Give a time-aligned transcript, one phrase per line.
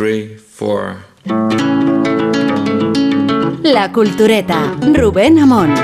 [0.00, 0.96] three, four.
[3.62, 5.74] La Cultureta, Rubén Amón.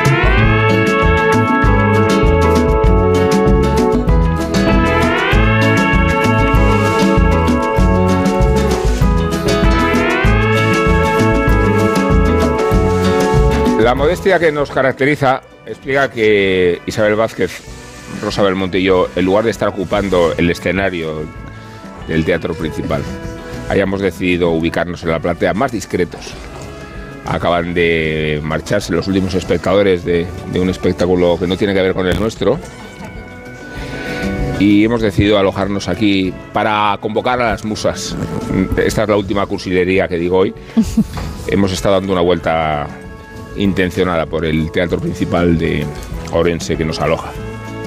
[13.81, 17.61] La modestia que nos caracteriza explica que Isabel Vázquez,
[18.23, 21.27] Rosa Belmonte y yo, en lugar de estar ocupando el escenario
[22.09, 23.03] del teatro principal,
[23.69, 26.33] hayamos decidido ubicarnos en la platea más discretos.
[27.25, 31.95] Acaban de marcharse los últimos espectadores de, de un espectáculo que no tiene que ver
[31.95, 32.59] con el nuestro.
[34.59, 38.17] Y hemos decidido alojarnos aquí para convocar a las musas.
[38.77, 40.55] Esta es la última cursilería que digo hoy.
[41.49, 42.87] hemos estado dando una vuelta
[43.57, 45.85] intencionada por el teatro principal de
[46.33, 47.33] Orense que nos aloja.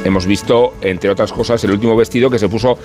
[0.03, 2.77] Hemos visto, entre otras cosas, el último vestido que se puso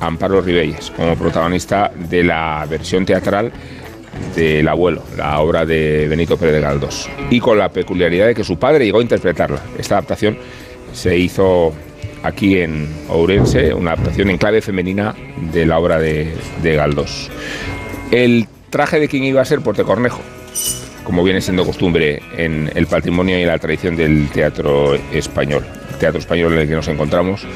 [0.00, 3.52] Amparo Ribelles como protagonista de la versión teatral
[4.34, 7.08] del abuelo, la obra de Benito Pérez de Galdós.
[7.30, 9.60] Y con la peculiaridad de que su padre llegó a interpretarla.
[9.78, 10.38] Esta adaptación
[10.92, 11.72] se hizo
[12.22, 15.14] aquí en Ourense, una adaptación en clave femenina
[15.52, 17.30] de la obra de, Galdós.
[18.10, 20.20] El traje de quien iba a ser Cornejo
[21.06, 26.18] como viene siendo costumbre en el patrimonio y la tradición del teatro español, el teatro
[26.18, 27.46] español en el que nos encontramos,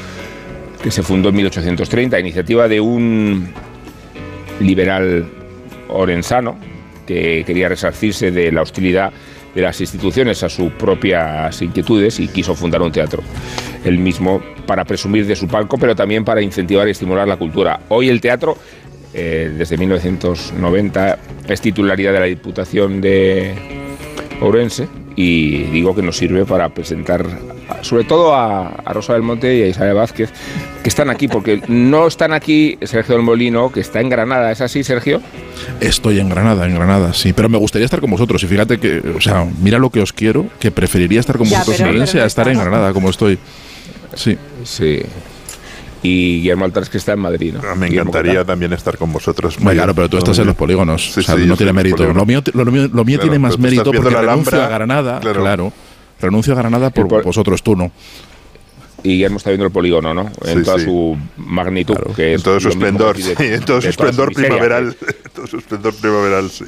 [0.81, 3.49] que se fundó en 1830 a iniciativa de un
[4.59, 5.29] liberal
[5.89, 6.57] orensano
[7.05, 9.11] que quería resarcirse de la hostilidad
[9.53, 13.21] de las instituciones a sus propias inquietudes y quiso fundar un teatro.
[13.83, 17.81] Él mismo para presumir de su palco, pero también para incentivar y estimular la cultura.
[17.89, 18.57] Hoy el teatro
[19.13, 23.55] eh, desde 1990 es titularidad de la Diputación de
[24.39, 27.25] Ourense y digo que nos sirve para presentar
[27.81, 30.29] sobre todo a, Rosa del Monte y a Isabel Vázquez,
[30.83, 34.51] que están aquí, porque no están aquí Sergio del Molino, que está en Granada.
[34.51, 35.21] ¿Es así, Sergio?
[35.79, 37.33] Estoy en Granada, en Granada, sí.
[37.33, 38.43] Pero me gustaría estar con vosotros.
[38.43, 41.79] Y fíjate que, o sea, mira lo que os quiero, que preferiría estar con vosotros
[41.79, 43.37] en Ourense a estar en Granada, como estoy.
[44.15, 44.37] Sí.
[44.63, 45.01] Sí
[46.03, 47.53] y Guillermo Altares que está en Madrid.
[47.53, 47.61] ¿no?
[47.67, 49.57] Ah, me encantaría también estar con vosotros.
[49.57, 52.11] claro, pero tú estás en los polígonos, o sea, no tiene mérito.
[52.13, 55.71] Lo mío, lo mío, tiene más mérito porque renuncio a Granada, claro.
[56.19, 57.91] renuncio a Granada por, vosotros, tú no.
[59.03, 60.31] Y Guillermo está viendo el polígono, ¿no?
[60.45, 61.95] En toda su magnitud.
[62.15, 64.95] que en todo su esplendor, sí, en todo su esplendor primaveral.
[65.25, 66.65] en todo su esplendor primaveral, sí.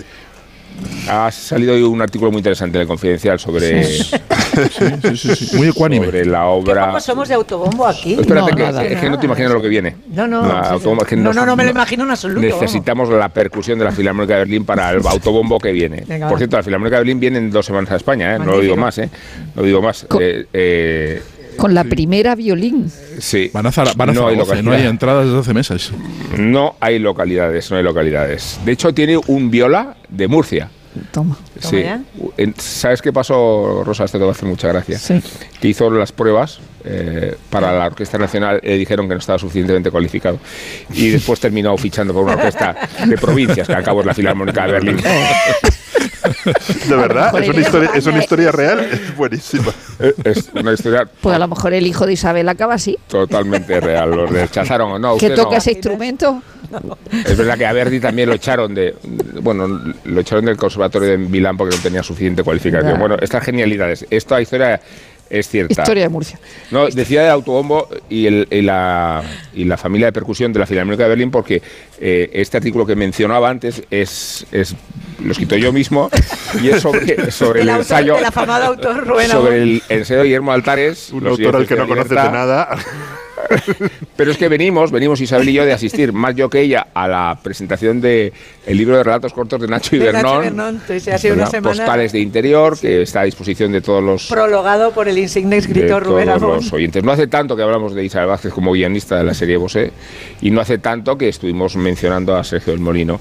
[1.10, 3.86] Ha salido hoy un artículo muy interesante en el Confidencial sobre,
[5.54, 6.06] muy ecuánime.
[6.06, 6.88] sobre la obra.
[6.88, 8.14] ¿Cómo somos de autobombo aquí?
[8.14, 9.96] Espérate, no, que, es que no te imaginas lo que viene.
[10.08, 10.80] No, no, no,
[11.34, 12.42] no, no, me lo imagino en absoluto.
[12.42, 16.04] Necesitamos la percusión de la Filarmónica de Berlín para el autobombo que viene.
[16.28, 18.40] Por cierto, la Filarmónica de Berlín viene en dos semanas a España, ¿eh?
[18.40, 19.10] no lo digo más, ¿eh?
[19.56, 20.08] No lo digo más.
[20.20, 21.22] Eh, eh,
[21.58, 22.92] con la primera violín.
[23.20, 23.50] Sí.
[23.54, 25.92] Van a, van a no, hay no hay entradas desde hace meses.
[26.38, 28.60] No hay localidades, no hay localidades.
[28.66, 30.70] De hecho, tiene un viola de Murcia.
[31.12, 31.38] Toma.
[31.60, 31.84] Sí.
[32.58, 34.04] ¿Sabes qué pasó, Rosa?
[34.06, 35.00] Esto te va a hacer mucha gracia.
[35.00, 35.22] Sí.
[35.60, 39.90] Que hizo las pruebas eh, para la Orquesta Nacional, le dijeron que no estaba suficientemente
[39.90, 40.40] cualificado.
[40.94, 42.76] Y después terminó fichando por una orquesta
[43.08, 44.98] de provincias, que al cabo es la Filarmónica de Berlín.
[46.88, 49.74] De verdad, es una, historia, es una historia real, es buenísima.
[50.24, 51.08] Es una historia.
[51.22, 52.98] Pues a lo mejor el hijo de Isabel acaba así.
[53.08, 55.18] Totalmente real, lo rechazaron o no.
[55.18, 56.42] ¿Que toca ese instrumento?
[57.14, 58.96] Es verdad que a Verdi también lo echaron de.
[59.42, 63.00] Bueno, lo echaron del Conservatorio de Milán porque no tenía suficiente cualificación.
[63.00, 64.06] Bueno, estas genialidades.
[64.10, 64.82] Esta historia
[65.34, 65.82] es cierta.
[65.82, 66.40] Historia de Murcia.
[66.70, 69.24] No, decía del autobombo y, el, y, la,
[69.56, 71.62] y, la, familia de percusión de la Filarmónica de Berlín porque
[72.00, 74.76] eh, este artículo que mencionaba antes es, es
[75.24, 76.12] lo escrito yo mismo
[76.62, 81.26] y es sobre, sobre el, ensayo el autor sobre el ensayo de Guillermo Altares un
[81.26, 82.78] autor al que no conoces de nada
[84.16, 87.08] pero es que venimos, venimos Isabel y yo de asistir, más yo que ella, a
[87.08, 88.34] la presentación del
[88.66, 90.82] el libro de relatos cortos de Nacho Ibernón.
[91.62, 94.28] Postales de interior, que está a disposición de todos los.
[94.28, 97.04] Prologado por el insigne escritor Rubén los oyentes.
[97.04, 99.92] No hace tanto que hablamos de Isabel Vázquez como guionista de la serie Bosé,
[100.42, 103.20] y no hace tanto que estuvimos mencionando a Sergio del Molino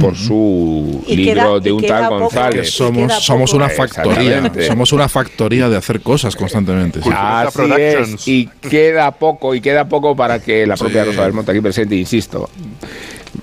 [0.00, 2.70] por su libro de un tal González.
[2.70, 7.00] Somos, somos una factoría, somos una factoría de hacer cosas constantemente.
[7.12, 11.52] Así es, y queda poco, y queda poco para que la propia Rosa del Monte
[11.52, 12.48] aquí presente, insisto,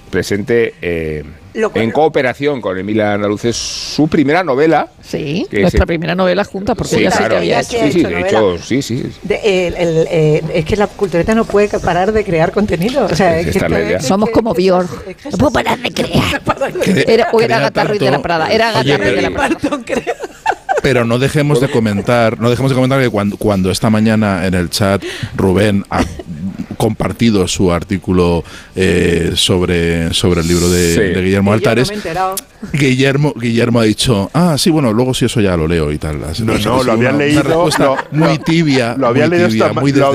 [0.09, 1.23] presente eh,
[1.73, 4.89] en cooperación con Emilia Andaluces su primera novela.
[5.01, 7.77] Sí, nuestra primera novela junta, porque ya sé que había hecho.
[7.79, 9.03] Sí, sí, de hecho, sí, sí.
[9.29, 13.05] Eh, es que la cultureta no puede parar de crear contenido.
[13.05, 13.41] O sea,
[14.01, 15.25] Somos como Björk.
[15.31, 16.41] No puedo parar de crear.
[17.07, 18.47] Era, o era Agatha de la Prada.
[18.47, 19.57] Era Agatha de la Prada.
[20.81, 24.53] Pero no dejemos de comentar, no dejemos de comentar que cuando, cuando esta mañana en
[24.53, 25.03] el chat
[25.35, 25.83] Rubén
[26.75, 28.43] compartido su artículo
[28.75, 31.91] eh, sobre, sobre el libro de, Guillermo Altares.
[32.73, 36.19] Guillermo, Guillermo ha dicho, ah, sí, bueno, luego sí eso ya lo leo y tal.
[36.19, 37.69] No, no, lo había leído.
[38.11, 38.95] muy tibia.
[38.97, 39.47] Lo había leído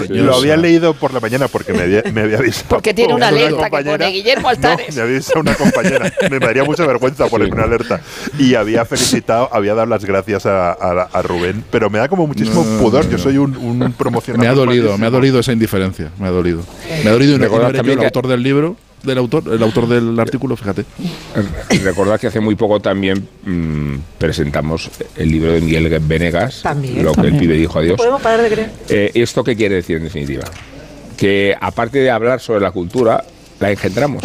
[0.08, 2.66] lo, había leído por la mañana porque me había, me había avisado.
[2.68, 4.94] Porque tiene una alerta que pone Guillermo Altares.
[4.94, 6.12] me había avisado una compañera.
[6.30, 8.00] me daría mucha vergüenza ponerme una alerta.
[8.38, 12.64] Y había felicitado, había dado las gracias a, a, Rubén, pero me da como muchísimo
[12.80, 13.08] pudor.
[13.08, 14.40] Yo soy un, un promocional.
[14.40, 16.10] Me ha dolido, me ha dolido esa indiferencia.
[16.18, 16.49] Me ha dolido.
[16.54, 20.18] Me ha dolido y recordar también el autor del libro del autor, el autor del
[20.18, 20.84] artículo, fíjate.
[21.82, 26.62] Recordad que hace muy poco también mm, presentamos el libro de Miguel Venegas,
[26.96, 27.96] lo que el pibe dijo a Dios.
[27.96, 28.70] Podemos parar de creer.
[28.88, 30.44] Eh, ¿Esto qué quiere decir en definitiva?
[31.16, 33.24] Que aparte de hablar sobre la cultura,
[33.58, 34.22] la engendramos.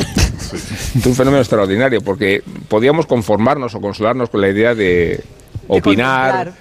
[0.96, 5.24] Es un fenómeno extraordinario porque podíamos conformarnos o consolarnos con la idea de
[5.68, 6.54] opinar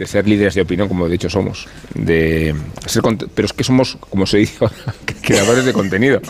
[0.00, 2.54] de ser líderes de opinión, como de hecho somos, de
[2.86, 3.02] ser
[3.34, 4.56] pero es que somos, como se dice,
[5.22, 6.22] creadores de contenido.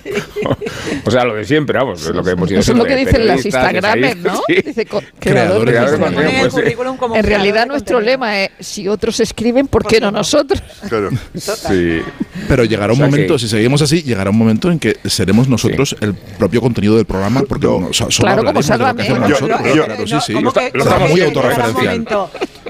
[1.05, 2.96] o sea, lo de siempre, vamos, es lo que hemos ido Eso es lo que
[2.96, 4.43] dicen las Instagrames, ¿no?
[4.49, 4.88] Dice
[5.20, 6.50] creadores de contenido.
[6.50, 10.61] Pues en realidad nuestro lema es, si otros escriben, ¿por qué no nosotros?
[10.88, 11.11] Claro.
[11.37, 12.00] Sí.
[12.49, 16.14] Pero llegará un momento, si seguimos así, llegará un momento en que seremos nosotros el
[16.14, 20.34] propio contenido del programa, porque no, solo claro, como Claro, sí, sí.
[20.75, 22.05] Estamos muy autorreferencial.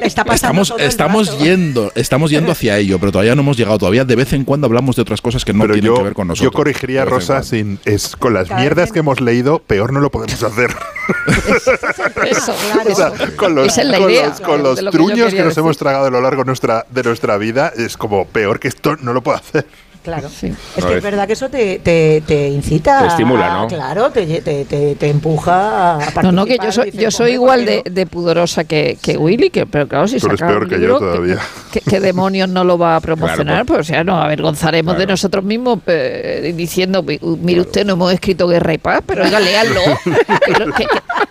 [0.02, 3.78] Está pasando estamos, estamos yendo, estamos yendo hacia ello, pero todavía no hemos llegado.
[3.78, 6.28] Todavía de vez en cuando hablamos de otras cosas que no tienen que ver con
[6.28, 6.52] nosotros.
[6.52, 10.42] Yo corregiría, Rosa, sin, es, con las mierdas que hemos leído, peor no lo podemos
[10.42, 10.70] hacer.
[12.30, 12.54] Eso,
[12.94, 13.36] claro.
[13.36, 13.74] con los,
[14.44, 17.72] con los, truños que, nos hemos tragado a lo largo de nuestra, de nuestra vida,
[17.76, 19.66] es como peor que esto no lo puedo hacer.
[20.02, 20.28] Claro.
[20.28, 23.00] Es que es verdad que eso te, te, te incita.
[23.02, 23.68] Te estimula, ¿no?
[23.68, 27.82] Claro, te, te, te, empuja a No, no, que yo soy, yo soy igual de,
[27.84, 30.98] de, pudorosa que, que Willy, que, pero claro, si pero saca es peor que yo
[30.98, 31.38] todavía.
[31.86, 33.66] ¿Qué, demonios no lo va a promocionar?
[33.66, 38.48] pues, o sea, nos avergonzaremos de nosotros mismos eh, diciendo, mire usted, no hemos escrito
[38.48, 39.80] Guerra y Paz, pero oiga, léanlo.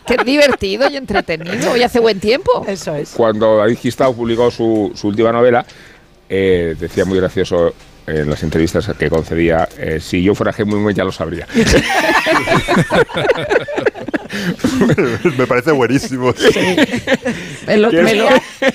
[0.06, 2.66] que, es divertido y entretenido y hace buen tiempo.
[2.68, 3.12] Eso es.
[3.12, 5.66] Cuando David Gistau publicó su, su última novela,
[6.30, 7.74] eh, decía muy gracioso
[8.09, 11.45] en las entrevistas que concedía, eh, si yo fuera Hemingway ya lo sabría.
[15.38, 16.34] me parece buenísimo.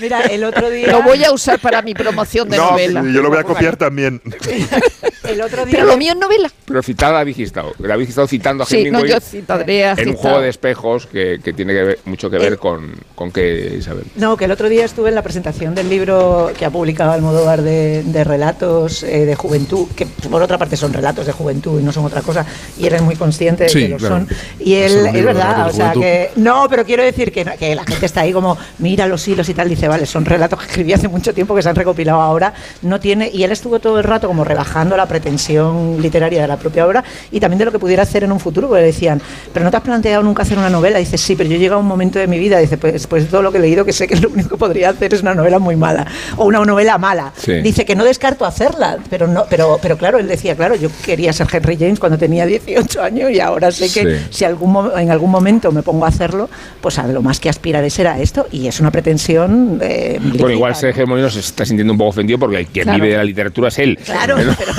[0.01, 0.89] mira, el otro día.
[0.89, 3.03] Lo voy a usar para mi promoción de novela.
[3.03, 4.21] Yo lo voy a copiar también.
[5.25, 5.75] el otro día.
[5.77, 6.51] Pero lo mío es novela.
[6.65, 7.73] Pero citada a Vigistado.
[7.79, 8.91] David Gistado citando a sí.
[8.91, 12.31] No, yo citaré a En un juego de espejos que, que tiene que ver, mucho
[12.31, 14.05] que ver con, con qué, Isabel.
[14.17, 17.63] No, que el otro día estuve en la presentación del libro que ha publicado Almodóvar
[17.63, 21.85] de, de relatos eh, de juventud, que por otra parte son relatos de juventud y
[21.85, 22.47] no son otra cosa,
[22.79, 24.29] y eres muy consciente de que lo son.
[24.59, 28.07] Y él, es verdad, o sea, que no, pero quiero decir que, que, la gente
[28.07, 31.09] está ahí como, mira los hilos y tal, dice, vale, son relatos que escribí hace
[31.09, 32.53] mucho tiempo que se han recopilado ahora,
[32.83, 36.57] no tiene, y él estuvo todo el rato como rebajando la pretensión literaria de la
[36.57, 39.21] propia obra y también de lo que pudiera hacer en un futuro, porque le decían,
[39.53, 41.79] pero no te has planteado nunca hacer una novela, dice, sí, pero yo he llegado
[41.79, 43.93] a un momento de mi vida, dice, pues, pues todo lo que he leído que
[43.93, 46.07] sé que lo único que podría hacer es una novela muy mala,
[46.37, 47.33] o una novela mala.
[47.63, 51.33] Dice que no descarto hacerla, pero no, pero, pero claro, él decía, claro, yo quería
[51.33, 55.31] ser Henry James cuando tenía 18 años y ahora sé que si algún, en algún
[55.35, 56.49] momento me pongo a hacerlo,
[56.81, 58.47] pues a lo más que aspiraré será esto.
[58.53, 59.79] Y es una pretensión.
[59.83, 63.09] Eh, bueno, igual Sergio Molino se está sintiendo un poco ofendido porque el que vive
[63.09, 63.99] de la literatura es él.
[64.05, 64.73] Claro, pero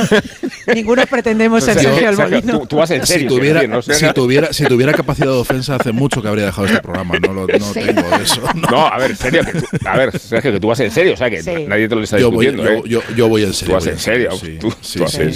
[0.74, 2.66] ninguno pretendemos ser Sergio Molino.
[2.68, 3.30] Tú, vas en serio.
[3.30, 6.82] Si tuviera, si, tuviera, si tuviera capacidad de ofensa, hace mucho que habría dejado este
[6.82, 7.20] programa.
[7.20, 8.42] No, lo, no tengo eso.
[8.72, 8.88] No.
[8.88, 11.14] a ver, serio, que tú, a ver, Sergio, que tú vas en serio.
[11.14, 12.64] O sea, que nadie te lo está discutiendo.
[12.64, 12.90] Yo voy, ¿eh?
[12.90, 13.74] yo, yo, voy en serio.
[13.74, 14.30] Tú vas en serio.
[14.60, 14.74] tú,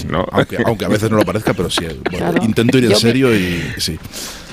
[0.09, 0.25] ¿no?
[0.31, 1.85] Aunque, aunque, a veces no lo parezca, pero sí.
[2.41, 3.99] Intento ir en serio y sí.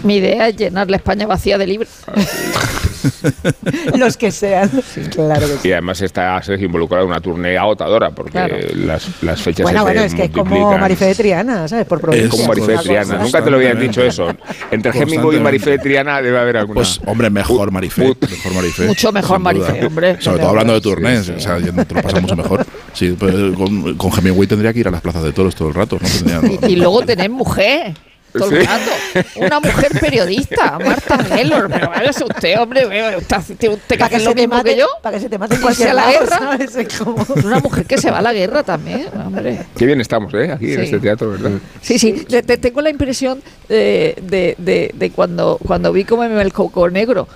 [0.02, 1.90] Mi idea es llenar la España vacía de libros.
[3.96, 4.70] Los que sean.
[5.10, 9.82] claro Y además está Sergio involucrado en una turnea agotadora porque las, las, fechas bueno,
[9.82, 11.86] bueno, es que es como Marifé de Triana, ¿sabes?
[11.86, 13.18] Por es como Marifé de Triana.
[13.18, 14.28] Nunca te lo habían dicho eso.
[14.70, 16.74] Entre Hemingway y Marifé de Triana debe haber alguna.
[16.76, 18.14] Pues, hombre, mejor Marifé.
[18.20, 20.20] Mejor Marifé mucho mejor Marifé, hombre.
[20.20, 21.28] Sobre todo hablando de turnés.
[21.28, 22.66] O sea, te lo pasa mucho mejor.
[22.92, 25.74] Sí, pues, con, con Hemingway tendría que ir a las plazas de toros todo el
[25.74, 25.98] rato.
[26.00, 26.48] ¿no?
[26.68, 27.94] y, y luego tener mujer
[28.38, 28.90] todo el rato.
[29.36, 31.68] Una mujer periodista, Marta Mellor.
[31.70, 34.86] Pero váyase usted, hombre, usted, usted para que, lo mismo mate, que yo.
[35.02, 36.58] Para que se te mate en cualquier la guerra.
[36.98, 37.26] Como...
[37.44, 39.66] Una mujer que se va a la guerra también, hombre.
[39.76, 40.52] Qué bien estamos, ¿eh?
[40.52, 41.52] Aquí en este teatro, ¿verdad?
[41.80, 42.12] Sí, sí.
[42.12, 47.28] Te, tengo la impresión de, de, de, de cuando, cuando vi como el coco negro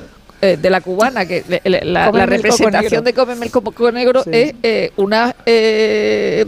[0.42, 5.36] eh, de la cubana, que la, representación de Cómeme el coco negro es eh, una
[5.44, 6.46] eh,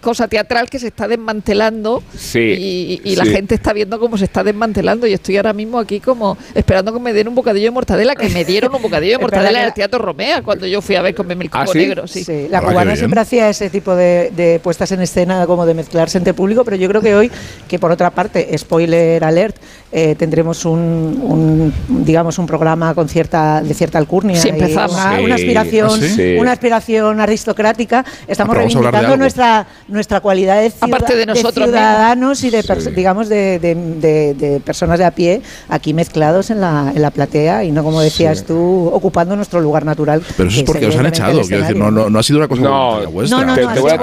[0.00, 2.02] cosa teatral que se está desmantelando
[2.34, 5.06] y, la gente está viendo cómo se está desmantelando.
[5.06, 8.28] Y estoy ahora mismo aquí como esperando que me den un bocadillo de mortadela, que
[8.30, 11.14] me dieron un bocadillo de mortadela en el Teatro Romea cuando yo fui a ver
[11.14, 12.06] con mi ¿Ah, negro.
[12.06, 12.48] Sí.
[12.50, 16.34] La ah, cubana siempre hacía ese tipo de, puestas en escena como de mezclarse entre
[16.34, 17.30] público, pero yo creo que hoy,
[17.68, 19.56] que por otra parte, spoiler alert,
[19.92, 26.52] eh, tendremos un, digamos un programa con cierta de cierta alcurnia Una, aspiración ¿Ah, una
[26.52, 28.04] aspiración aristocrática.
[28.28, 32.62] Estamos reivindicando nuestra nuestra cualidad de, Aparte de, nosotros ciudadanos y de
[32.94, 37.72] digamos de, de, personas de a pie aquí mezclados en la, en la platea y
[37.72, 41.40] no como decías tú ocupando nuestro lugar natural pero eso es porque os han echado
[41.42, 43.44] quiero decir no, no, ha sido una cosa no, vuestra.
[43.44, 43.98] no, te, voy a,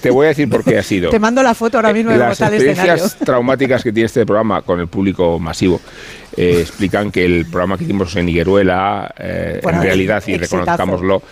[0.00, 1.10] te, voy a, decir por qué ha sido.
[1.10, 4.80] Te mando la foto ahora mismo de las experiencias traumáticas que tiene este programa con
[4.80, 5.80] el público masivo.
[6.36, 11.22] Eh, explican que el programa que hicimos en Higueruela, eh, en realidad, y reconozcámoslo,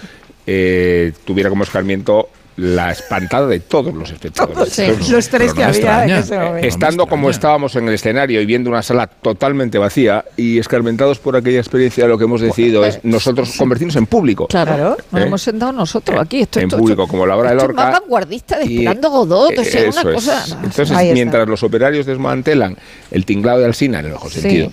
[0.47, 5.09] eh, tuviera como escarmiento la espantada de todos los espectadores.
[5.11, 6.21] los tres que había
[6.61, 11.37] Estando como estábamos en el escenario y viendo una sala totalmente vacía y escarmentados por
[11.37, 14.47] aquella experiencia, lo que hemos decidido es nosotros convertirnos en público.
[14.49, 16.41] Claro, nos hemos sentado nosotros aquí.
[16.41, 17.91] Esto, en público, como la hora del Lorca.
[17.91, 20.45] más vanguardista de Esperando Godot, una cosa...
[20.63, 22.77] Entonces, mientras los operarios desmantelan
[23.11, 24.71] el tinglado de Alsina, en el mejor sentido,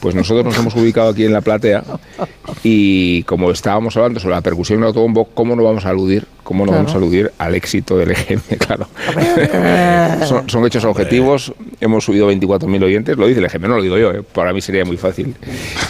[0.00, 1.84] pues nosotros nos hemos ubicado aquí en la platea
[2.62, 6.26] y como estábamos hablando sobre la percusión en autobombo, ¿cómo no vamos a aludir?
[6.42, 8.40] ¿Cómo no vamos a aludir al éxito del EGM?
[8.58, 8.86] Claro.
[10.48, 11.52] son, hechos objetivos.
[11.80, 13.16] Hemos subido 24.000 oyentes.
[13.16, 14.12] Lo dice el EGM, no lo digo yo.
[14.12, 14.22] ¿eh?
[14.22, 15.34] Para mí sería muy fácil.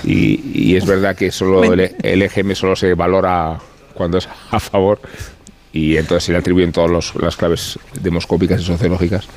[0.05, 3.59] Y, es verdad que solo el, el EGM solo se valora
[3.95, 5.01] cuando es a favor
[5.73, 9.29] y entonces se le atribuyen todas las claves demoscópicas y sociológicas.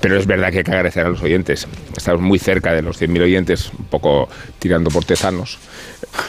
[0.00, 1.66] Pero es verdad que hay que agradecer a los oyentes.
[1.96, 4.28] Estamos muy cerca de los 100.000 oyentes, un poco
[4.58, 5.58] tirando por tezanos.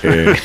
[0.03, 0.33] Eh,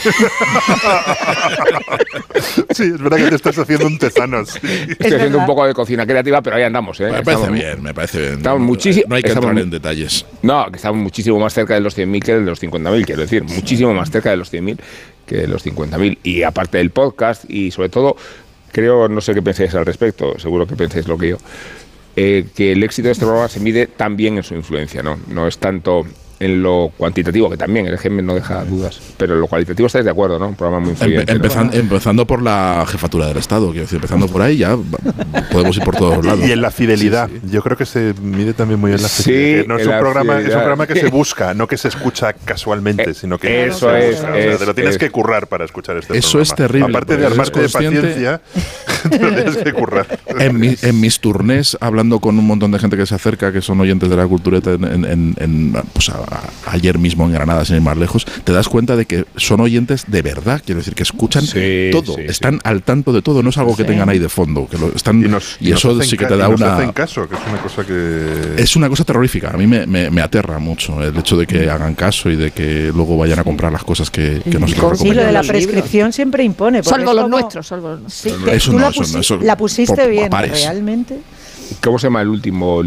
[2.70, 4.56] sí, es verdad que te estás haciendo un tezanos.
[4.56, 7.00] Estoy haciendo un poco de cocina creativa, pero ahí andamos.
[7.00, 7.10] ¿eh?
[7.10, 8.34] Me parece bien, me parece bien.
[8.34, 10.26] Estamos muchísimo, no hay que entrar en detalles.
[10.42, 13.44] No, que estamos muchísimo más cerca de los 100.000 que de los 50.000, quiero decir,
[13.44, 14.78] muchísimo más cerca de los 100.000
[15.26, 16.18] que de los 50.000.
[16.22, 18.16] Y aparte del podcast y sobre todo
[18.74, 21.36] creo, no sé qué pensáis al respecto, seguro que pensáis lo que yo,
[22.16, 25.16] eh, que el éxito de este programa se mide también en su influencia, ¿no?
[25.28, 26.04] No es tanto
[26.40, 30.04] en lo cuantitativo, que también el GM no deja dudas, pero en lo cualitativo estáis
[30.04, 30.48] de acuerdo, ¿no?
[30.48, 31.32] Un programa muy influyente.
[31.32, 34.76] Empezando por la jefatura del Estado, quiero decir, empezando por ahí ya
[35.50, 36.46] podemos ir por todos lados.
[36.46, 39.66] Y en la fidelidad, yo creo que se mide también muy bien la fidelidad.
[39.66, 43.10] no es, un programa, es un programa que se busca, no que se escucha casualmente,
[43.10, 46.54] eh, sino que eso es, te lo tienes que currar para escuchar este eso es
[46.54, 46.88] terrible.
[46.88, 48.40] Aparte de armarte de paciencia,
[49.10, 50.06] te lo tienes que currar.
[50.38, 54.08] En, mis turnés, hablando con un montón de gente que se acerca, que son oyentes
[54.08, 56.10] de la cultureta en, en pues,
[56.66, 60.04] ayer mismo en Granada, sin ir más lejos, te das cuenta de que son oyentes
[60.08, 61.44] de verdad, quiero decir, que escuchan
[61.92, 64.78] todo, están al tanto de todo, no es algo que tengan ahí de fondo, que
[64.78, 65.22] lo están
[65.60, 68.88] y, eso sí que te da una caso, que es una cosa que es una
[68.88, 72.36] cosa terrorífica, a mí me, me, aterra mucho el hecho de que hagan caso y
[72.36, 75.42] de que luego vayan a comprar las cosas que, que nosotros Sí, lo de la
[75.42, 76.82] prescripción siempre impone.
[76.82, 78.90] Salvo los nuestros, salvo Sí, eso no,
[79.42, 81.18] la, pusiste bien, realmente.
[81.82, 82.82] ¿Cómo se llama el último?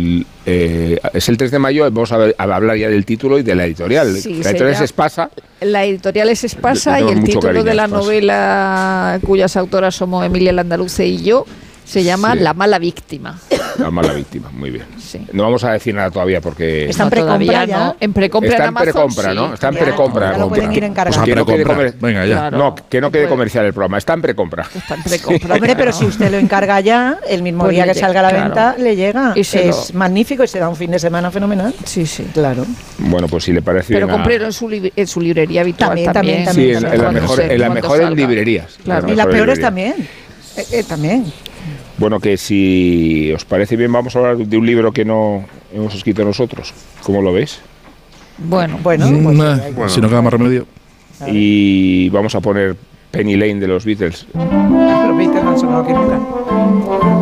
[0.46, 3.66] Eh, es el 3 de mayo, vamos a, hablar ya del título y de la
[3.66, 4.14] editorial.
[4.14, 5.30] la editorial es Espasa.
[5.62, 11.06] La editorial es Espasa y el título de la novela cuyas autoras somos Emilia Landaluce
[11.06, 11.46] y yo
[11.88, 13.40] se llama La mala víctima.
[13.78, 14.86] La mala víctima, muy bien.
[15.32, 16.90] No vamos a decir nada todavía porque...
[16.90, 17.96] Está en precompra ya.
[18.00, 19.54] En precompra Está en precompra, ¿no?
[19.54, 20.38] Está en precompra.
[20.38, 21.24] lo pueden ir encargando.
[21.24, 22.52] Que no quede Venga, ya.
[22.52, 23.98] No, que no quede comercial el programa.
[23.98, 24.68] Está en precompra.
[24.76, 25.56] Está en precompra.
[25.56, 28.44] Hombre, pero si usted lo encarga ya, el mismo pues día que salga a la
[28.44, 29.34] venta, le llega.
[29.36, 31.74] es magnífico y se da un fin de semana fenomenal.
[31.86, 32.28] Sí, sí.
[32.34, 32.66] Claro.
[32.98, 36.14] Bueno, pues si le parece Pero comprero en su, en su librería habitual también.
[36.14, 36.80] También, también.
[36.80, 38.78] Sí, en, la mejor, en la mejor en librerías.
[38.86, 39.96] Y las peores también.
[40.58, 41.32] Eh, eh, también.
[41.98, 45.96] Bueno, que si os parece bien, vamos a hablar de un libro que no hemos
[45.96, 46.74] escrito nosotros.
[47.04, 47.60] ¿Cómo lo veis?
[48.38, 50.68] Bueno, bueno, mm, pues, si no queda más remedio.
[51.26, 52.76] Y vamos a poner
[53.10, 54.28] Penny Lane de los Beatles.
[54.36, 56.20] Los Beatles no han sonado aquí nunca.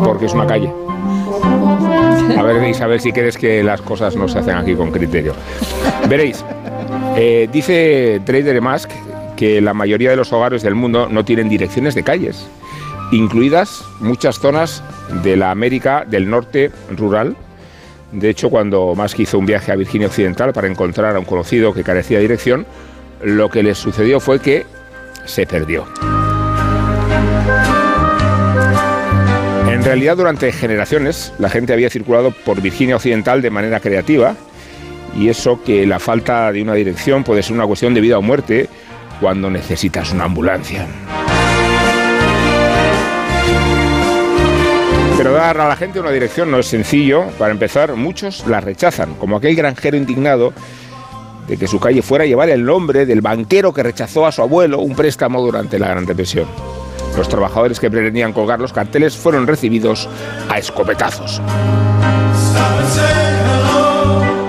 [0.04, 0.70] Porque es una calle.
[2.36, 5.34] A ver, Isabel, si quieres que las cosas no se hacen aquí con criterio.
[6.06, 6.44] Veréis,
[7.16, 8.90] eh, dice Trader Musk
[9.36, 12.46] que la mayoría de los hogares del mundo no tienen direcciones de calles
[13.12, 14.82] incluidas muchas zonas
[15.22, 17.36] de la América del Norte rural.
[18.12, 21.72] De hecho, cuando Musk hizo un viaje a Virginia Occidental para encontrar a un conocido
[21.72, 22.66] que carecía de dirección,
[23.22, 24.66] lo que le sucedió fue que
[25.24, 25.86] se perdió.
[29.68, 34.34] En realidad, durante generaciones, la gente había circulado por Virginia Occidental de manera creativa,
[35.16, 38.22] y eso que la falta de una dirección puede ser una cuestión de vida o
[38.22, 38.68] muerte
[39.20, 40.86] cuando necesitas una ambulancia.
[45.16, 47.24] Pero dar a la gente una dirección no es sencillo.
[47.38, 50.52] Para empezar, muchos la rechazan, como aquel granjero indignado
[51.48, 54.42] de que su calle fuera a llevar el nombre del banquero que rechazó a su
[54.42, 56.46] abuelo un préstamo durante la Gran Depresión.
[57.16, 60.08] Los trabajadores que pretendían colgar los carteles fueron recibidos
[60.50, 61.40] a escopetazos.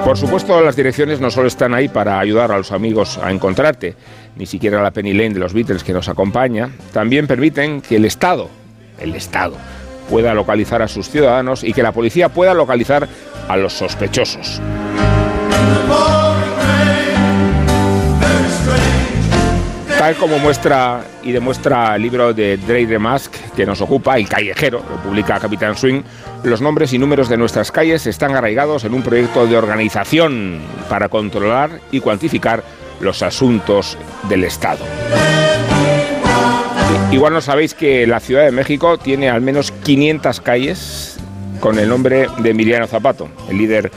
[0.04, 3.96] Por supuesto, las direcciones no solo están ahí para ayudar a los amigos a encontrarte,
[4.36, 8.06] ni siquiera la Penny Lane de los Beatles que nos acompaña, también permiten que el
[8.06, 8.50] Estado,
[9.00, 9.56] el Estado,
[10.10, 13.08] pueda localizar a sus ciudadanos y que la policía pueda localizar
[13.48, 14.62] a los sospechosos.
[19.98, 24.84] Tal como muestra y demuestra el libro de Dre Mask que nos ocupa, El Callejero,
[24.88, 26.04] lo publica Capitán Swing,
[26.44, 31.10] los nombres y números de nuestras calles están arraigados en un proyecto de organización para
[31.10, 32.64] controlar y cuantificar
[33.00, 33.98] los asuntos
[34.30, 34.86] del Estado.
[37.12, 41.18] Igual no sabéis que la Ciudad de México tiene al menos 500 calles
[41.60, 43.92] con el nombre de Emiliano Zapato, el líder,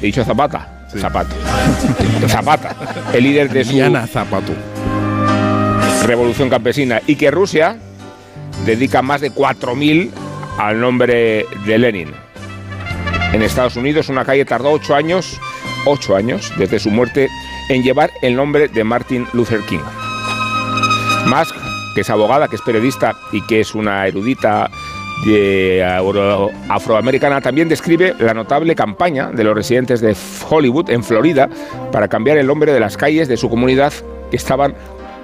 [0.00, 1.34] he dicho Zapata, Zapato,
[2.28, 2.76] Zapata,
[3.12, 3.76] el líder de su
[4.12, 4.52] Zapato.
[6.06, 7.78] revolución campesina y que Rusia
[8.64, 10.10] dedica más de 4.000
[10.58, 12.12] al nombre de Lenin.
[13.32, 15.40] En Estados Unidos una calle tardó 8 años,
[15.86, 17.28] 8 años desde su muerte
[17.68, 19.80] en llevar el nombre de Martin Luther King.
[21.26, 21.63] Musk
[21.94, 24.70] que es abogada, que es periodista y que es una erudita
[26.68, 30.14] afroamericana, también describe la notable campaña de los residentes de
[30.48, 31.48] Hollywood, en Florida,
[31.92, 33.92] para cambiar el nombre de las calles de su comunidad
[34.30, 34.74] que estaban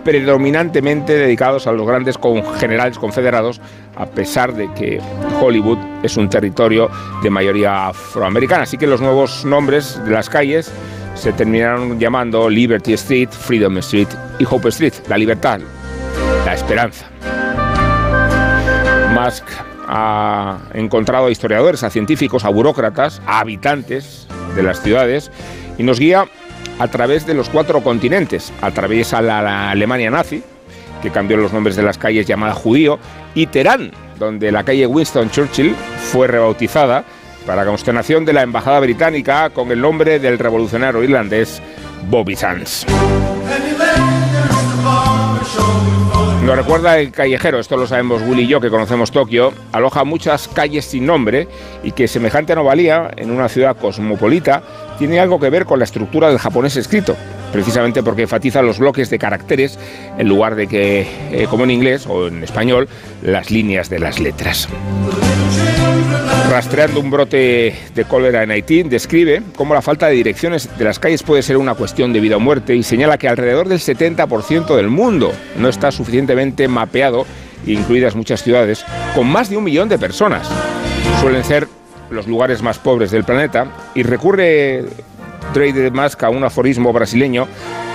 [0.05, 2.19] predominantemente dedicados a los grandes
[2.59, 3.61] generales confederados,
[3.97, 5.01] a pesar de que
[5.41, 6.89] Hollywood es un territorio
[7.23, 8.63] de mayoría afroamericana.
[8.63, 10.73] Así que los nuevos nombres de las calles
[11.15, 14.09] se terminaron llamando Liberty Street, Freedom Street
[14.39, 15.61] y Hope Street, la libertad,
[16.45, 17.07] la esperanza.
[19.13, 19.45] Musk
[19.89, 25.31] ha encontrado a historiadores, a científicos, a burócratas, a habitantes de las ciudades
[25.79, 26.27] y nos guía
[26.79, 28.53] a través de los cuatro continentes.
[28.63, 30.43] Atraviesa la, la Alemania nazi,
[31.03, 32.99] que cambió los nombres de las calles llamada Judío,
[33.35, 35.75] y Teherán, donde la calle Winston Churchill
[36.13, 37.05] fue rebautizada
[37.47, 41.61] para consternación de la embajada británica con el nombre del revolucionario irlandés
[42.09, 42.87] Bobby Sands.
[46.51, 50.49] Nos recuerda el callejero, esto lo sabemos Willy y yo que conocemos Tokio, aloja muchas
[50.49, 51.47] calles sin nombre
[51.85, 54.61] y que semejante anomalía en una ciudad cosmopolita
[54.99, 57.15] tiene algo que ver con la estructura del japonés escrito,
[57.53, 59.79] precisamente porque enfatiza los bloques de caracteres
[60.19, 62.89] en lugar de que, eh, como en inglés o en español,
[63.23, 64.67] las líneas de las letras.
[66.51, 70.99] Rastreando un brote de cólera en Haití, describe cómo la falta de direcciones de las
[70.99, 74.75] calles puede ser una cuestión de vida o muerte y señala que alrededor del 70%
[74.75, 77.25] del mundo no está suficientemente mapeado,
[77.65, 78.85] incluidas muchas ciudades,
[79.15, 80.49] con más de un millón de personas.
[81.21, 81.69] Suelen ser
[82.11, 84.87] los lugares más pobres del planeta y recurre
[85.55, 87.47] Trade Musk a un aforismo brasileño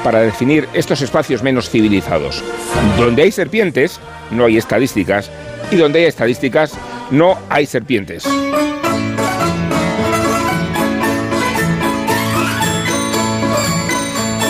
[0.02, 2.41] para definir estos espacios menos civilizados.
[2.98, 4.00] Donde hay serpientes,
[4.32, 5.30] no hay estadísticas,
[5.72, 6.78] y donde hay estadísticas,
[7.12, 8.26] no hay serpientes.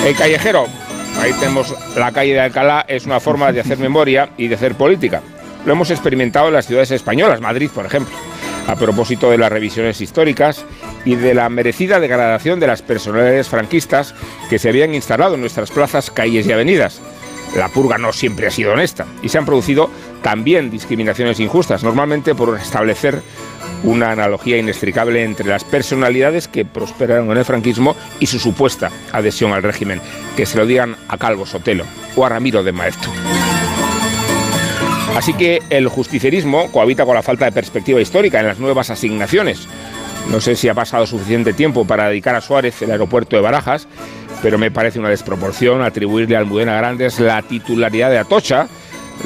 [0.05, 0.67] El callejero,
[1.19, 4.75] ahí tenemos la calle de Alcalá, es una forma de hacer memoria y de hacer
[4.75, 5.21] política.
[5.65, 8.15] Lo hemos experimentado en las ciudades españolas, Madrid, por ejemplo,
[8.67, 10.63] a propósito de las revisiones históricas
[11.05, 14.13] y de la merecida degradación de las personalidades franquistas
[14.47, 17.01] que se habían instalado en nuestras plazas, calles y avenidas.
[17.55, 19.89] La purga no siempre ha sido honesta y se han producido
[20.21, 23.21] también discriminaciones injustas, normalmente por establecer
[23.83, 29.53] una analogía inextricable entre las personalidades que prosperaron en el franquismo y su supuesta adhesión
[29.53, 30.01] al régimen,
[30.35, 33.09] que se lo digan a Calvo Sotelo o a Ramiro de Maeztu.
[35.15, 39.67] Así que el justicerismo cohabita con la falta de perspectiva histórica en las nuevas asignaciones.
[40.29, 43.87] No sé si ha pasado suficiente tiempo para dedicar a Suárez el aeropuerto de Barajas,
[44.41, 48.67] pero me parece una desproporción atribuirle a Almudena Grandes la titularidad de Atocha.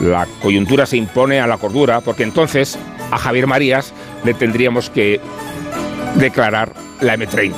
[0.01, 2.77] La coyuntura se impone a la cordura, porque entonces
[3.11, 3.93] a Javier Marías
[4.23, 5.19] le tendríamos que
[6.15, 7.53] declarar la M30.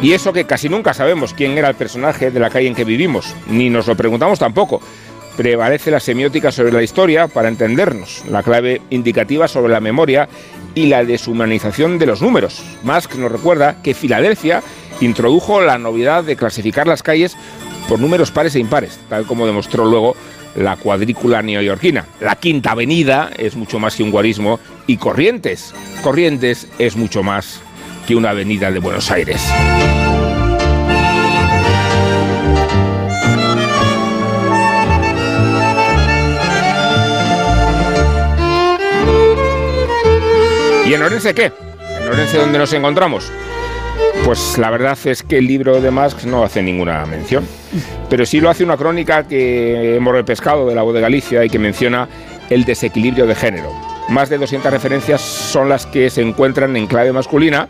[0.00, 2.84] Y eso que casi nunca sabemos quién era el personaje de la calle en que
[2.84, 4.80] vivimos, ni nos lo preguntamos tampoco.
[5.36, 10.28] Prevalece la semiótica sobre la historia para entendernos, la clave indicativa sobre la memoria
[10.74, 12.62] y la deshumanización de los números.
[12.82, 14.62] Musk nos recuerda que Filadelfia
[15.00, 17.36] introdujo la novedad de clasificar las calles
[17.88, 20.14] por números pares e impares, tal como demostró luego
[20.56, 22.04] la cuadrícula neoyorquina.
[22.20, 27.60] La Quinta Avenida es mucho más que un guarismo y Corrientes, Corrientes es mucho más
[28.06, 29.42] que una avenida de Buenos Aires.
[40.94, 41.52] Orense qué?
[42.00, 43.30] ¿En Orense donde nos encontramos?
[44.24, 47.46] Pues la verdad es que el libro de Musk no hace ninguna mención,
[48.08, 51.50] pero sí lo hace una crónica que hemos repescado de la voz de Galicia y
[51.50, 52.08] que menciona
[52.48, 53.70] el desequilibrio de género.
[54.08, 57.68] Más de 200 referencias son las que se encuentran en clave masculina,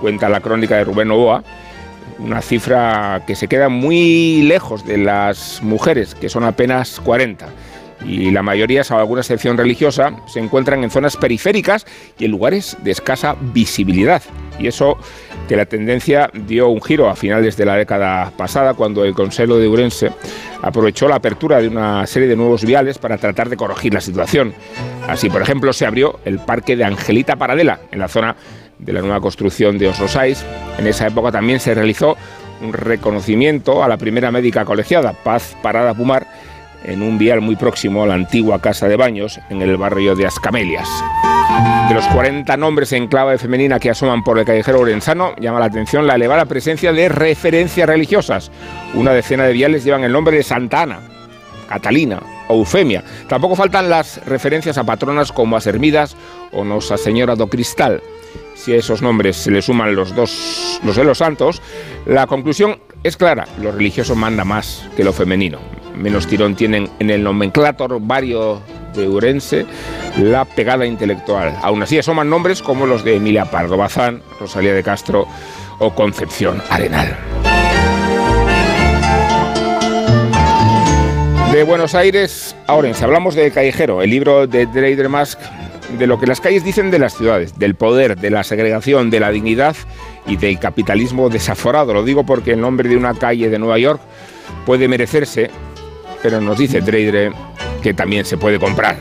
[0.00, 1.42] cuenta la crónica de Rubén Oboa,
[2.18, 7.48] una cifra que se queda muy lejos de las mujeres, que son apenas 40
[8.04, 11.86] y la mayoría, salvo alguna excepción religiosa, se encuentran en zonas periféricas
[12.18, 14.22] y en lugares de escasa visibilidad.
[14.58, 14.96] Y eso
[15.48, 19.56] que la tendencia dio un giro a finales de la década pasada, cuando el Consejo
[19.56, 20.12] de Urense
[20.62, 24.54] aprovechó la apertura de una serie de nuevos viales para tratar de corregir la situación.
[25.08, 28.36] Así, por ejemplo, se abrió el Parque de Angelita Paradela, en la zona
[28.78, 30.44] de la nueva construcción de Osrosais.
[30.78, 32.16] En esa época también se realizó
[32.62, 36.26] un reconocimiento a la primera médica colegiada, Paz Parada Pumar,
[36.84, 40.26] en un vial muy próximo a la antigua casa de baños en el barrio de
[40.26, 40.88] Ascamelias.
[41.88, 45.66] De los 40 nombres en clave femenina que asoman por el callejero orensano, llama la
[45.66, 48.50] atención la elevada presencia de referencias religiosas.
[48.94, 51.00] Una decena de viales llevan el nombre de Santa Ana,
[51.68, 53.02] Catalina o Eufemia.
[53.28, 56.16] Tampoco faltan las referencias a patronas como a Sermidas
[56.52, 58.00] o Nosa Señora do Cristal.
[58.54, 61.60] Si a esos nombres se le suman los dos, los de los santos,
[62.06, 67.10] la conclusión es clara, lo religioso manda más que lo femenino menos tirón tienen en
[67.10, 68.60] el nomenclator vario
[68.94, 69.66] de Urense
[70.18, 71.56] la pegada intelectual.
[71.62, 75.26] Aún así asoman nombres como los de Emilia Pardo Bazán, Rosalía de Castro
[75.78, 77.16] o Concepción Arenal.
[81.52, 85.38] De Buenos Aires a Orense, hablamos de Callejero, el libro de Drader Musk,
[85.98, 89.20] de lo que las calles dicen de las ciudades, del poder, de la segregación, de
[89.20, 89.74] la dignidad
[90.26, 91.92] y del capitalismo desaforado.
[91.92, 94.00] Lo digo porque el nombre de una calle de Nueva York
[94.64, 95.50] puede merecerse
[96.22, 97.32] pero nos dice Treidre
[97.82, 98.96] que también se puede comprar.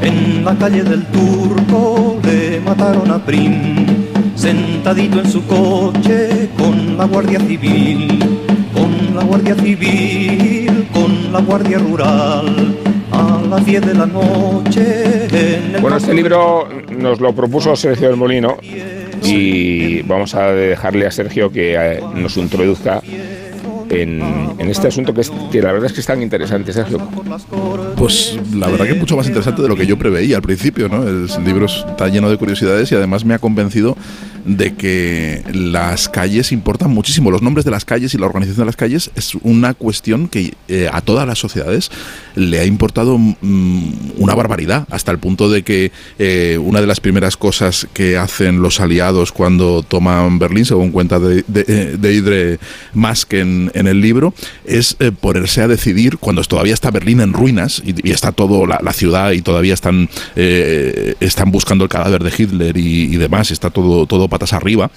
[0.00, 3.86] En la calle del Turco le mataron a Prim,
[4.34, 8.18] sentadito en su coche con la Guardia Civil,
[8.72, 12.76] con la Guardia Civil, con la Guardia Rural.
[13.10, 15.26] A las 10 de la noche.
[15.80, 18.58] bueno, este libro nos lo propuso Sergio del Molino
[19.22, 23.02] y vamos a dejarle a Sergio que eh, nos introduzca
[23.90, 26.98] en, este asunto que, es, que la verdad es que es tan interesante, Sergio.
[27.96, 30.88] Pues la verdad que es mucho más interesante de lo que yo preveía al principio,
[30.88, 31.06] ¿no?
[31.06, 33.96] El libro está lleno de curiosidades y además me ha convencido
[34.48, 37.30] de que las calles importan muchísimo.
[37.30, 40.54] Los nombres de las calles y la organización de las calles es una cuestión que
[40.68, 41.90] eh, a todas las sociedades
[42.34, 47.00] le ha importado mm, una barbaridad, hasta el punto de que eh, una de las
[47.00, 52.58] primeras cosas que hacen los aliados cuando toman Berlín, según cuenta de, de, Idre
[52.94, 57.32] Mask en, en, el libro, es eh, ponerse a decidir, cuando todavía está Berlín en
[57.32, 62.76] ruinas y, está todo la, ciudad y todavía están, están buscando el cadáver de Hitler
[62.76, 64.90] y, y demás, está todo, todo patas arriba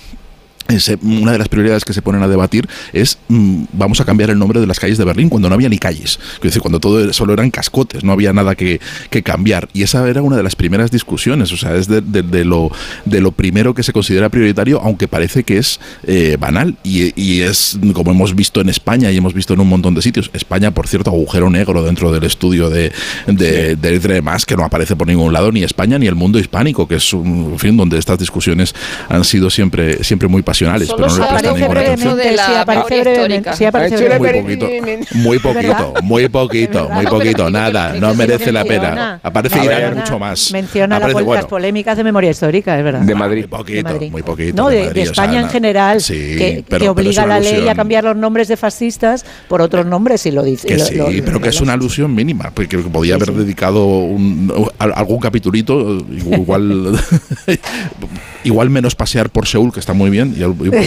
[1.01, 4.39] una de las prioridades que se ponen a debatir es mm, vamos a cambiar el
[4.39, 7.11] nombre de las calles de Berlín cuando no había ni calles, es decir, cuando todo
[7.13, 8.79] solo eran cascotes, no había nada que,
[9.23, 9.69] cambiar.
[9.73, 12.01] Y esa era una de las primeras discusiones, o sea, es de,
[12.45, 12.71] lo,
[13.05, 16.75] de lo primero que se considera prioritario, aunque parece que es eh, banal.
[16.83, 20.29] Y, es, como hemos visto en España y hemos visto en un montón de sitios,
[20.33, 22.91] España, por cierto, agujero negro dentro del estudio de,
[23.27, 26.87] de, de más que no aparece por ningún lado, ni España ni el mundo hispánico,
[26.87, 28.73] que es un fin donde estas discusiones
[29.09, 32.17] han sido siempre, siempre muy pasionales pero no le prestan ninguna atención.
[32.17, 33.53] De la sí, aparece brevemente.
[33.55, 34.67] Sí, aparece muy poquito,
[35.13, 39.19] muy poquito, muy poquito, muy poquito, nada, no merece la pena.
[39.23, 40.51] Aparece Irán mucho más.
[40.51, 43.01] Menciona las polémicas de memoria histórica, es verdad.
[43.01, 43.41] De Madrid.
[43.41, 44.55] Muy poquito, muy poquito.
[44.55, 49.25] No, de España en general, que obliga la ley a cambiar los nombres de fascistas
[49.47, 50.67] por otros nombres y lo dice.
[50.67, 54.07] Que sí, pero que es una alusión mínima, porque podía haber dedicado
[54.79, 56.99] algún capitulito, igual
[58.43, 60.79] igual menos pasear por Seúl, que está muy bien, y un poquito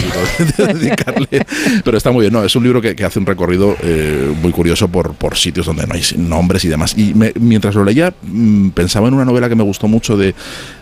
[0.73, 1.45] dedicarle,
[1.83, 2.33] pero está muy bien.
[2.33, 5.85] No, es un libro que, hace un recorrido eh, muy curioso por, por sitios donde
[5.85, 6.95] no hay nombres y demás.
[6.97, 10.33] Y mientras lo leía, mm, pensaba en una novela que me gustó mucho de,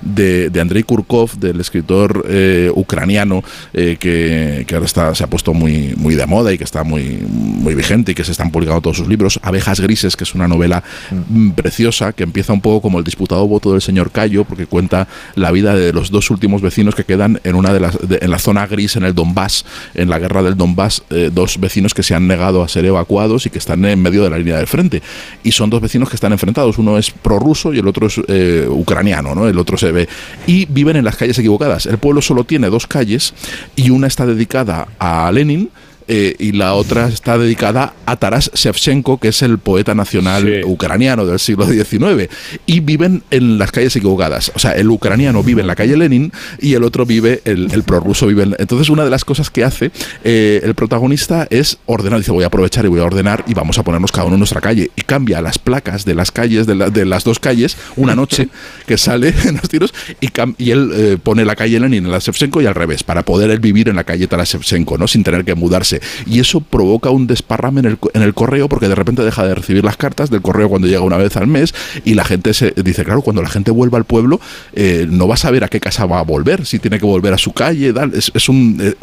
[0.02, 5.54] de, Andrei Kurkov, del escritor eh, ucraniano, eh, que, que, ahora está, se ha puesto
[5.54, 8.82] muy, muy de moda y que está muy, muy vigente y que se están publicando
[8.82, 9.40] todos sus libros.
[9.44, 10.84] Abejas Grises, que es una novela
[11.30, 15.08] mm, preciosa, que empieza un poco como el disputado voto del señor Cayo, porque cuenta
[15.36, 18.40] la vida de los dos últimos vecinos que quedan en una de las en la
[18.40, 22.16] zona gris en el Donbass, en la guerra del Donbass, eh, dos vecinos que se
[22.16, 25.04] han negado a ser evacuados y que están en medio de la línea del frente.
[25.44, 28.66] Y son dos vecinos que están enfrentados, uno es prorruso y el otro es eh,
[28.68, 29.48] ucraniano, ¿no?
[29.48, 30.10] El otro se ve
[30.48, 31.86] y viven en las calles equivocadas.
[31.86, 33.34] El pueblo solo tiene dos calles
[33.76, 35.70] y una está dedicada a Lenin
[36.08, 41.26] eh, y la otra está dedicada a Taras Shevchenko, que es el poeta nacional ucraniano
[41.26, 42.30] del siglo XIX.
[42.66, 44.52] Y viven en las calles equivocadas.
[44.56, 47.84] O sea, el ucraniano vive en la calle Lenin y el otro vive, el, el
[47.84, 48.56] prorruso vive en...
[48.60, 49.92] Entonces, una de las cosas que hace
[50.24, 52.20] eh, el protagonista es ordenar.
[52.20, 54.40] Dice, voy a aprovechar y voy a ordenar y vamos a ponernos cada uno en
[54.40, 54.92] nuestra calle.
[54.96, 58.50] Y cambia las placas de las calles, de, de las dos calles, una noche
[58.88, 62.20] que sale en los tiros y, y él eh, pone la calle Lenin en la
[62.20, 64.56] Shevchenko y al revés, para poder él vivir en la calle Taras
[64.98, 65.08] ¿no?
[65.08, 65.93] Sin tener que mudarse.
[66.26, 69.98] Y eso provoca un desparrame en el, correo porque de repente deja de recibir las
[69.98, 73.22] cartas del correo cuando llega una vez al mes y la gente se dice, claro,
[73.22, 74.40] cuando la gente vuelva al pueblo
[74.74, 77.34] eh, no va a saber a qué casa va a volver, si tiene que volver
[77.34, 78.96] a su calle, Es, un,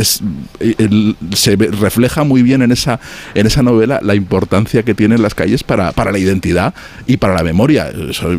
[1.34, 3.00] se refleja muy bien en esa,
[3.34, 6.74] en esa novela la importancia que tienen las calles para, para la identidad
[7.06, 7.90] y para la memoria.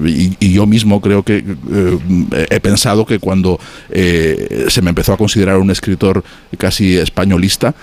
[0.06, 3.58] Y, yo mismo creo que eh, he pensado que cuando
[3.90, 6.24] eh, se me empezó a considerar un escritor
[6.58, 7.74] casi españolista,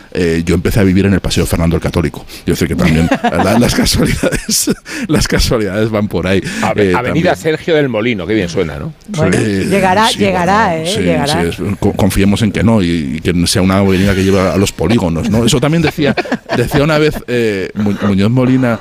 [0.44, 2.24] yo empecé a vivir en el Paseo Fernando el Católico.
[2.46, 3.08] Yo sé que también
[3.58, 4.70] las casualidades
[5.08, 6.42] las casualidades van por ahí.
[6.62, 8.92] Avenida Sergio del Molino, qué bien suena, ¿no?
[9.30, 11.76] llegará, llegará, ¿eh?
[11.96, 15.44] confiemos en que no y, que sea una avenida que lleva a los polígonos, ¿no?
[15.44, 16.14] Eso también decía,
[16.56, 18.78] decía una vez eh, Muñoz Molina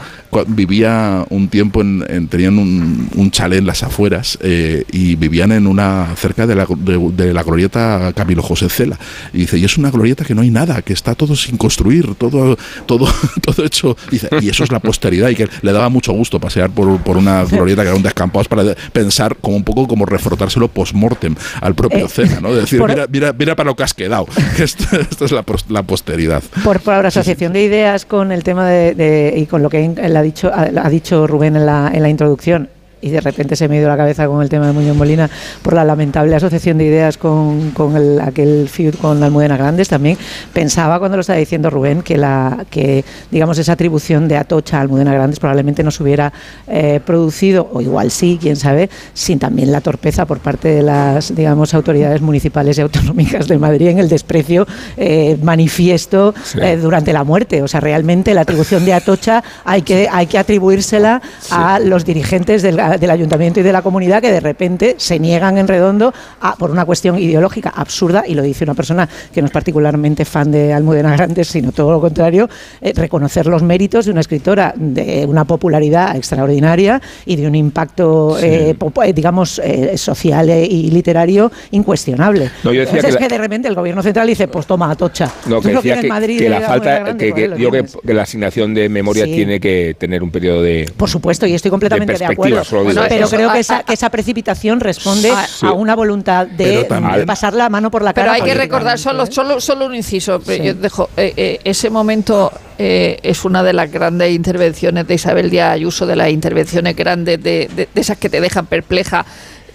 [0.47, 5.67] vivía un tiempo en, tenían un, un, chalet en las afueras eh, y vivían en
[5.67, 8.97] una cerca de la, de, la glorieta Camilo José Cela.
[9.33, 12.15] Y dice y es una glorieta que no hay nada que está todo sin construir
[12.15, 13.07] todo todo
[13.41, 13.97] todo hecho
[14.41, 17.43] y eso es la posteridad y que le daba mucho gusto pasear por, por una
[17.43, 22.05] glorieta que era un descampado para pensar como un poco como refrotárselo post-mortem al propio
[22.05, 22.53] eh, Cela ¿no?
[22.53, 26.43] decir mira, mira, mira para lo que has quedado esto, es la, la posteridad.
[26.63, 29.81] Por, por asociación de ideas con el tema de, y con lo que
[30.17, 32.69] la dicho, ha, dicho Rubén en la, en la introducción,
[33.01, 35.29] y de repente se me ha ido la cabeza con el tema de Muñoz Molina
[35.61, 40.17] por la lamentable asociación de ideas con, con el, aquel feud con Almudena Grandes también.
[40.53, 44.81] Pensaba cuando lo estaba diciendo Rubén que la que digamos esa atribución de Atocha a
[44.81, 46.33] Almudena Grandes probablemente no se hubiera
[46.67, 51.35] eh, producido o igual sí quién sabe sin también la torpeza por parte de las
[51.35, 57.23] digamos autoridades municipales y autonómicas de Madrid en el desprecio eh, manifiesto eh, durante la
[57.23, 57.61] muerte.
[57.61, 62.61] O sea realmente la atribución de Atocha hay que hay que atribuírsela a los dirigentes
[62.61, 66.55] del del ayuntamiento y de la comunidad que de repente se niegan en redondo a,
[66.55, 70.51] por una cuestión ideológica absurda, y lo dice una persona que no es particularmente fan
[70.51, 72.49] de Almudena Grandes, sino todo lo contrario,
[72.81, 78.37] eh, reconocer los méritos de una escritora de una popularidad extraordinaria y de un impacto,
[78.39, 79.61] eh, eh, digamos,
[79.95, 82.49] social y literario incuestionable.
[82.63, 85.31] No, yo decía es que, de repente el gobierno central dice, pues toma, tocha.
[85.47, 89.95] No, que decía que, la falta, que, yo que, la asignación de memoria tiene que
[89.97, 90.89] tener un periodo de...
[90.95, 92.63] Por supuesto, y estoy completamente de acuerdo
[93.09, 96.85] pero creo que esa, que esa precipitación responde a una voluntad de,
[97.25, 98.31] pasar la mano por la cara.
[98.31, 102.51] Pero hay que recordar, solo, solo, solo un inciso, yo dejo, eh, eh, ese momento
[102.77, 107.41] eh, es una de las grandes intervenciones de Isabel Díaz Ayuso, de las intervenciones grandes,
[107.41, 109.25] de, de, esas que te dejan perpleja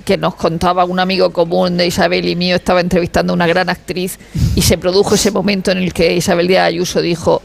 [0.04, 3.68] que nos contaba un amigo común de Isabel y mío, estaba entrevistando a una gran
[3.68, 4.18] actriz
[4.54, 7.40] y se produjo ese momento en el que Isabel Díaz Ayuso dijo,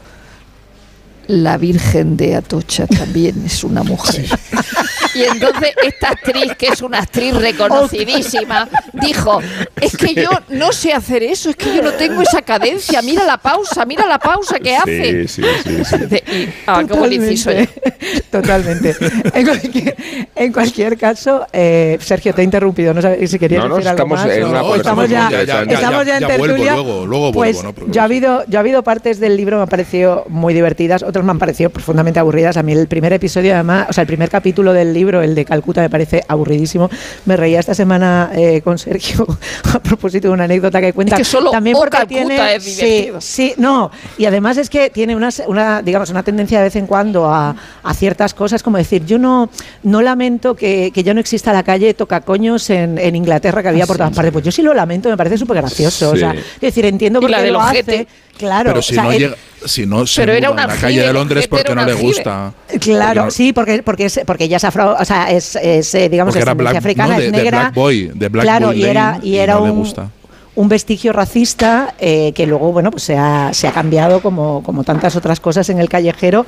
[1.28, 4.26] la Virgen de Atocha también es una mujer.
[5.14, 9.40] Y entonces esta actriz, que es una actriz reconocidísima, dijo,
[9.80, 13.24] es que yo no sé hacer eso, es que yo no tengo esa cadencia, mira
[13.24, 15.28] la pausa, mira la pausa que hace.
[15.28, 16.22] Sí, sí, sí.
[16.32, 17.34] Y, ah, Totalmente.
[18.30, 18.96] Totalmente.
[20.34, 24.26] En cualquier, caso, eh, Sergio, te he interrumpido, no sé si querías decir algo más.
[24.26, 26.74] estamos ya, estamos ya, en tertulia.
[26.74, 30.24] Luego, luego pues, yo, ha habido, yo ha habido partes del libro me han parecido
[30.28, 32.56] muy divertidas, otras me han parecido profundamente aburridas.
[32.56, 35.44] A mí el primer episodio, además, o sea, el primer capítulo del libro, el de
[35.44, 36.90] Calcuta, me parece aburridísimo.
[37.24, 39.26] Me reía esta semana eh, con Sergio
[39.74, 41.16] a propósito de una anécdota que cuenta.
[41.16, 43.20] Es que solo también porque Calcuta tiene, es divertido.
[43.20, 43.90] Sí, sí, no.
[44.16, 47.54] Y además es que tiene una, una, digamos, una tendencia de vez en cuando a,
[47.82, 49.50] a ciertas cosas, como decir, yo no,
[49.82, 53.86] no lamento que, que ya no exista la calle tocacoños en, en Inglaterra que había
[53.86, 54.32] por todas partes.
[54.32, 56.10] Pues yo sí lo lamento, me parece súper gracioso.
[56.10, 58.06] O sea, es decir, entiendo por qué lo hace.
[58.36, 61.12] Claro, pero si no llega, si no se pero era una en la calle de
[61.12, 62.52] Londres porque no le gusta.
[62.80, 66.34] Claro, sí, porque porque es, porque ella es afro, o sea, es, es eh, digamos
[66.36, 67.42] es africana, es negra.
[67.42, 69.92] De Black Boy, de Black claro, Boy y era y era un,
[70.54, 74.84] un vestigio racista eh, que luego bueno pues se ha, se ha cambiado como, como
[74.84, 76.46] tantas otras cosas en el callejero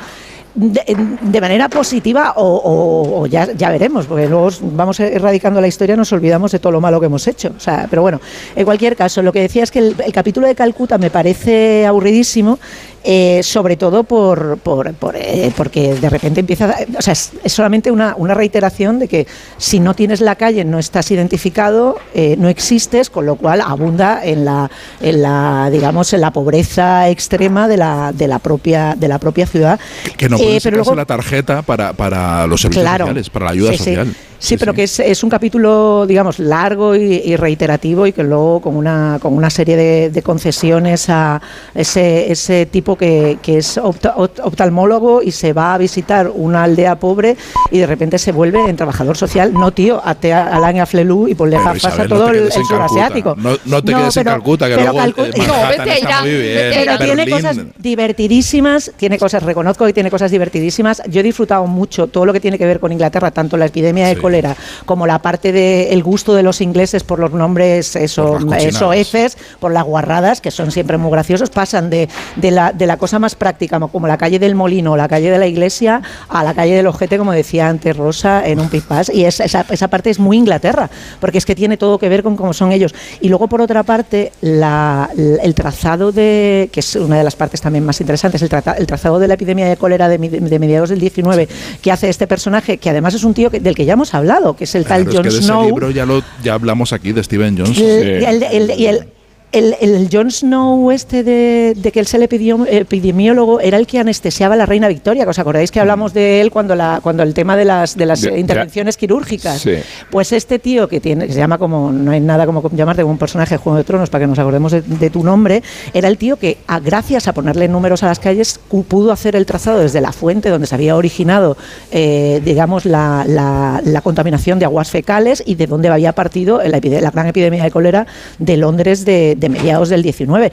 [0.55, 6.53] de, manera positiva o, ya, ya, veremos, porque luego vamos erradicando la historia, nos olvidamos
[6.53, 7.53] de todo lo malo que hemos hecho.
[7.57, 8.21] O sea, pero bueno,
[8.57, 12.59] en cualquier caso, lo que decía es que el, capítulo de Calcuta me parece aburridísimo
[13.03, 18.15] eh, sobre todo por, por, eh, porque de repente empieza, o sea, es, solamente una,
[18.17, 23.09] una, reiteración de que si no tienes la calle, no estás identificado, eh, no existes,
[23.09, 28.13] con lo cual abunda en la, en la, digamos, en la pobreza extrema de la,
[28.13, 29.81] de la propia, de la propia ciudad.
[30.19, 34.09] Que no puedes pero la tarjeta para, para los servicios sociales, para la ayuda social.
[34.09, 38.77] Sí, pero que es, es, un capítulo, digamos, largo y, reiterativo y que luego con
[38.77, 41.41] una, con una serie de, concesiones a
[41.75, 47.37] ese, ese tipo que, que es oftalmólogo y se va a visitar una aldea pobre
[47.71, 49.53] y de repente se vuelve en trabajador social.
[49.53, 50.17] No, tío, a
[50.53, 53.35] Alain a Flelú y por dejar pasa todo el, surasiático.
[53.37, 59.43] No, no te quedes en Calcuta, que luego Calcu Pero tiene cosas divertidísimas, tiene cosas,
[59.43, 61.03] reconozco que tiene cosas divertidísimas.
[61.09, 64.07] Yo he disfrutado mucho todo lo que tiene que ver con Inglaterra, tanto la epidemia
[64.07, 69.37] de cólera, como la parte del gusto de los ingleses por los nombres eso, Fs,
[69.59, 73.19] por las guarradas, que son siempre muy graciosos, pasan de, de, la, de la cosa
[73.19, 76.77] más práctica, como la calle del Molino, la calle de la iglesia, a la calle
[76.77, 79.11] del Ojete, como decía antes Rosa, en un pispás.
[79.13, 80.89] Y esa, esa parte es muy Inglaterra,
[81.19, 82.95] porque es que tiene todo que ver con cómo son ellos.
[83.21, 87.61] Y luego, por otra parte, la, el trazado de, que es una de las partes
[87.61, 91.01] también más interesantes, el, el trazado de la epidemia de cólera de, de, mediados del
[91.01, 91.49] 19,
[91.83, 94.20] que hace este personaje, que además es un tío del que ya hemos hablado,
[94.57, 95.67] que es el tal Jon Snow.
[95.67, 97.79] libro ya, lo, ya hablamos aquí de Steven Jones.
[97.79, 99.07] y el
[99.53, 104.55] el, el Jon Snow este de, que él es el epidemiólogo era el que anestesiaba
[104.55, 107.35] a la reina Victoria, que os acordáis que hablamos de él cuando la cuando el
[107.35, 109.67] tema de las de las intervenciones quirúrgicas.
[110.11, 113.13] Pues este tío que tiene que se llama como no hay nada como llamarte como
[113.13, 116.17] un personaje de Juego de Tronos para que nos acordemos de, tu nombre, era el
[116.17, 120.13] tío que gracias a ponerle números a las calles pudo hacer el trazado desde la
[120.13, 121.57] fuente donde se había originado
[121.91, 127.11] eh, digamos la, la, contaminación de aguas fecales y de dónde había partido la, la
[127.11, 128.07] gran epidemia de cólera
[128.39, 130.53] de Londres de de mediados del 19.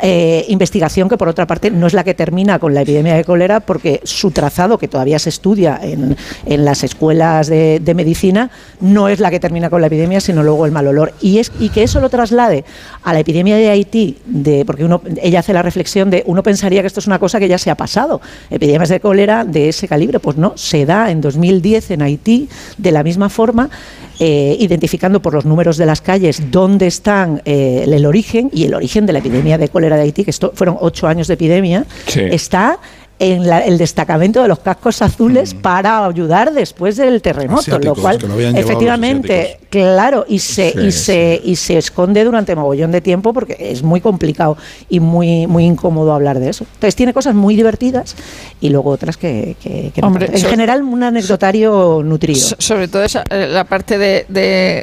[0.00, 3.24] Eh, investigación que por otra parte no es la que termina con la epidemia de
[3.24, 8.50] cólera porque su trazado, que todavía se estudia en, en las escuelas de, medicina,
[8.80, 11.12] no es la que termina con la epidemia, sino luego el mal olor.
[11.20, 12.64] Y, es, y que eso lo traslade
[13.02, 16.80] a la epidemia de Haití, de, porque uno, ella hace la reflexión de uno pensaría
[16.80, 18.20] que esto es una cosa que ya se ha pasado.
[18.50, 22.92] Epidemias de cólera de ese calibre, pues no, se da en 2010 en Haití de
[22.92, 23.68] la misma forma.
[24.24, 28.74] Eh, identificando por los números de las calles dónde están eh, el origen y el
[28.74, 31.84] origen de la epidemia de cólera de Haití, que esto fueron ocho años de epidemia,
[32.14, 32.78] está
[33.22, 38.18] en el destacamento de los cascos azules para ayudar después del terremoto, lo cual
[38.56, 43.84] efectivamente, claro, y se y se y se esconde durante mogollón de tiempo porque es
[43.84, 44.56] muy complicado
[44.88, 46.66] y muy muy incómodo hablar de eso.
[46.74, 48.16] Entonces tiene cosas muy divertidas
[48.60, 52.40] y luego otras que, en general un anecdotario nutrido.
[52.58, 54.26] sobre todo esa, eh, la parte de,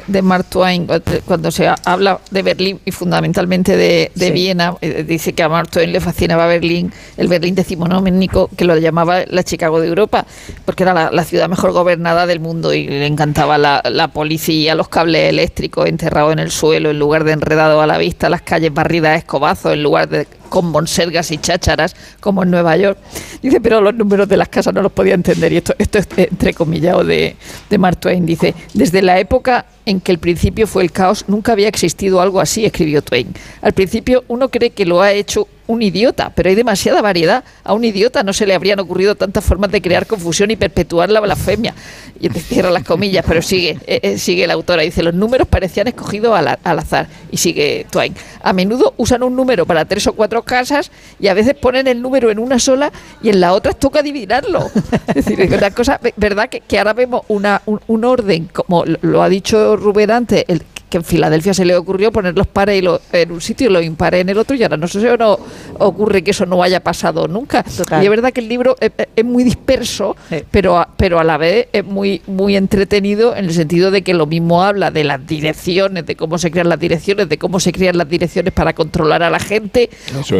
[0.06, 0.86] de, Mark Twain
[1.26, 5.92] cuando se habla de Berlín y fundamentalmente de, Viena, eh, dice que a Mark Twain
[5.92, 10.26] le fascinaba Berlín, el Berlín decimonónico que lo llamaba la Chicago de Europa,
[10.64, 15.28] porque era la, ciudad mejor gobernada del mundo y le encantaba la, policía, los cables
[15.28, 19.10] eléctricos enterrados en el suelo en lugar de enredado a la vista, las calles barridas
[19.10, 22.98] a escobazos en lugar de con monsergas y chácharas como en Nueva York.
[23.40, 26.08] Dice, pero los números de las casas no los podía entender y esto, esto es
[26.16, 27.36] entrecomillado de,
[27.70, 28.26] de Mark Twain.
[28.26, 32.40] Dice, desde la época en que el principio fue el caos, nunca había existido algo
[32.40, 33.32] así, escribió Twain.
[33.62, 37.44] Al principio uno cree que lo ha hecho un idiota, pero hay demasiada variedad.
[37.64, 41.10] A un idiota no se le habrían ocurrido tantas formas de crear confusión y perpetuar
[41.10, 41.74] la blasfemia.
[42.18, 44.82] Y te cierra las comillas, pero sigue, eh, eh, sigue la autora.
[44.82, 47.06] Dice, los números parecían escogidos al, al, azar.
[47.30, 48.14] Y sigue Twain.
[48.42, 52.02] A menudo usan un número para tres o cuatro casas y a veces ponen el
[52.02, 52.90] número en una sola
[53.22, 54.70] y en la otra toca adivinarlo.
[55.14, 59.22] Es decir, una cosa, verdad que, que ahora vemos una, un, un, orden, como lo
[59.22, 63.32] ha dicho Rubén antes, el, que en Filadelfia se le ocurrió poner los pares en
[63.32, 65.38] un sitio y los impares en el otro y ahora no sé si no
[65.78, 67.64] ocurre que eso no haya pasado nunca.
[68.00, 70.16] Y es verdad que el libro es, muy disperso,
[70.50, 74.12] pero, a, pero a la vez es muy, muy entretenido en el sentido de que
[74.12, 77.72] lo mismo habla de las direcciones, de cómo se crean las direcciones, de cómo se
[77.72, 79.90] crean las direcciones para controlar a la gente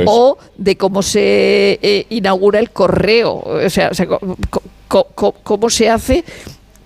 [0.04, 3.90] o de cómo se eh, inaugura el correo, o sea,
[4.88, 6.24] cómo se hace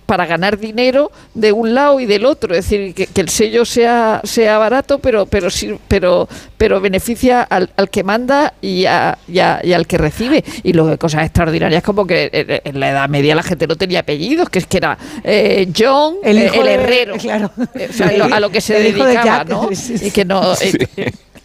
[0.07, 4.21] para ganar dinero de un lado y del otro, es decir, que, el sello sea,
[4.25, 10.45] sea barato, pero pero sí, pero pero beneficia al, que manda y, al que recibe.
[10.63, 12.31] Y luego cosas extraordinarias como que
[12.65, 16.17] en la Edad Media la gente no tenía apellidos, que es que era eh, John,
[16.23, 17.51] el, eh, herrero, claro.
[17.75, 17.89] Eh,
[18.33, 19.69] a lo que se dedicaba, ¿no?
[20.05, 20.55] Y que no.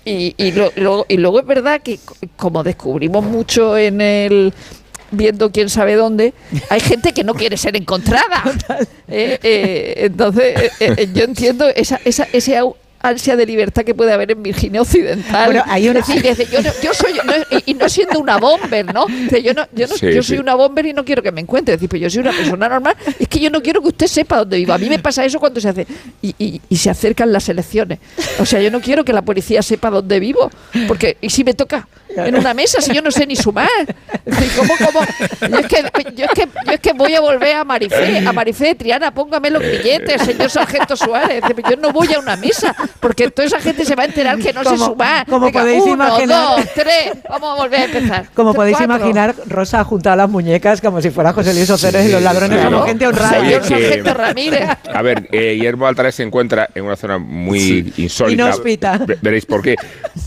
[0.05, 1.99] y, y, luego, y luego es verdad que
[2.35, 4.53] como descubrimos mucho en el
[5.11, 6.33] viendo quién sabe dónde,
[6.69, 8.43] hay gente que no quiere ser encontrada.
[9.11, 12.55] Eh, eh, entonces, eh, yo entiendo esa, esa, ese
[13.01, 15.45] ansia de libertad que puede haber en Virginia Occidental.
[15.45, 18.19] Bueno, hay una- Es decir, dice, yo, no- yo soy, no- y, y no siendo
[18.19, 19.05] una bomber, ¿no?
[19.07, 20.29] Yo no, yo, no- Sí, yo sí.
[20.29, 21.75] soy una bomber y no quiero que me encuentre.
[21.75, 22.95] Es decir, pues yo soy una persona normal.
[23.19, 24.73] Es que yo no quiero que usted sepa dónde vivo.
[24.73, 25.87] A mí me pasa eso cuando se hace
[26.21, 27.99] y, y- y se acercan las elecciones.
[28.39, 30.49] O sea, yo no quiero que la policía sepa dónde vivo,
[30.87, 33.69] porque y si me toca en una mesa si yo no sé ni sumar.
[34.25, 34.99] Es decir, ¿cómo, cómo?
[35.49, 35.81] Yo, es que,
[36.15, 39.11] yo, es que, yo es que voy a volver a Marifé, a Marifé de Triana,
[39.13, 41.41] póngame los billetes, señor Sargento Suárez.
[41.69, 44.53] Yo no voy a una misa, porque toda esa gente se va a enterar que
[44.53, 45.25] no Como- sumar.
[45.27, 48.25] como podéis uno, imaginar- dos, tres, vamos a volver a empezar.
[48.33, 48.95] Como podéis Cuatro.
[48.97, 52.57] imaginar, Rosa ha juntado las muñecas como si fuera José Luis Oceres y los ladrones
[52.59, 52.71] claro.
[52.77, 53.39] como gente honrada.
[53.39, 54.69] Oye, Señor que- Sargento Ramírez.
[54.93, 58.43] A ver, eh, Guillermo Altares se encuentra en una zona muy insólita.
[58.43, 58.97] Inhóspita.
[59.05, 59.75] Ve- Veréis por qué.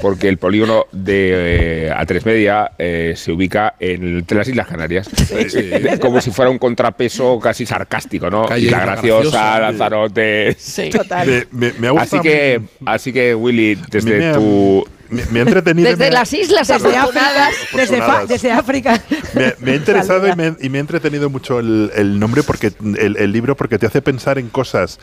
[0.01, 5.09] Porque el polígono de eh, A3 Media eh, se ubica en- entre las Islas Canarias.
[5.31, 8.47] Eh, Como si fuera un contrapeso casi sarcástico, ¿no?
[8.47, 9.59] Calle Y la graciosa, Graciosa.
[9.61, 10.57] Lanzarote.
[10.59, 10.91] Sí.
[10.91, 11.27] Total.
[11.51, 12.23] Me, me- me ha Así gustado.
[12.61, 14.85] Que, así que Willy, desde me tu.
[15.11, 15.91] me- me ha entretenido.
[15.91, 17.55] Desde me- las islas Desde África, afortunadas.
[17.75, 19.03] desde, fa- desde África.
[19.35, 22.73] Me, me ha interesado y me, y me ha entretenido mucho el, el nombre porque
[22.99, 24.99] el, el libro porque te hace pensar en cosas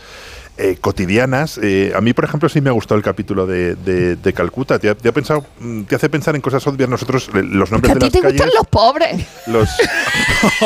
[0.59, 1.59] eh, cotidianas.
[1.63, 4.77] Eh, a mí, por ejemplo, sí me ha gustado el capítulo de, de- de Calcuta.
[4.77, 6.89] Te, ha- te ha pensado, mm, te hace pensar en cosas obvias.
[6.89, 8.41] Nosotros, eh, los nombres a de ti las te calles.
[8.41, 9.25] gustan los pobres.
[9.47, 9.69] los-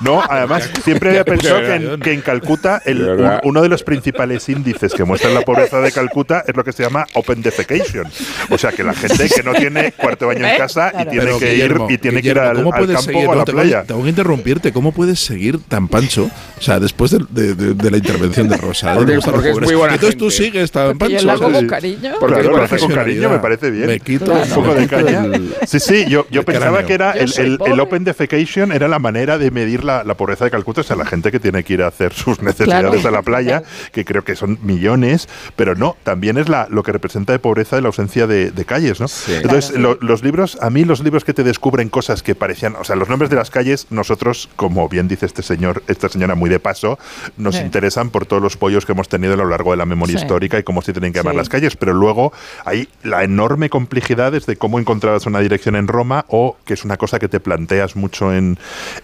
[0.00, 3.82] no, además, siempre había pensado que en, que en Calcuta el- un- uno de los
[3.82, 8.06] principales índices que muestran la pobreza de Calcuta es lo que se llama open defecation.
[8.50, 10.58] O sea, que la gente que no tiene cuarto baño en ¿Eh?
[10.58, 13.10] casa y tiene Pero, que ir y tiene que ir al, ¿cómo al puedes campo
[13.12, 13.26] seguir?
[13.28, 13.84] o a No, la tengo- playa.
[13.84, 14.72] Tengo que interrumpirte.
[14.72, 16.30] ¿Cómo puedes seguir tan pancho?
[16.58, 18.77] O sea, después de, de- de- de la intervención de Rosa.
[18.82, 20.44] Porque- es muy buena Entonces tú gente.
[20.44, 22.12] sigues tan yo lo hago con cariño.
[22.20, 23.30] Porque Claro, lo hace con cariño, profesionalidad.
[23.30, 23.86] me parece bien.
[23.86, 25.24] Me quito un poco de caña.
[25.24, 26.86] el- Sí, sí, yo, yo pensaba cráneo.
[26.86, 27.32] que era el,
[27.66, 30.96] el- open defecation era la manera de medir la, la pobreza de Calcuta, o sea,
[30.96, 33.08] la gente que tiene que ir a hacer sus necesidades Claro.
[33.08, 33.62] a la playa,
[33.92, 37.76] que creo que son millones, pero no, también es la, lo que representa de pobreza
[37.76, 39.08] de la ausencia de, de calles, ¿no?
[39.08, 39.34] Sí.
[39.34, 42.84] Entonces, lo- los libros, a mí los libros que te descubren cosas que parecían, o
[42.84, 46.50] sea, los nombres de las calles, nosotros, como bien dice este señor, esta señora muy
[46.50, 46.98] de paso,
[47.36, 47.62] nos Sí.
[47.62, 50.22] interesan por todos los pollos que hemos tenido a lo largo de la memoria Sí.
[50.24, 51.38] histórica y cómo se tienen que llamar Sí.
[51.38, 52.32] las calles, pero luego
[52.64, 56.96] hay la enorme complejidad desde cómo encontrabas una dirección en Roma o que es una
[56.96, 58.58] cosa que te planteas mucho en,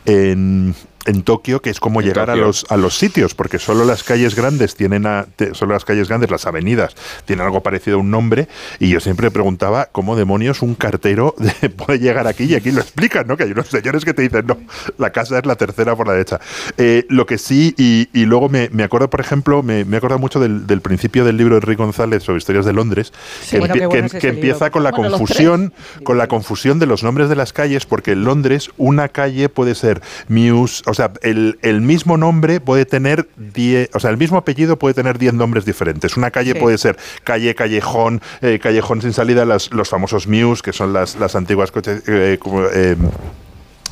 [0.07, 0.75] en,
[1.07, 4.03] en Tokio, que es cómo En llegar a los, a los sitios, porque solo las
[4.05, 6.95] calles grandes tienen, a- te- solo las calles grandes, las avenidas,
[7.27, 8.49] tienen algo parecido a un nombre,
[8.79, 12.81] y yo siempre preguntaba cómo demonios un cartero de- puede llegar aquí, y aquí lo
[12.81, 13.37] explican, ¿no?
[13.37, 14.59] Que hay unos señores que te dicen, no,
[14.99, 16.41] la casa es la tercera por la derecha.
[16.79, 20.19] Eh, lo que sí, y, y luego me, me acuerdo, por ejemplo, me, me acuerdo
[20.19, 23.13] mucho del, del principio del libro de Rick González sobre historias de Londres,
[23.51, 26.19] que, bueno, empie- qué bueno que- es que ese empieza con la Bueno, confusión, con
[26.19, 30.01] la confusión de los nombres de las calles, porque en Londres una calle puede ser
[30.29, 34.78] Muse, o sea, el, el mismo nombre puede tener 10, o sea, el mismo apellido
[34.78, 36.16] puede tener 10 nombres diferentes.
[36.16, 36.59] Una calle Sí.
[36.61, 41.16] puede ser calle, callejón, eh, callejón sin salida, las- los famosos Muse, que son las,
[41.16, 42.03] las antiguas coches.
[42.07, 42.97] eh, como, eh,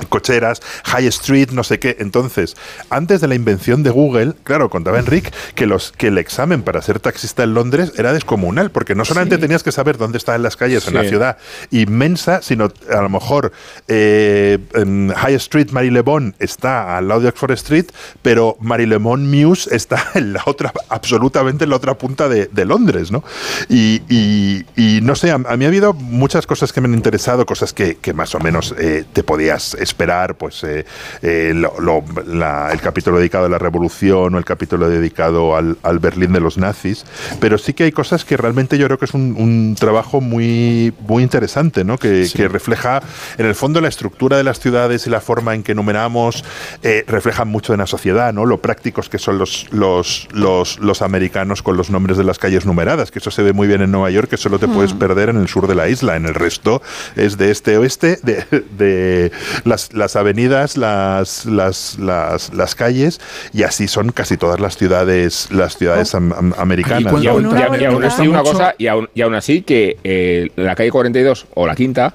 [0.09, 1.97] cocheras, High Street, no sé qué.
[2.01, 2.57] Entonces,
[2.91, 6.81] antes de la invención de Google, claro, contaba Enric que los que el examen para
[6.83, 10.57] ser taxista en Londres era descomunal, porque no solamente tenías que saber dónde estaban las
[10.57, 11.37] calles en la ciudad
[11.71, 13.53] inmensa, sino a lo mejor
[13.89, 17.87] eh, en High Street Marylebone está al lado de Oxford Street,
[18.23, 23.11] pero Marylebone Mews está en la otra, absolutamente en la otra punta de, de Londres,
[23.11, 23.25] ¿no?
[23.69, 26.95] Y, y- y no sé, a, a mí ha habido muchas cosas que me han
[26.95, 30.85] interesado, cosas que, que más o menos eh, te podías esperar, pues eh,
[31.23, 35.77] eh, lo- lo- la- el capítulo dedicado a la revolución o el capítulo dedicado al,
[35.83, 37.05] al Berlín de los nazis,
[37.41, 40.93] pero sí que hay cosas que realmente yo creo que es un, un trabajo muy,
[41.07, 41.99] muy interesante, ¿no?
[41.99, 43.03] Que, que refleja
[43.39, 46.45] en el fondo la estructura de las ciudades y la forma en que numeramos,
[46.83, 48.47] eh, reflejan mucho de la sociedad, ¿no?
[48.47, 52.67] Lo prácticos que son los, los, los, los americanos con los nombres de las calles
[52.67, 55.29] numeradas, que eso se ve muy bien en Nueva York, que solo te puedes perder
[55.29, 56.83] en el sur de la isla, en el resto
[57.17, 58.45] es de este oeste, de,
[58.79, 59.33] de
[59.73, 63.21] las, las avenidas, las, las, las, las calles,
[63.55, 67.13] y así son casi todas las ciudades, las ciudades am- am- americanas.
[67.23, 69.23] Y aún, Con una y aún- y aún bonita- así, una cosa, y aún, y
[69.23, 72.15] aún así que eh, la calle 42 o la quinta,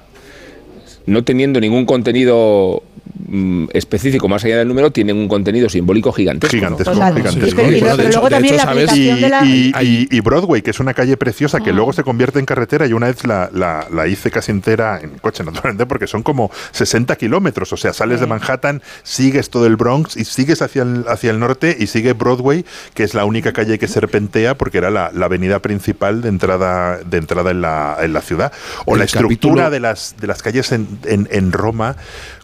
[1.06, 2.82] no teniendo ningún contenido
[3.26, 6.54] mm, específico más allá del número, tienen un contenido simbólico gigantesco.
[6.56, 6.60] ¿no?
[6.60, 7.14] Gigantesco, Total.
[7.16, 7.46] gigantesco.
[7.48, 8.88] Y pero- y Bueno, de pero hecho- luego de también hecho, la ¿sabes?
[8.90, 9.44] aplicación Y, de la...
[9.44, 12.86] y- y- y Broadway, que es una calle preciosa que luego se convierte en carretera
[12.86, 16.50] y una vez la, la- la hice casi entera en coche, naturalmente, porque son como
[16.72, 17.72] 60 kilómetros.
[17.72, 21.38] O sea, sales de Manhattan, sigues todo el Bronx y sigues hacia el, hacia el
[21.38, 22.64] norte y sigue Broadway,
[22.94, 26.98] que es la única calle que serpentea porque era la, la avenida principal de entrada,
[27.04, 28.52] de entrada en, la, en la ciudad.
[28.86, 31.96] O El la estructura capítulo- de las, de las calles en, en- en Roma,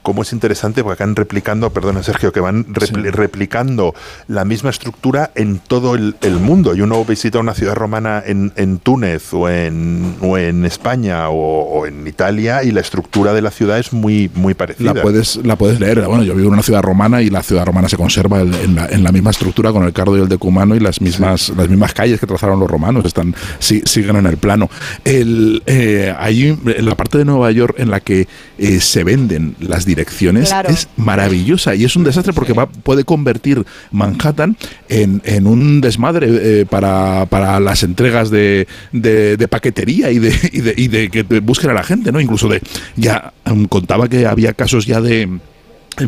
[0.02, 3.94] cómo es interesante impresionante porque van replicando, perdona Sergio, que van replicando
[4.28, 6.74] la misma estructura en todo el, mundo.
[6.74, 12.06] Y uno visita una ciudad romana en, Túnez o en, o en España o, en
[12.06, 14.94] Italia y la estructura de la ciudad es muy, muy parecida.
[14.94, 16.02] La puedes, la puedes leer.
[16.02, 18.86] Bueno, yo vivo en una ciudad romana y la ciudad romana se conserva en la,
[18.86, 21.94] en la misma estructura con el Cardo y el Decumano y las mismas, las mismas
[21.94, 24.68] calles que trazaron los romanos están, siguen en el plano.
[25.04, 28.26] El, eh, en la parte de Nueva York en la que
[28.58, 33.64] eh, se venden las direcciones es maravillosa y es un desastre porque va, puede convertir
[33.90, 34.56] Manhattan
[34.88, 40.74] en, un desmadre eh, para, para, las entregas de, de, paquetería y de, y de,
[40.76, 42.20] y de que busquen a la gente, ¿no?
[42.20, 42.62] Incluso de,
[42.96, 45.28] ya mm, contaba que había casos ya de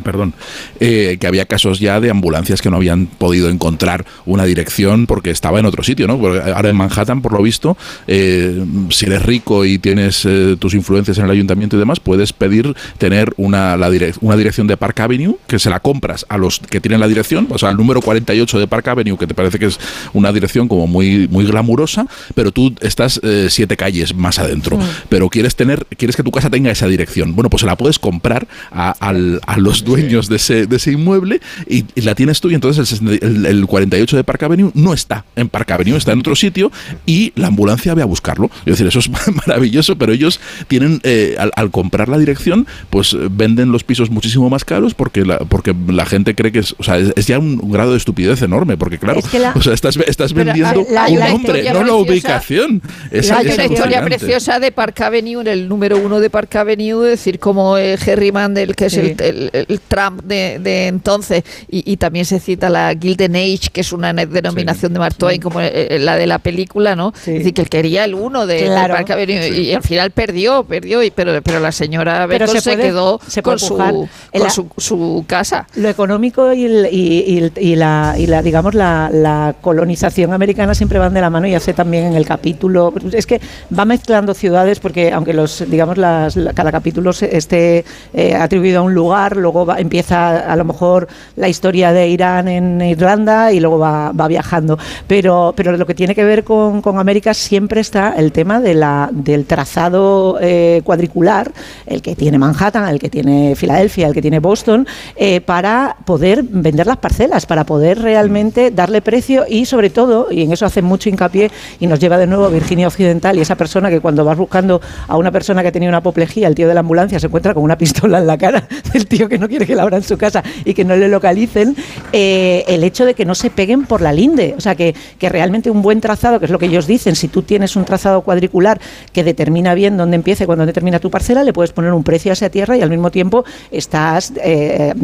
[0.03, 0.35] perdón,
[0.81, 5.31] eh, que había casos ya de ambulancias que no habían podido encontrar una dirección porque
[5.31, 6.19] estaba en otro sitio, ¿no?
[6.19, 7.77] Porque ahora en Manhattan, por lo visto,
[8.07, 12.33] eh, si eres rico y tienes eh, tus influencias en el ayuntamiento y demás, puedes
[12.33, 13.87] pedir tener una, la
[14.21, 17.47] una dirección de Park Avenue que se la compras a los que tienen la dirección,
[17.51, 19.79] o sea, el número 48 de Park Avenue, que te parece que es
[20.13, 24.83] una dirección como muy, muy glamurosa, pero tú estás siete calles más adentro, mm.
[25.09, 27.35] pero quieres tener, quieres que tu casa tenga esa dirección.
[27.35, 31.41] Bueno, pues se la puedes comprar a, a los dueños de ese, de ese inmueble
[31.69, 35.49] y, la tienes tú y entonces el, el, 48 de Park Avenue no está en
[35.49, 36.71] Park Avenue, está en otro sitio
[37.05, 38.51] y la ambulancia ve a buscarlo.
[38.61, 39.11] Es decir, eso es
[39.47, 44.65] maravilloso, pero ellos tienen, eh, al, comprar la dirección, pues venden los pisos muchísimo más
[44.65, 47.93] caros porque la, porque la gente cree que es, o sea, es, ya un, grado
[47.93, 49.21] de estupidez enorme, porque claro,
[49.55, 52.83] o sea, estás, estás vendiendo un nombre, no la ubicación.
[53.13, 57.19] hay una historia preciosa de Park Avenue, en el número uno de Park Avenue, es
[57.19, 59.17] decir, como eh, Harry Mandel, que es el,
[59.53, 64.93] el Trump de, entonces, y, también se cita la Gilden Age, que es una denominación
[64.93, 67.13] de Mark Twain, como eh, eh, la de la película, ¿no?
[67.15, 71.41] Es decir, que él quería el uno de, y, al final perdió, perdió, y, pero,
[71.43, 75.67] pero la señora Bacon se, se, quedó con, su, su, casa.
[75.77, 81.21] Lo económico y, y, la, y la, digamos, la, la colonización americana siempre van de
[81.21, 83.41] la mano y hace también en el capítulo, es que
[83.77, 88.95] va mezclando ciudades porque aunque los, digamos, las, cada capítulo esté eh, atribuido a un
[88.95, 94.13] lugar, luego empieza a lo mejor la historia de Irán en Irlanda y luego va,
[94.29, 94.79] viajando.
[95.07, 100.39] Pero, pero lo que tiene que ver con, América siempre está el tema del trazado
[100.41, 101.53] eh, cuadricular,
[101.87, 104.87] el que tiene Manhattan, el que tiene Filadelfia, el que tiene Boston,
[105.17, 110.43] eh, para poder vender las parcelas, para poder realmente darle precio y sobre todo, y
[110.43, 111.51] en eso hace mucho hincapié
[111.81, 114.81] y nos lleva de nuevo a Virginia Occidental y esa persona que cuando vas buscando
[115.09, 117.63] a una persona que tenía una apoplejía, el tío de la ambulancia se encuentra con
[117.63, 120.43] una pistola en la cara del tío que no quiere que la abran su casa
[120.65, 121.77] y que no le localicen,
[122.13, 124.55] eh, el hecho de que no se peguen por la linde.
[124.57, 127.29] O sea, que, que realmente un buen trazado, que es lo que ellos dicen, si
[127.29, 128.81] tú tienes un trazado cuadricular
[129.13, 132.33] que determina bien dónde empieza y cuándo termina tu parcela, le puedes poner un precio
[132.33, 134.95] a esa tierra y al mismo tiempo estás eh,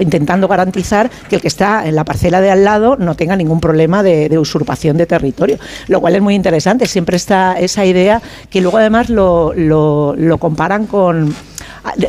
[0.00, 3.60] intentando garantizar que el que está en la parcela de al lado no tenga ningún
[3.60, 6.86] problema de, usurpación de territorio, lo cual es muy interesante.
[6.86, 11.34] Siempre está esa idea que luego además lo, lo, comparan con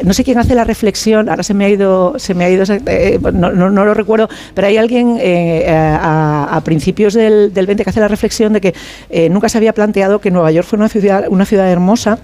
[0.04, 2.64] no sé quién hace la reflexión, ahora se me ha ido, se me ha ido,
[2.86, 8.00] eh, no, lo recuerdo, pero hay alguien eh, a, principios del, del 20 que hace
[8.00, 8.74] la reflexión de que
[9.10, 12.20] eh, nunca se había planteado que Nueva York fue una ciudad, una ciudad hermosa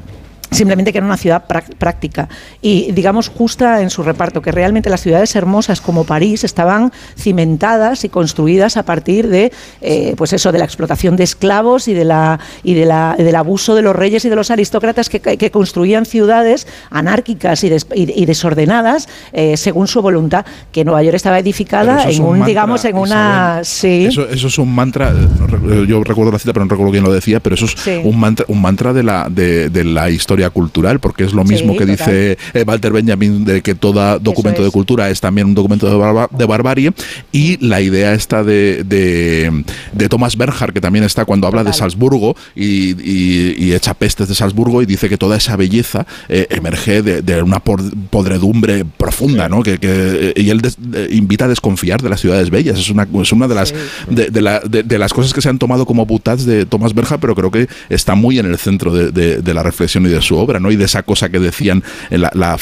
[0.52, 2.30] simplemente que era una ciudad práctica.
[2.62, 8.04] Y digamos justa en su reparto, que realmente las ciudades hermosas como París estaban cimentadas
[8.04, 12.06] y construidas a partir de eh, pues eso de la explotación de esclavos y de
[12.06, 15.52] la y de la, del abuso de los reyes y de los aristócratas que, que
[15.52, 22.10] construían ciudades anárquicas y, y, desordenadas eh, según su voluntad, que Nueva York estaba edificada
[22.10, 24.06] en un, digamos en una sí.
[24.06, 25.14] Eso, eso, es un mantra,
[25.88, 28.46] yo recuerdo la cita pero no recuerdo quién lo decía, pero eso es un mantra
[28.48, 32.38] un mantra de la de, de la historia cultural, porque es lo mismo que dice
[32.54, 36.92] eh, Walter Benjamin de que todo documento de cultura es también un documento de, barbarie,
[37.32, 42.36] y la idea esta de, de, Thomas Bernhard, que también está cuando habla de Salzburgo
[42.56, 47.60] y, echa pestes de Salzburgo y dice que toda esa belleza eh, emerge de, una
[47.60, 49.62] podredumbre profunda, ¿no?
[49.62, 50.62] Que, que, y él
[51.12, 52.80] invita a desconfiar de las ciudades bellas.
[52.80, 53.74] Es una, es una de, las,
[54.70, 57.68] de, las cosas que se han tomado como putats de Thomas Bernhard, pero creo que
[57.90, 60.72] está muy en el centro de, la reflexión y de su obra, ¿no?
[60.72, 62.58] Y de esa cosa que decían en la,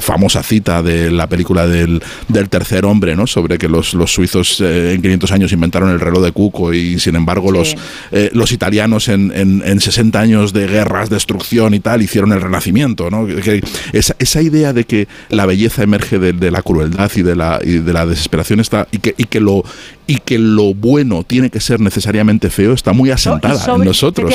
[0.00, 2.02] famosa cita de la película del,
[2.50, 3.26] tercer hombre, ¿no?
[3.26, 7.16] Sobre que los, suizos eh, en 500 años inventaron el reloj de Cuco y sin
[7.16, 7.76] embargo los,
[8.10, 13.10] eh, los italianos en, en, 60 años de guerras, destrucción y tal, hicieron el renacimiento,
[13.10, 13.26] ¿no?
[13.26, 13.62] Que
[13.92, 17.92] esa, esa idea de que la belleza emerge de, la crueldad y de la, de
[17.92, 19.64] la desesperación está y que, y que lo
[20.06, 24.32] y que lo bueno tiene que ser necesariamente feo está muy asentada en nosotros.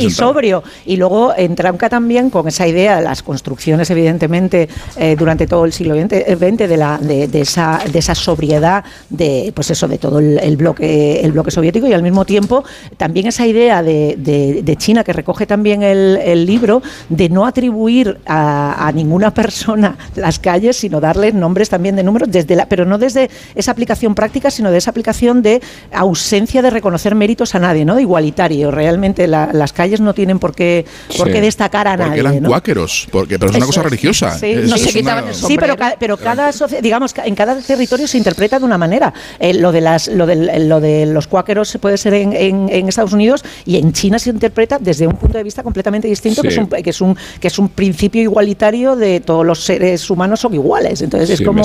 [0.00, 0.62] y, sobrio.
[0.86, 5.72] Y luego entranca también con esa idea de las construcciones, evidentemente, eh, durante todo el
[5.72, 10.18] siglo XX, eh, de, la, de, esa, de esa sobriedad de, pues eso, de todo
[10.18, 12.64] el, bloque, el bloque soviético y al mismo tiempo
[12.96, 19.32] también esa idea de, China que recoge también el, libro de no atribuir a, ninguna
[19.32, 23.72] persona las calles, sino darles nombres también de números, desde la, pero no desde esa
[23.72, 27.94] aplicación práctica, sino de esa aplicación de ausencia de reconocer méritos a nadie, ¿no?
[27.94, 28.72] De igualitario.
[28.72, 30.84] Realmente las calles no tienen por qué,
[31.16, 32.38] por qué destacar a porque nadie.
[32.38, 34.36] eran cuáqueros, porque, pero es una cosa religiosa.
[34.36, 36.50] Sí, no se quitaban el sí pero, pero cada
[36.82, 39.12] digamos, en cada territorio se interpreta de una manera.
[39.38, 43.12] Eh, lo, de las, lo, de, lo de los cuáqueros puede ser en, en, Estados
[43.12, 46.58] Unidos y en China se interpreta desde un punto de vista completamente distinto, que, es
[46.58, 50.54] un, que, es un, que es un principio igualitario de todos los seres humanos son
[50.54, 51.02] iguales.
[51.02, 51.62] Entonces es como,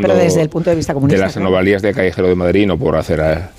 [0.00, 1.18] pero desde el punto de vista comunista.
[1.18, 3.20] De las anomalías de Callejero de Madrid, no por hacer...
[3.20, 3.50] A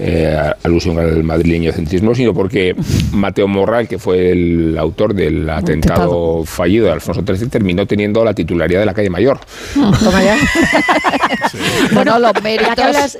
[0.00, 2.76] eh, alusión al madrileño centrismo, sino porque
[3.12, 8.34] Mateo Morral, que fue el autor del atentado fallido de Alfonso XIII, terminó teniendo la
[8.34, 9.40] titularidad de la calle Mayor.
[9.74, 10.36] Toma ya.
[11.92, 12.76] Bueno, los méritos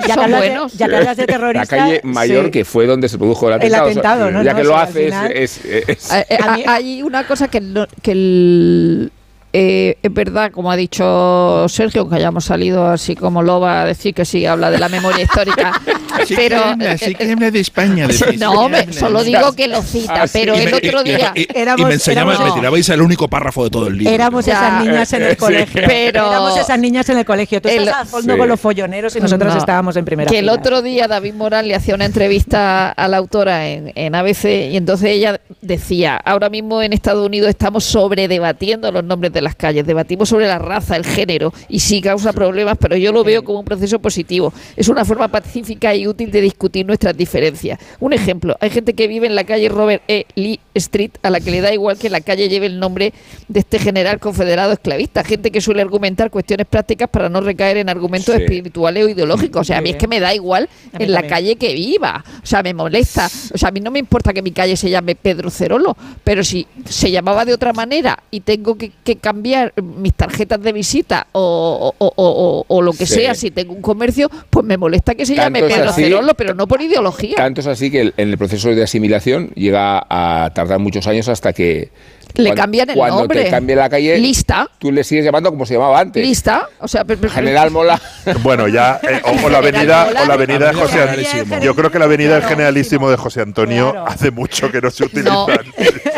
[0.06, 0.72] ya son buenos.
[0.74, 1.70] ya que hablas de terroristas.
[1.70, 4.42] La calle Mayor, que fue donde se produjo el atentado.
[4.42, 7.62] ya que lo hace es, eh, eh, Hay una cosa que,
[8.02, 9.12] que el
[9.52, 14.14] eh, es verdad, como ha dicho Sergio, que hayamos salido así como loba a decir
[14.14, 15.72] que sí, habla de la memoria histórica.
[16.36, 18.08] pero sí que habla, de España.
[18.38, 21.32] no, solo digo que lo cita, ah, pero el otro día.
[21.34, 21.46] Y,
[21.82, 24.12] me enseñaba, me tirabais el único párrafo de todo el libro.
[24.12, 25.82] Éramos esas niñas en el colegio.
[25.86, 27.62] Pero, éramos esas niñas en el colegio.
[27.62, 30.30] Tú estás al fondo con los folloneros y nosotros estábamos en primera.
[30.30, 34.14] Que el otro día David Morán le hacía una entrevista a la autora en, en
[34.14, 39.37] ABC y entonces ella decía: ahora mismo en Estados Unidos estamos sobredebatiendo los nombres de
[39.38, 43.12] de las calles, debatimos sobre la raza, el género, y sí causa problemas, pero yo
[43.12, 44.52] lo veo como un proceso positivo.
[44.76, 47.78] Es una forma pacífica y útil de discutir nuestras diferencias.
[48.00, 50.26] Un ejemplo, hay gente que vive en la calle Robert E.
[50.34, 53.12] Lee Street, a la que le da igual que la calle lleve el nombre
[53.46, 57.88] de este general confederado esclavista, gente que suele argumentar cuestiones prácticas para no recaer en
[57.88, 59.60] argumentos espirituales o ideológicos.
[59.62, 60.68] O sea, a mí es que me da igual
[60.98, 62.24] en la calle que viva.
[62.42, 63.28] O sea, me molesta.
[63.54, 66.42] O sea, a mí no me importa que mi calle se llame Pedro Cerolo, pero
[66.42, 71.26] si se llamaba de otra manera y tengo que, que cambiar mis tarjetas de visita
[71.32, 75.60] o, o, lo que sea, si tengo un comercio, pues me molesta que se llame
[75.60, 77.34] Pedro Cerolo, pero no por ideología.
[77.36, 81.52] Tanto es así que en el proceso de asimilación llega a tardar muchos años hasta
[81.52, 81.90] que
[82.34, 83.44] le cambian el cuando nombre.
[83.44, 84.68] te cambie la calle, lista.
[84.78, 86.24] Tú le sigues llamando como se llamaba antes.
[86.24, 86.68] Lista.
[86.80, 88.00] O sea, General Mola.
[88.42, 91.60] Bueno, ya eh, o, la avenida o la avenida de José Antonio.
[91.60, 95.04] Yo creo que la avenida del Generalísimo de José Antonio hace mucho que no se
[95.04, 95.28] utiliza.
[95.28, 95.46] No,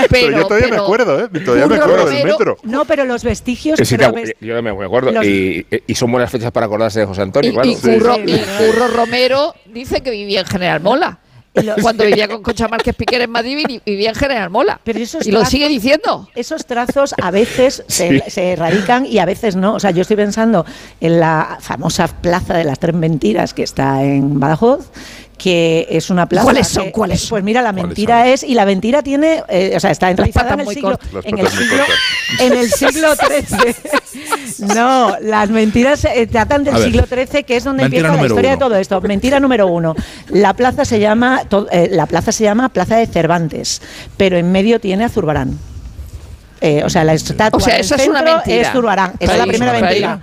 [0.09, 1.29] pero, yo todavía me acuerdo, ¿eh?
[1.45, 2.57] Todavía me acuerdo del metro.
[2.63, 3.79] No, pero los vestigios.
[3.83, 3.97] Sí,
[4.41, 5.23] yo me acuerdo.
[5.23, 7.71] Y, y, son buenas fechas para acordarse de José Antonio, y, claro.
[7.71, 11.19] Y Curro, y Curro Romero dice que vivía en General Mola.
[11.83, 14.81] Cuando vivía con Concha Márquez Piquer en Madrid vivía en General Mola.
[14.85, 16.29] Pero y lo sigue diciendo.
[16.35, 19.75] Esos trazos a veces se, se, erradican y a veces no.
[19.75, 20.65] O sea, yo estoy pensando
[21.01, 24.91] en la famosa Plaza de las Tres Mentiras que está en Badajoz,
[25.41, 26.45] que es una plaza.
[26.45, 26.91] ¿Cuáles son?
[26.91, 30.53] ¿Cuáles Pues mira, la mentira es, y la mentira tiene, eh, o sea, está enraizada
[30.55, 31.85] en el siglo, en el siglo,
[32.41, 34.75] en el siglo XIII.
[34.75, 38.57] no, las mentiras eh, tratan del siglo XIII, que es donde empieza la historia de
[38.59, 39.01] todo esto.
[39.01, 39.97] Mentira número uno.
[40.29, 43.81] La plaza se llama, eh, la plaza se llama Plaza de Cervantes,
[44.19, 45.59] pero en medio tiene a Zurbarán.
[46.85, 48.61] o sea, la estatua o sea, eso es una mentira.
[48.61, 49.15] es Zurbarán.
[49.19, 50.21] Esa es la primera mentira.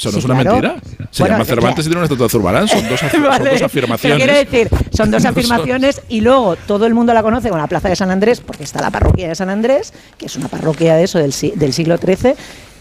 [0.00, 0.76] ¿Eso no es una mentira?
[1.10, 2.68] Se llama Cervantes y tiene una estatua de Zurbarán.
[2.68, 3.02] Son dos,
[3.62, 4.24] afirmaciones.
[4.24, 7.88] quiero decir, son dos afirmaciones y luego todo el mundo la conoce con la Plaza
[7.88, 11.04] de San Andrés, porque está la parroquia de San Andrés, que es una parroquia de
[11.04, 12.34] eso del, del siglo XIII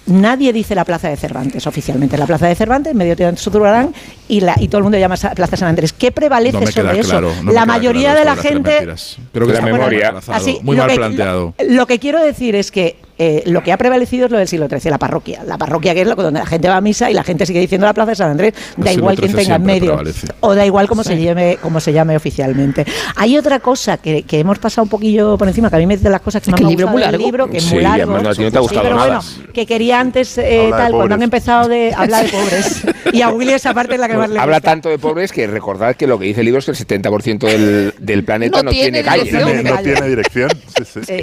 [0.09, 2.17] Nadie dice la Plaza de Cervantes oficialmente.
[2.17, 3.93] La Plaza de Cervantes, medio tiene Zurbarán
[4.27, 5.93] y, la, y todo el mundo llama Plaza San Andrés.
[5.93, 7.21] ¿Qué prevalece sobre eso?
[7.45, 8.87] la mayoría de la gente.
[9.31, 10.15] Creo que la memoria.
[10.63, 11.53] muy mal planteado.
[11.67, 14.69] Lo que quiero decir es que eh, lo que ha prevalecido es lo del siglo
[14.69, 15.43] XIII, la parroquia.
[15.43, 17.59] La parroquia que es lo donde la gente va a misa y la gente sigue
[17.59, 20.01] diciendo la Plaza de San Andrés, da igual quien tenga en medio.
[20.39, 22.85] O da igual cómo se llame, cómo se llame oficialmente.
[23.17, 26.09] Hay otra cosa que, hemos pasado un poquillo por encima, que a mí me de
[26.09, 28.17] las cosas que me han gustado del libro, que es muy largo.
[28.23, 29.19] pero bueno,
[29.53, 32.83] que quería antes, eh, tal, cuando han empezado de hablar de pobres.
[33.11, 35.45] y a Willy esa parte es la que más le Habla tanto de pobres que
[35.47, 38.71] recordad que lo que dice el libro es que el 70% del, del planeta no,
[38.71, 39.29] tiene, calle.
[39.31, 40.49] No, tiene dirección.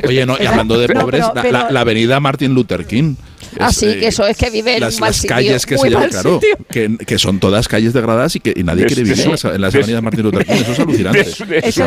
[0.07, 1.25] Oye, no, y hablando de pobres,
[1.71, 3.15] la, avenida Martin Luther King.
[3.59, 6.11] Así ah, que eso es que vive en las, mal las calles que se llaman,
[6.11, 9.45] claro, que, que, son todas calles degradadas y que y nadie quiere vivir en las,
[9.45, 10.55] en las avenidas Martin Luther King.
[10.55, 11.21] Eso es alucinante.
[11.21, 11.87] Eso, sí, eso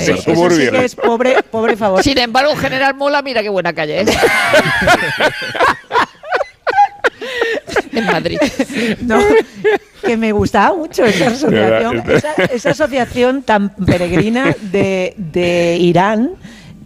[0.49, 2.01] sí que es pobre, pobre favor.
[2.03, 4.09] Sin embargo, General Mola, mira qué buena calle es.
[7.91, 8.37] en Madrid.
[9.01, 9.21] No,
[10.03, 16.31] que me gustaba mucho esa asociación, esa, esa asociación tan peregrina de, de Irán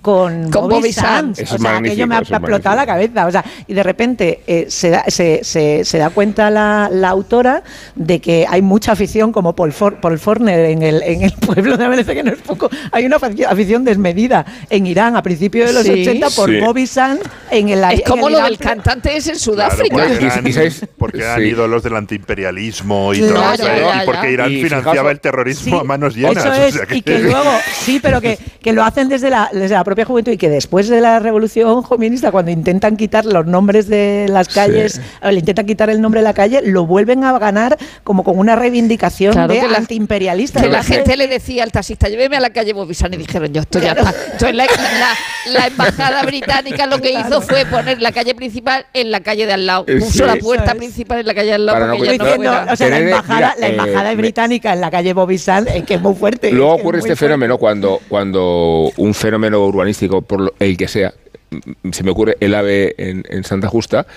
[0.04, 1.38] con, Con Bobby, Bobby Sands.
[1.39, 1.51] Sands.
[1.54, 3.26] O es sea, aquello me ha es explotado la cabeza.
[3.26, 7.10] O sea, y de repente eh, se, da, se, se- se da cuenta la, la
[7.10, 7.64] autora
[7.95, 11.78] de que hay mucha afición como Paul, For- Paul Forner en el, en el pueblo
[11.78, 12.70] de Venezuela, que no es poco.
[12.91, 16.01] Hay una afición- desmedida en Irán a principios de los Sí.
[16.01, 16.60] 80 por Sí.
[16.60, 19.72] Bobby Sands en el Es en como el lo Irán del cantante ese en Claro,
[19.72, 19.95] Sudáfrica.
[19.95, 21.47] porque Y- eran, y sabes- porque eran sí.
[21.47, 23.82] ídolos del antiimperialismo y Claro, todo eso, ya, ¿eh?
[23.82, 24.32] ya, y porque.
[24.34, 26.38] Irán Y financiaba fijaos- el terrorismo Sí, a manos llenas.
[26.38, 29.30] Eso o es, sea que- y que luego, sí, pero que, que lo hacen desde
[29.30, 33.25] la, desde la propia juventud y que después de la revolución jominista, cuando intentan quitar
[33.25, 36.85] los nombres de las calles, o le intentan quitar el nombre de la calle, lo
[36.87, 40.61] vuelven a ganar como con una reivindicación Claro de que la- antiimperialista.
[40.61, 43.61] Que la gente le decía al taxista, lléveme a la calle Bobisán y dijeron, yo
[43.61, 44.13] esto ya está.
[44.31, 49.11] Entonces la, la- la embajada británica lo que hizo fue poner la calle principal en
[49.11, 49.85] la calle de al lado.
[49.87, 50.23] Eh, Puso sí.
[50.23, 50.77] la puerta es.
[50.77, 52.99] principal en la calle de al lado Para para no ella no o sea, la
[52.99, 56.51] embajada, mira, la embajada eh, británica en la calle Sands, eh, que es muy fuerte.
[56.51, 57.25] Luego es ocurre es este fuerte.
[57.25, 61.13] fenómeno cuando, cuando un fenómeno urbanístico, por el que sea,
[61.51, 64.07] mm, se me ocurre el ave en Santa Justa,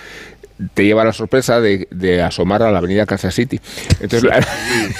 [0.73, 3.59] te lleva la sorpresa de, de asomar a la avenida Kansas City.
[3.99, 4.39] Entonces, la-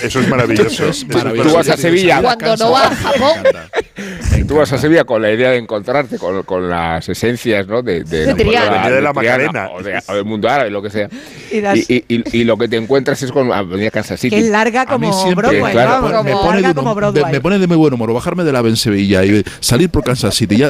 [0.03, 0.70] Eso es maravilloso.
[0.70, 1.49] Eso es maravilloso.
[1.49, 2.22] Tú vas a Sevilla.
[2.22, 3.43] Cuando no vas a Japón.
[4.47, 7.82] tú vas a Sevilla con la idea de encontrarte con, con las esencias ¿no?
[7.82, 8.68] de, De Triana.
[8.82, 9.70] Avenida de la Macarena.
[9.72, 11.10] O, de- o del mundo árabe, lo que sea.
[11.51, 14.20] Y das- Y, y- y- y lo que te encuentras es con la avenida Kansas
[14.20, 14.36] City.
[14.36, 16.89] Que es larga A como siempre Broadway, claro, vamos, me, como pone de larga como
[16.89, 17.32] de- Broadway.
[17.32, 20.36] me pone de muy buen humor bajarme de la en Sevilla y salir por Kansas
[20.36, 20.58] City.
[20.58, 20.68] Ya,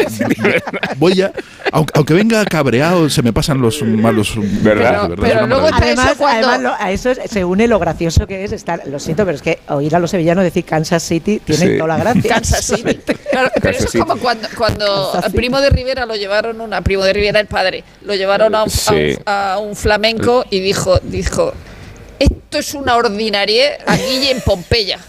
[0.97, 1.31] voy ya,
[1.71, 4.35] aunque, aunque venga cabreado, se me pasan los malos.
[4.79, 5.09] ¿Verdad?
[5.09, 8.43] de Pero luego Además, cuando- además lo- a eso es- se une lo gracioso que
[8.43, 8.81] es estar.
[8.87, 11.77] Lo siento, pero es que oír a los sevillanos decir Kansas City tiene Sí.
[11.77, 12.33] toda la gracia.
[12.35, 12.95] Kansas City.
[13.31, 15.29] Claro, pero Kansas eso es como cuando, cuando a.
[15.29, 18.69] Primo de Rivera lo llevaron, una Primo de Rivera el padre, lo llevaron a un,
[18.69, 19.17] a un- Sí.
[19.25, 21.53] a un flamenco y dijo, dijo,
[22.19, 24.99] esto es una ordinarie aquí y en Pompeya.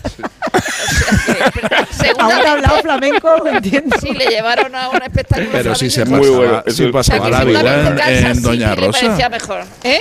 [0.53, 4.01] O sea que, pero A un seguramente, tablao flamenco, ¿entiendes?
[4.01, 6.29] sí, le llevaron a un espectáculo Pero si se flamenco.
[6.33, 9.01] Muy pasaba, bueno, si pasaba la vida en, en Doña Rosa.
[9.01, 9.65] parecía mejor.
[9.85, 10.01] ¿Eh?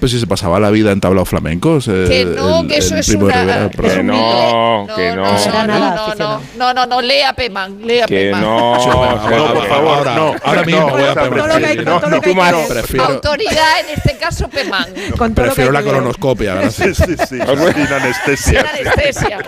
[0.00, 1.86] Pues si se pasaba la vida en tablao flamencos.
[1.88, 3.40] eh, Que no, el- que eso el es primo una.
[3.42, 5.22] Rivera, es Que un- no, que no.
[5.24, 8.40] No, no, no, no, no, no, lea Peman, lea Que Peman.
[8.40, 8.70] no.
[9.30, 10.34] No, por favor, ahora, no.
[10.42, 12.10] ahora mismo No, voy a o sea, Con todo lo que hay, preferir- con todo
[12.10, 12.20] no,
[12.50, 12.68] leer.
[12.68, 14.86] Prefiero, Autoridad, en este caso, Peman.
[15.34, 16.96] Prefiero la colonoscopia, gracias.
[16.96, 17.38] Sí, sí, sí.
[17.40, 18.66] Os voy- Sin anestesia.
[18.76, 19.38] Sin anestesia.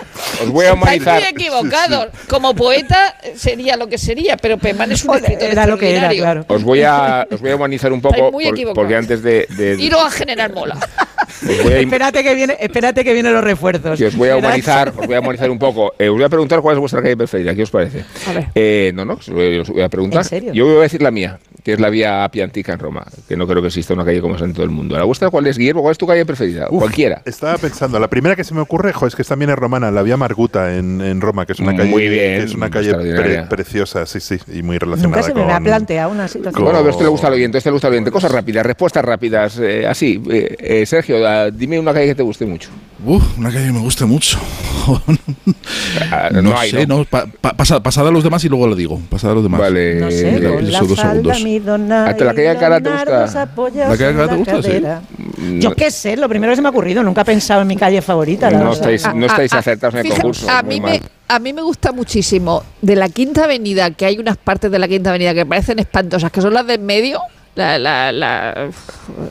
[0.43, 1.13] Os voy a Estáis humanizar.
[1.19, 2.07] muy equivocados.
[2.29, 6.11] Como poeta sería lo que sería, pero Peman es un escritor Era lo que era,
[6.11, 6.23] extraordinario.
[6.45, 6.45] claro.
[6.55, 8.37] Os voy a, os voy a humanizar un Estáis poco
[8.75, 10.77] porque antes de, de- Iros a General Mola.
[11.41, 13.97] A, Espérate que viene, espérate que vienen los refuerzos.
[13.99, 15.93] que os voy a humanizar, os voy a humanizar un poco.
[15.99, 17.53] Eh, os voy a preguntar cuál es vuestra calle preferida.
[17.55, 18.03] ¿Qué os parece?
[18.27, 18.45] A ver.
[18.55, 20.21] Eh, no, no, os voy, a preguntar.
[20.21, 20.53] ¿En serio?
[20.53, 23.35] Yo voy a decir la mía, que es la vía Appia Antica en Roma, que
[23.37, 24.97] no creo que exista una calle como esa en todo el mundo.
[24.97, 25.81] ¿La vuestra cuál es, Guillermo?
[25.81, 26.67] ¿Cuál es tu calle preferida?
[26.69, 27.21] Uf, Cualquiera.
[27.25, 30.01] Estaba pensando, la primera que se me ocurre, jo, es que también es romana, la
[30.03, 32.93] Vía Marguta en, en Roma, que es una Muy calle, bien, que es una calle
[32.93, 35.51] pre- preciosa, sí, sí, y muy relacionada Nunca se me con...
[35.51, 36.53] ha planteado una situación.
[36.53, 38.11] con- Bueno, a esto le gusta lo oyente, a este le gusta lo oyente.
[38.11, 40.21] Cosas rápidas, respuestas rápidas, eh, así.
[40.29, 42.69] Eh, eh, Sergio, ah, dime una calle que te guste mucho.
[43.05, 44.39] Uf, una calle que me gusta mucho.
[46.11, 46.99] Ah, no, no hay, sé, ¿no?
[46.99, 48.99] no, pa- pa- pasa- pasada a los demás y luego lo digo.
[49.09, 49.59] Pasada a los demás.
[49.59, 49.95] Vale.
[49.95, 53.21] No sé, Eh, con la dos falda mi dona Hasta la calle Alcalá te Leonardo
[53.21, 53.39] gusta.
[53.45, 54.51] ¿La calle sobre Alcalá te gusta?
[54.61, 55.01] Cadera.
[55.37, 57.67] Mm, Yo qué sé, lo primero que se me ha ocurrido, nunca he pensado en
[57.67, 58.89] mi calle favorita, la No verdad.
[58.91, 60.49] estáis, no estáis acertados en el fija- concurso.
[60.49, 64.37] A mí, me, a mí me gusta muchísimo de la Quinta Avenida, que hay unas
[64.37, 67.19] partes de la Quinta Avenida que parecen espantosas, que son las de en medio,
[67.55, 68.69] la- la- la-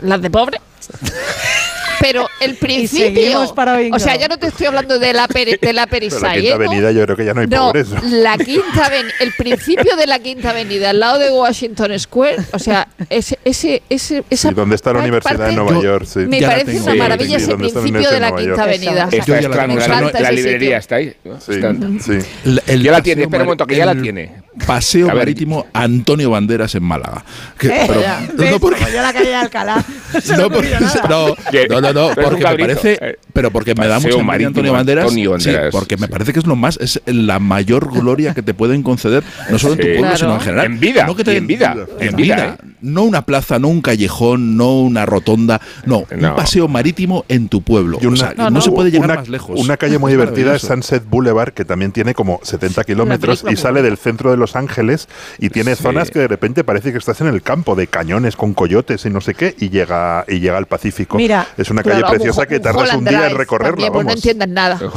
[0.03, 0.61] las de pobre.
[2.03, 3.07] Pero el principio.
[3.15, 3.97] seguimos para Bingo.
[3.97, 6.49] o sea, ya no te estoy hablando de la, peri- de la Pero la Quinta
[6.49, 6.53] ¿eh?
[6.53, 8.01] Avenida yo creo que ya no hay No, pobreza.
[8.03, 12.59] la quinta avenida, el principio de la quinta avenida, al lado de Washington Square, o
[12.59, 16.19] sea, ese, ese, ese, esa Sí, donde está la Universidad de Nueva Yo- York, sí.
[16.21, 18.93] Me Ya parece una maravilla sí, ese está principio de la quinta avenida.
[18.93, 19.13] York.
[19.15, 20.77] Esto Yo es ya la librería sitio.
[20.79, 21.15] está ahí.
[21.25, 21.41] ¿no?
[21.41, 22.27] Sí, Está- sí.
[22.45, 24.43] El- el Ya la tiene, espera un momento, que ya la tiene.
[24.67, 25.17] Paseo ver.
[25.17, 27.25] marítimo Antonio Banderas en Málaga.
[27.59, 28.55] Que- Eh, pero- ya, no, ¿ves?
[28.61, 29.85] porque- yo la calle de Alcalá.
[30.37, 33.17] No, porque, no, no, porque me parece, eh.
[33.33, 36.13] pero porque me da envidia marítimo Antonio Banderas, Antonio sí, Banderas, porque me sí.
[36.13, 39.73] parece que es lo más, es la mayor gloria que te pueden conceder, no solo
[39.75, 39.89] en tu Sí.
[39.93, 40.19] pueblo, Claro.
[40.19, 40.67] sino en general.
[40.67, 42.72] En vida, no que te y en vida, en en vida, vida, ¿eh?
[42.83, 46.31] No una plaza, no un callejón, no una rotonda, no, No.
[46.31, 47.99] un paseo marítimo en tu pueblo.
[48.01, 48.61] Y una- o sea, No, no, no.
[48.61, 49.59] se puede llegar una, más lejos.
[49.61, 50.63] Una calle muy divertida es.
[50.63, 55.09] Sunset Boulevard, que también tiene como 70 kilómetros y sale del centro de Los Ángeles
[55.39, 55.83] y tiene Sí.
[55.83, 59.11] zonas que de repente parece que estás en el campo de cañones con coyotes y
[59.11, 61.17] no sé qué y llega y llega al Pacífico.
[61.17, 63.91] Mira, es una calle preciosa que tardas un día en recorrerla.
[63.93, 64.81] Pues no entiendan nada.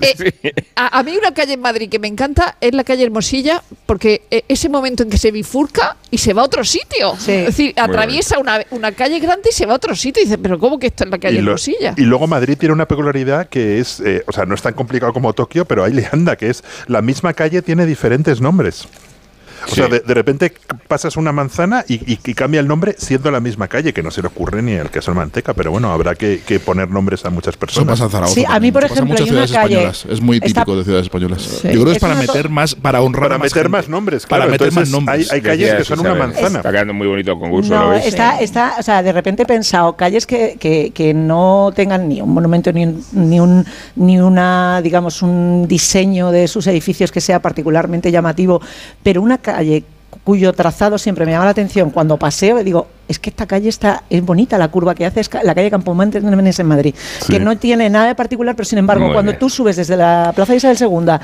[0.00, 4.22] Eh, a, mí una calle en Madrid que me encanta es la calle Hermosilla, porque
[4.30, 6.77] eh, ese momento en que se bifurca y se va a otro sitio.
[7.16, 10.38] Es decir, atraviesa una, una, calle grande y se va a otro sitio y dice,
[10.38, 11.94] pero ¿cómo que esto es la calle Hermosilla?
[11.96, 15.12] Y luego Madrid tiene una peculiaridad que es, eh, o sea, no es tan complicado
[15.12, 18.88] como Tokio, pero ahí le anda, que es la misma calle tiene diferentes nombres.
[19.66, 20.52] O sea, de, repente
[20.86, 24.28] pasas una manzana y, cambia el nombre siendo la misma calle, que no se le
[24.28, 28.00] ocurre ni el queso manteca, pero bueno, habrá que, poner nombres a muchas personas.
[28.32, 29.88] sí, a mí, por ejemplo, hay una calle.
[29.88, 31.62] Es muy típico de ciudades españolas.
[31.62, 34.72] Yo creo que es, para meter más, para honrar Para meter más nombres, Para meter
[34.72, 35.30] más nombres.
[35.32, 36.58] Hay, calles que son una manzana.
[36.58, 39.96] Está quedando muy bonito el concurso, no, Está, está, o sea, de repente he pensado,
[39.96, 43.64] calles que, que, no tengan ni un monumento ni ni un
[43.96, 48.60] ni una, digamos, un diseño de sus edificios que sea particularmente llamativo,
[49.02, 49.47] pero una calle
[50.24, 54.02] cuyo trazado siempre me llama la atención cuando paseo, digo, es que esta calle está
[54.10, 56.94] es bonita, la curva que hace es la calle Campo en Madrid,
[57.26, 60.54] que no tiene nada de particular, pero sin embargo, cuando tú subes desde la Plaza
[60.54, 61.14] Isabel II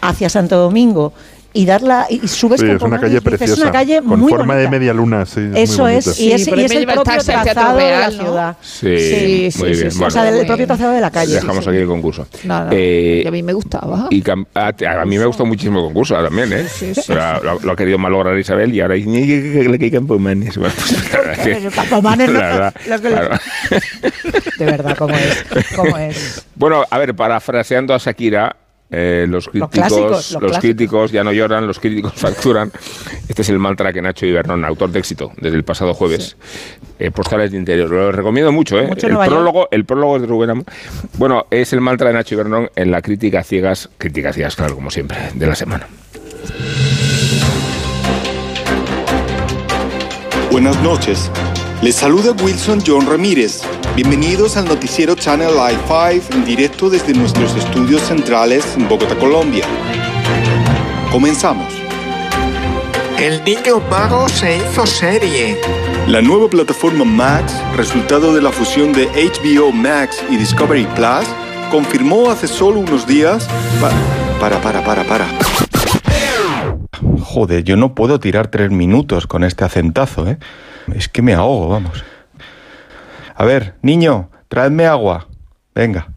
[0.00, 1.12] hacia Santo Domingo
[1.52, 4.56] y darla y subes sí, es una calle preciosa es una calle con muy forma
[4.56, 8.10] de media luna sí, eso es y es, y es el propio trazado de la
[8.10, 10.02] ciudad sí, sí, muy bien.
[10.02, 13.30] o sea del propio trazado de la calle dejamos aquí el concurso Nada, eh, a
[13.30, 16.66] mí me gustaba y a, mí me gustó muchísimo el concurso también ¿eh?
[17.06, 20.58] Pero lo, ha querido malograr Isabel y ahora le que Campomanes
[21.74, 22.30] Campomanes
[24.58, 25.44] de verdad cómo es
[25.76, 28.56] cómo es bueno a ver parafraseando a Shakira
[28.94, 32.70] eh, los críticos, los, críticos ya no lloran, los críticos facturan.
[33.26, 36.36] Este es el mantra que Nacho Ibernón, autor de éxito desde el pasado jueves,
[36.98, 37.90] eh, postales de interior.
[37.90, 38.90] Lo recomiendo mucho, ¿eh?
[38.90, 40.64] el prólogo, el prólogo es de Rubén
[41.16, 44.90] Bueno, es el mantra de Nacho Ibernón en la crítica ciegas, crítica ciegas, claro, como
[44.90, 45.88] siempre, de la semana.
[50.50, 51.30] Buenas noches.
[51.82, 53.62] Les saluda Wilson John Ramírez
[53.96, 59.64] Bienvenidos al noticiero Channel i5 en directo desde nuestros estudios centrales en Bogotá, Colombia.
[61.10, 61.74] Comenzamos.
[63.18, 65.58] El niño mago se hizo serie.
[66.06, 71.26] La nueva plataforma Max, resultado de la fusión de HBO Max y Discovery Plus,
[71.72, 73.48] confirmó hace solo unos días...
[74.38, 75.26] para, para, para, para.
[77.20, 80.38] Joder, yo no puedo tirar tres minutos con este acentazo, ¿eh?
[80.94, 82.04] Es que me ahogo, vamos.
[83.34, 85.28] A ver, niño, traedme agua.
[85.74, 86.08] Venga.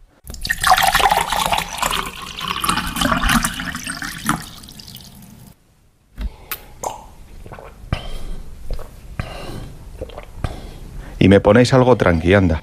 [11.18, 12.62] Y me ponéis algo tranqui, anda.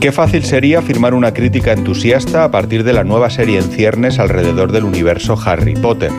[0.00, 4.20] Qué fácil sería firmar una crítica entusiasta a partir de la nueva serie en ciernes
[4.20, 6.12] alrededor del universo Harry Potter.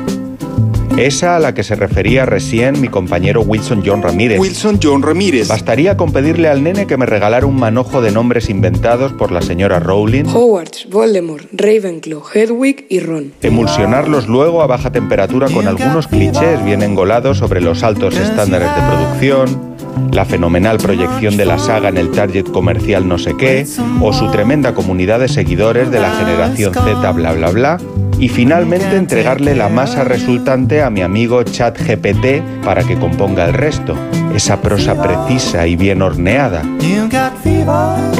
[0.97, 4.39] Esa a la que se refería recién mi compañero Wilson John Ramírez.
[4.39, 5.47] Wilson John Ramírez.
[5.47, 9.43] Bastaría con pedirle al nene que me regalara un manojo de nombres inventados por la
[9.43, 10.25] señora Rowling.
[10.25, 13.31] Hogwarts, Voldemort, Ravenclaw, Hedwig y Ron.
[13.43, 18.81] Emulsionarlos luego a baja temperatura con algunos clichés bien engolados sobre los altos estándares de
[18.81, 19.75] producción,
[20.11, 23.67] la fenomenal proyección de la saga en el target comercial no sé qué,
[24.01, 27.77] o su tremenda comunidad de seguidores de la generación Z bla bla bla,
[28.19, 33.95] y finalmente entregarle la masa resultante a mi amigo ChatGPT para que componga el resto,
[34.35, 36.63] esa prosa precisa y bien horneada.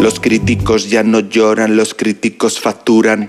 [0.02, 3.28] Los críticos ya no lloran, los críticos facturan.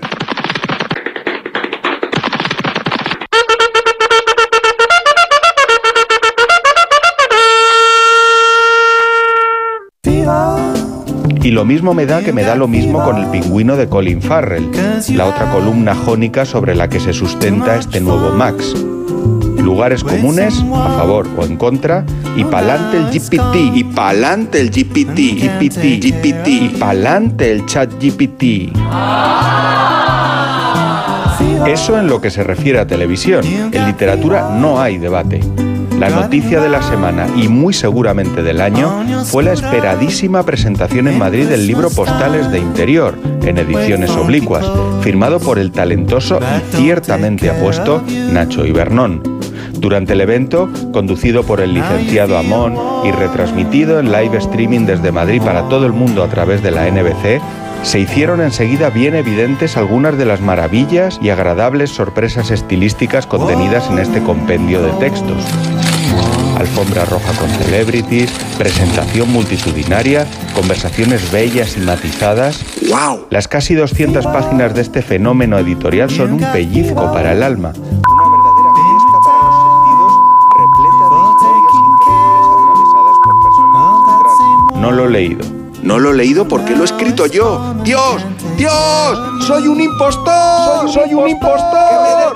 [11.49, 14.21] Y lo mismo me da que me da lo mismo con el pingüino de Colin
[14.21, 14.69] Farrell,
[15.15, 18.75] la otra columna jónica sobre la que se sustenta este nuevo Max.
[19.57, 25.17] Lugares comunes, a favor o en contra, y pa'lante el GPT, y pa'lante el GPT,
[25.41, 28.71] GPT, GPT, y pa'lante el chat GPT.
[31.65, 33.43] Eso en lo que se refiere a televisión.
[33.43, 35.41] En literatura no hay debate.
[35.99, 41.17] La noticia de la semana y muy seguramente del año fue la esperadísima presentación en
[41.17, 44.65] Madrid del libro Postales de Interior, en ediciones oblicuas,
[45.01, 49.41] firmado por el talentoso y ciertamente apuesto Nacho Ibernón.
[49.73, 55.41] Durante el evento, conducido por el licenciado Amón y retransmitido en live streaming desde Madrid
[55.41, 57.41] para todo el mundo a través de la NBC,
[57.83, 63.99] se hicieron enseguida bien evidentes algunas de las maravillas y agradables sorpresas estilísticas contenidas en
[63.99, 65.45] este compendio de textos
[66.59, 72.59] alfombra roja con celebrities, presentación multitudinaria, conversaciones bellas y matizadas.
[72.89, 73.27] ¡Wow!
[73.29, 77.71] Las casi 200 páginas de este fenómeno editorial son un pellizco para el alma.
[77.75, 80.13] Una verdadera fiesta para los sentidos,
[80.57, 83.17] repleta de historias increíbles atravesadas
[85.09, 85.59] leído.
[85.83, 87.73] No lo he leído porque lo he escrito yo.
[87.83, 88.21] ¡Dios!
[88.57, 89.45] ¡Dios!
[89.47, 90.89] ¡Soy un impostor!
[90.89, 92.35] ¡Soy un impostor!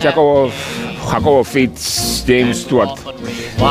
[0.00, 2.98] Jacobo Fitz James Stuart,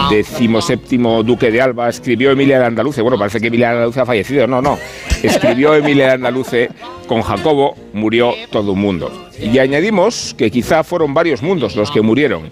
[0.09, 3.01] decimoséptimo duque de Alba, escribió Emilia de Andaluce.
[3.01, 4.47] Bueno, parece que Emilia de Andaluce ha fallecido.
[4.47, 4.79] No, no.
[5.21, 6.69] Escribió Emilia de Andaluce,
[7.07, 9.29] con Jacobo murió todo un mundo.
[9.39, 12.49] Y añadimos que quizá fueron varios mundos los que murieron.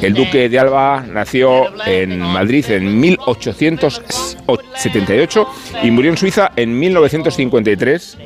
[0.00, 5.48] El duque de Alba nació en Madrid en 1878
[5.82, 8.18] y murió en Suiza en 1953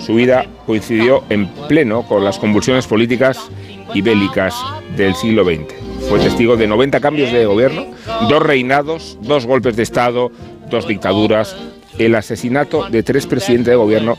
[0.00, 3.50] su vida coincidió en pleno con las convulsiones políticas
[3.92, 4.54] y bélicas
[4.96, 5.74] del siglo XX.
[6.08, 7.86] Fue testigo de 90 cambios de gobierno,
[8.28, 10.30] dos reinados, dos golpes de Estado,
[10.70, 11.56] dos dictaduras,
[11.98, 14.16] el asesinato de tres presidentes de gobierno,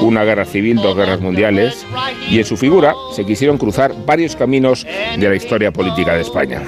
[0.00, 1.86] una guerra civil, dos guerras mundiales,
[2.28, 4.86] y en su figura se quisieron cruzar varios caminos
[5.16, 6.62] de la historia política de España.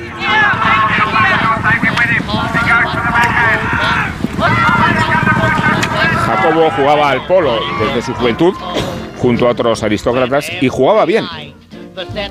[6.26, 8.54] Jacobo jugaba al polo desde su juventud
[9.18, 11.24] junto a otros aristócratas y jugaba bien.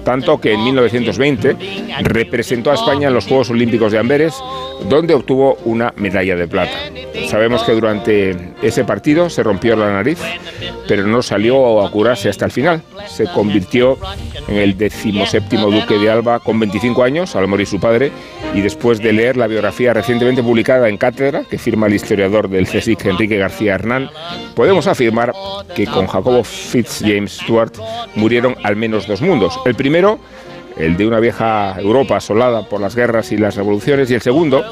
[0.04, 1.56] Tanto que en 1920
[2.02, 4.36] representó a España en los Juegos Olímpicos de Amberes,
[4.90, 6.78] donde obtuvo una medalla de plata.
[7.28, 10.20] Sabemos que durante ese partido se rompió la nariz,
[10.88, 12.82] pero no salió a curarse hasta el final.
[13.08, 13.98] Se convirtió
[14.48, 18.12] en el decimoséptimo duque de Alba con 25 años, al morir su padre,
[18.54, 22.68] y después de leer la biografía recientemente publicada en Cátedra, que firma el historiador del
[22.68, 24.10] CSIC Enrique García Hernán,
[24.56, 25.34] podemos afirmar
[25.76, 27.74] que con Jacobo Fitzjames Stuart
[28.16, 29.53] murieron al menos dos mundos.
[29.66, 30.20] El primero,
[30.78, 34.64] el de una vieja Europa asolada por las guerras y las revoluciones, y el segundo,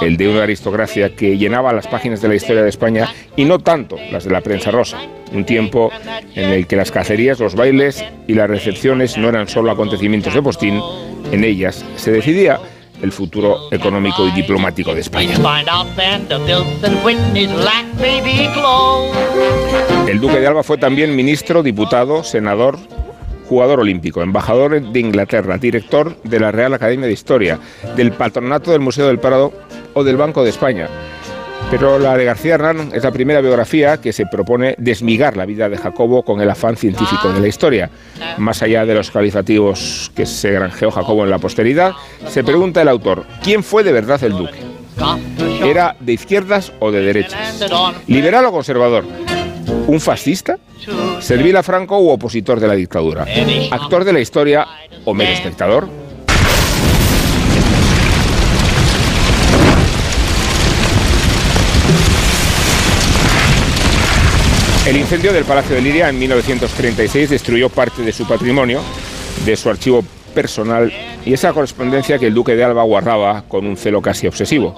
[0.00, 3.58] el de una aristocracia que llenaba las páginas de la historia de España y no
[3.58, 4.98] tanto las de la prensa rosa.
[5.32, 5.90] Un tiempo
[6.34, 10.42] en el que las cacerías, los bailes y las recepciones no eran solo acontecimientos de
[10.42, 10.80] postín,
[11.30, 12.60] en ellas se decidía
[13.02, 15.34] el futuro económico y diplomático de España.
[20.06, 22.78] El duque de Alba fue también ministro, diputado, senador,
[23.52, 27.58] jugador olímpico, embajador de Inglaterra, director de la Real Academia de Historia,
[27.94, 29.52] del patronato del Museo del Prado
[29.92, 30.88] o del Banco de España.
[31.70, 35.68] Pero la de García Hernán es la primera biografía que se propone desmigar la vida
[35.68, 37.90] de Jacobo con el afán científico de la historia.
[38.38, 41.92] Más allá de los calificativos que se granjeó Jacobo en la posteridad,
[42.28, 44.60] se pregunta el autor, ¿quién fue de verdad el duque?
[45.62, 47.62] ¿Era de izquierdas o de derechas?
[48.06, 49.04] ¿Liberal o conservador?
[49.86, 50.58] ¿Un fascista?
[51.20, 53.26] ¿Servil a Franco u opositor de la dictadura?
[53.70, 54.66] ¿Actor de la historia
[55.04, 55.88] o mero espectador?
[64.86, 68.82] El incendio del Palacio de Liria en 1936 destruyó parte de su patrimonio,
[69.44, 70.04] de su archivo
[70.34, 70.92] personal
[71.24, 74.74] y esa correspondencia que el duque de Alba guardaba con un celo casi obsesivo.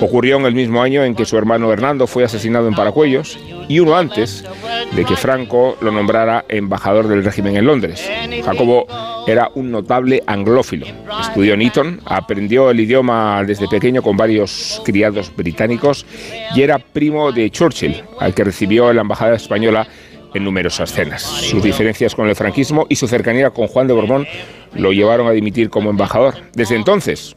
[0.00, 3.38] Ocurrió en el mismo año en que su hermano Hernando fue asesinado en Paracuellos
[3.68, 4.44] y uno antes
[4.92, 8.08] de que Franco lo nombrara embajador del régimen en Londres.
[8.44, 8.86] Jacobo
[9.26, 10.86] era un notable anglófilo.
[11.20, 16.06] Estudió en Eton, aprendió el idioma desde pequeño con varios criados británicos
[16.54, 19.86] y era primo de Churchill, al que recibió en la embajada española
[20.34, 21.22] en numerosas cenas.
[21.22, 24.26] Sus diferencias con el franquismo y su cercanía con Juan de Borbón
[24.74, 26.34] lo llevaron a dimitir como embajador.
[26.54, 27.36] Desde entonces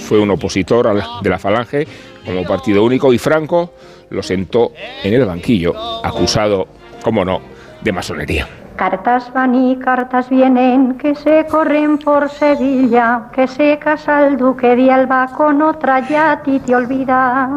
[0.00, 1.86] fue un opositor de la Falange
[2.24, 3.74] como partido único y Franco
[4.10, 4.72] lo sentó
[5.02, 5.74] en el banquillo,
[6.04, 6.68] acusado,
[7.02, 7.40] como no,
[7.82, 8.48] de masonería.
[8.76, 14.76] Cartas van y cartas vienen que se corren por Sevilla, que se casa el duque
[14.76, 17.50] de Alba con otra ya a ti te olvida.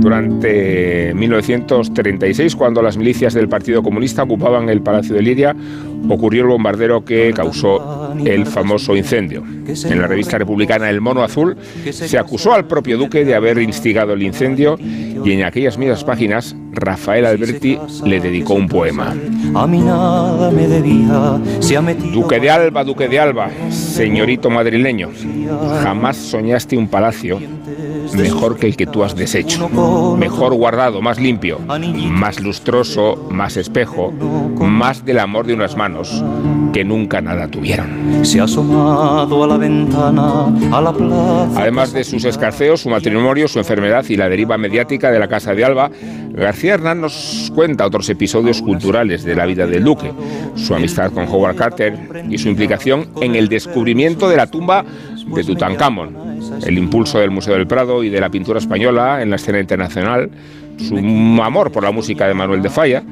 [0.00, 5.54] Durante 1936, cuando las milicias del Partido Comunista ocupaban el Palacio de Liria,
[6.08, 9.44] ocurrió el bombardero que causó el famoso incendio.
[9.66, 11.56] En la revista republicana El Mono Azul
[11.90, 16.56] se acusó al propio duque de haber instigado el incendio y en aquellas mismas páginas
[16.72, 19.14] Rafael Alberti le dedicó un poema.
[22.12, 25.10] Duque de Alba, Duque de Alba, señorito madrileño,
[25.82, 27.38] jamás soñaste un palacio
[28.14, 29.68] mejor que el que tú has deshecho,
[30.16, 34.12] mejor guardado, más limpio, más lustroso, más espejo,
[34.60, 36.22] más del amor de unas manos
[36.72, 38.24] que nunca nada tuvieron.
[38.24, 41.60] Se ha asomado a la ventana, a la plaza.
[41.60, 45.54] Además de sus escarceos, su matrimonio, su enfermedad y la deriva mediática de la Casa
[45.54, 45.90] de Alba,
[46.32, 50.12] García Hernán nos cuenta otros episodios culturales de la vida del duque,
[50.54, 51.98] su amistad con Howard Carter
[52.28, 54.84] y su implicación en el descubrimiento de la tumba
[55.26, 56.29] de Tutankamón,
[56.66, 60.30] el impulso del Museo del Prado y de la pintura española en la escena internacional,
[60.80, 60.96] su
[61.42, 63.02] amor por la música de Manuel de Falla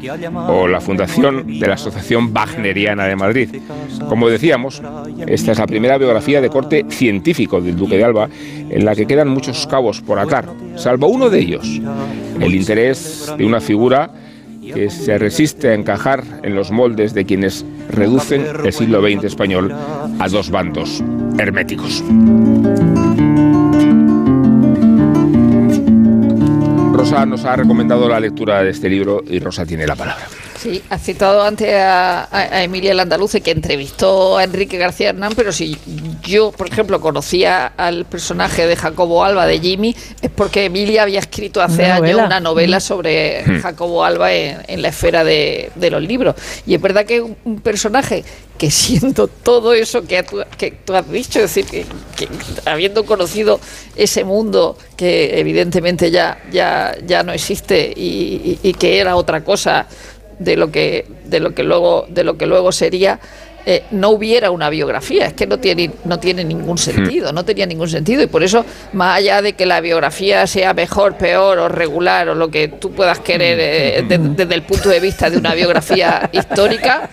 [0.49, 3.49] o la fundación de la Asociación Wagneriana de Madrid.
[4.09, 4.82] Como decíamos,
[5.26, 8.28] esta es la primera biografía de corte científico del Duque de Alba
[8.70, 10.46] en la que quedan muchos cabos por atar,
[10.76, 11.80] salvo uno de ellos,
[12.40, 14.11] el interés de una figura
[14.74, 19.74] que se resiste a encajar en los moldes de quienes reducen el siglo XX español
[20.18, 21.03] a dos bandos
[21.38, 22.05] herméticos.
[26.92, 30.26] Rosa nos ha recomendado la lectura de este libro y Rosa tiene la palabra.
[30.59, 35.78] Sí, ha citado antes a, Emilia Landaluce que entrevistó a Enrique García Hernán, pero si
[36.22, 41.20] yo, por ejemplo, conocía al personaje de Jacobo Alba, de Jimmy, es porque Emilia había
[41.20, 43.61] escrito hace años una novela sobre hmm.
[43.61, 46.34] Jacobo Alba en, la esfera de, los libros.
[46.66, 48.24] Y es verdad que es un personaje
[48.59, 50.24] que siendo todo eso que,
[50.84, 51.86] tú has dicho, es decir,
[52.16, 52.28] que,
[52.64, 53.61] habiendo conocido
[53.94, 59.86] ese mundo que evidentemente ya, ya, ya no existe y que era otra cosa
[60.39, 63.18] de lo que, de lo que luego, de lo que luego sería.
[63.66, 65.26] Eh, no hubiera una biografía.
[65.26, 66.78] Es que no tiene, no tiene ningún hmm.
[66.78, 68.22] sentido, no tenía ningún sentido.
[68.22, 68.64] Y por eso,
[68.95, 72.93] más allá de que la biografía sea mejor, peor o regular o lo que tú
[72.93, 77.11] puedas querer eh, desde el punto de vista de una biografía histórica,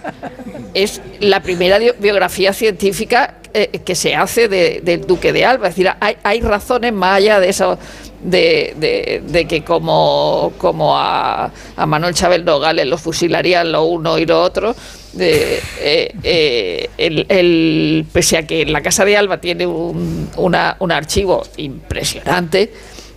[0.73, 5.67] es la primera biografía científica eh, que se hace del Duque de Alba.
[5.67, 7.77] Es decir, hay, hay razones más allá de eso
[8.25, 14.25] de, de, que como, como a, a, Manuel Chávez Nogales lo fusilarían lo uno y
[14.25, 14.75] lo otro,
[15.13, 21.43] de, eh, eh, el, pese a que la Casa de Alba tiene un, un archivo
[21.57, 22.71] impresionante,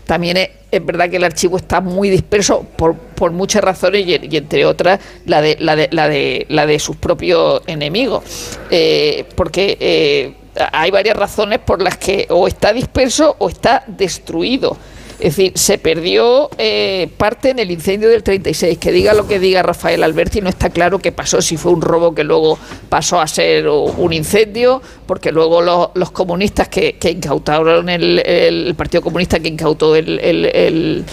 [0.04, 4.66] también es, verdad que el archivo está muy disperso por, por muchas razones y, entre
[4.66, 8.24] otras la de, la, de, la, de, la de sus propios enemigos.
[8.70, 10.34] Eh, porque
[10.72, 14.76] hay varias razones por las que o está disperso o está destruido.
[15.20, 18.78] Es decir, se perdió eh, parte en el incendio del 36.
[18.78, 21.82] Que diga lo que diga Rafael Alberti, no está claro qué pasó, si fue un
[21.82, 22.56] robo que luego
[22.88, 25.60] pasó a ser un incendio, porque luego
[25.94, 31.04] los, comunistas que, incautaron el, Partido Comunista que incautó el,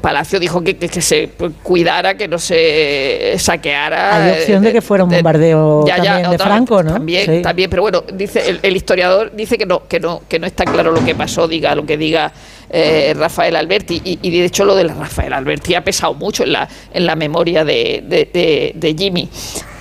[0.00, 1.30] palacio dijo que, se
[1.62, 4.24] cuidara, que no se saqueara.
[4.24, 6.92] Hay opción de, que fuera un bombardeo también de Franco, ¿no?
[6.92, 10.64] También, también, pero bueno, dice el, historiador dice que no, que no, que no está
[10.64, 12.32] claro lo que pasó, diga lo que diga
[12.70, 14.00] eh, Rafael Alberti.
[14.04, 17.64] Y, de hecho lo de Rafael Alberti ha pesado mucho en la, en la memoria
[17.64, 19.28] de, Jimmy.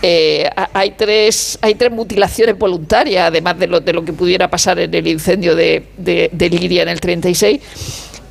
[0.01, 4.79] Eh, hay, tres, hay tres mutilaciones voluntarias, además de lo, de lo que pudiera pasar
[4.79, 7.59] en el incendio de, de, Liria en el 36.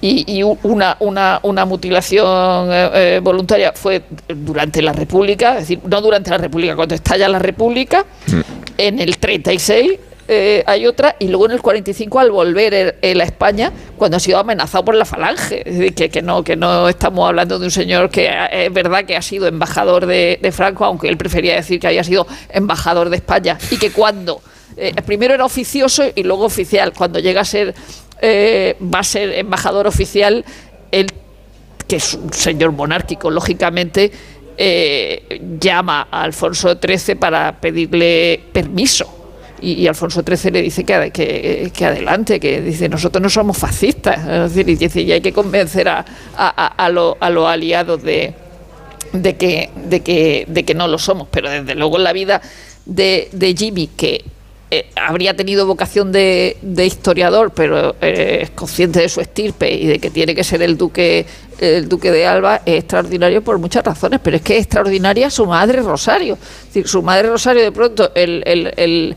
[0.03, 6.31] Y, una, una, una, mutilación eh, voluntaria fue durante la República, es decir, no durante
[6.31, 8.41] la República, cuando estalla la República, mm.
[8.79, 9.99] en el 36
[10.29, 14.21] eh, hay otra, y luego en el 45 al volver él a España, cuando ha
[14.21, 15.63] sido amenazado por la falange.
[15.65, 19.23] Es que, no, que no estamos hablando de un señor que es verdad que ha
[19.23, 23.79] sido embajador de, Franco, aunque él prefería decir que había sido embajador de España, y
[23.79, 24.41] que cuando
[24.77, 27.75] eh, primero era oficioso y luego oficial, cuando llega a ser,
[28.21, 30.45] eh, va a ser embajador oficial,
[30.91, 31.07] él,
[31.87, 34.11] que es un señor monárquico, lógicamente,
[35.61, 39.16] llama a Alfonso XIII para pedirle permiso
[39.61, 44.19] y, Alfonso XIII le dice que, que, adelante, que dice, nosotros no somos fascistas.
[44.19, 46.05] Es decir, y, dice, y hay que convencer a,
[46.37, 48.35] a, a, los aliados de,
[49.13, 51.29] de, que, de, que, de que no lo somos.
[51.31, 52.41] Pero desde luego en la vida
[52.85, 54.25] de, Jimmy, que
[54.71, 59.87] eh, habría tenido vocación de, de historiador, pero eh, es consciente de su estirpe y
[59.87, 61.25] de que tiene que ser el duque
[61.59, 65.47] el duque de Alba es extraordinario por muchas razones, pero es que es extraordinaria su
[65.47, 66.35] madre Rosario.
[66.35, 69.17] Es decir, su madre Rosario de pronto el, el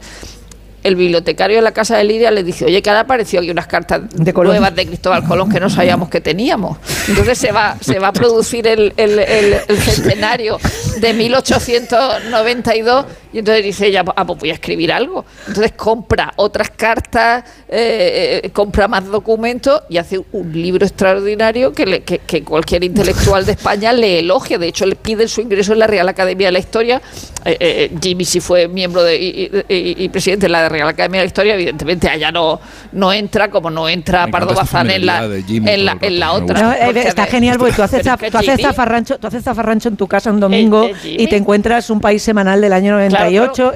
[0.96, 4.02] bibliotecario de la casa de Lidia le dice, oye, que ahora apareció aquí unas cartas
[4.16, 6.78] nuevas de Cristóbal Colón que no sabíamos que teníamos.
[7.08, 10.58] Entonces se va, se va a producir el, el, el, centenario
[11.00, 15.24] de 1892 y entonces dice ella, ah, pues voy a escribir algo.
[15.48, 22.02] Entonces compra otras cartas, eh, eh, compra más documentos y hace un libro extraordinario que,
[22.02, 24.58] que, cualquier intelectual de España le elogia.
[24.58, 27.02] De hecho, le pide su ingreso en la Real Academia de la Historia.
[27.46, 29.18] Eh, Jimmy sí fue miembro de,
[29.70, 32.60] y, presidente de la Real Academia de la Historia, evidentemente allá no,
[32.94, 36.90] no entra, como no entra Pardo Bazán en la, en la, otra.
[36.90, 40.40] está genial porque tú haces, tú haces, zafarrancho, tú haces zafarrancho en tu casa un
[40.40, 43.19] domingo y te encuentras un país semanal del año 90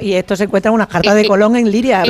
[0.00, 2.04] y esto se encuentra una carta de Colón en Liria.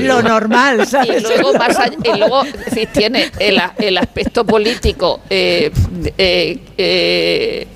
[0.00, 1.22] lo, normal, ¿sabes?
[1.22, 5.20] Y luego, más y luego si tiene el, el, aspecto político.
[5.28, 5.70] Eh,
[6.18, 7.66] eh, eh,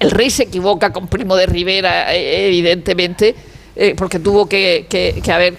[0.00, 3.34] el, rey se equivoca con Primo de Rivera, evidentemente.
[3.96, 5.54] porque tuvo que, que, haber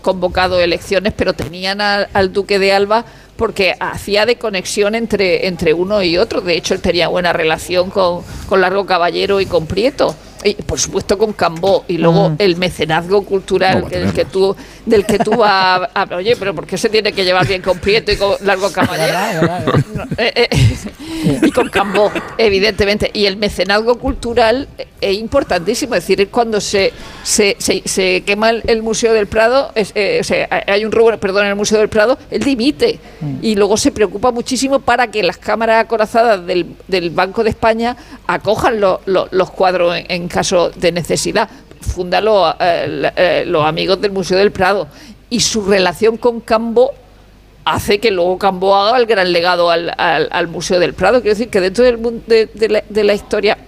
[0.00, 3.04] convocado elecciones, pero tenían al Duque de Alba
[3.36, 6.40] porque hacía de conexión entre, entre uno y otro.
[6.40, 10.78] De hecho, él tenía buena relación con, con Largo Caballero y con Prieto y por
[10.78, 11.84] supuesto con Cambó.
[11.88, 12.36] Y luego mm.
[12.38, 14.54] el mecenazgo cultural del que tú
[14.84, 18.12] del que tú hablas oye pero ¿por qué se tiene que llevar bien con Prieto
[18.12, 19.46] y con Largo Caballero
[20.18, 23.10] eh, eh, y con Cambó evidentemente.
[23.12, 24.68] Y el mecenazgo cultural
[25.00, 25.94] es importantísimo.
[25.94, 26.92] Es decir cuando se
[27.22, 30.22] se, se, quema el, Museo del Prado eh,
[30.66, 32.98] hay un robo perdón en el Museo del Prado él dimite.
[33.20, 33.38] Mm.
[33.42, 37.96] y luego se preocupa muchísimo para que las cámaras acorazadas del, del Banco de España
[38.26, 41.48] acojan los cuadros en caso de necesidad.
[41.80, 42.20] Funda
[42.60, 44.88] eh, eh, los amigos del Museo del Prado.
[45.28, 46.92] Y su relación con Cambo
[47.66, 51.20] hace que luego Cambo haga el gran legado al, Museo del Prado.
[51.20, 52.46] Quiero decir que dentro del, de,
[52.88, 53.58] de, la, historia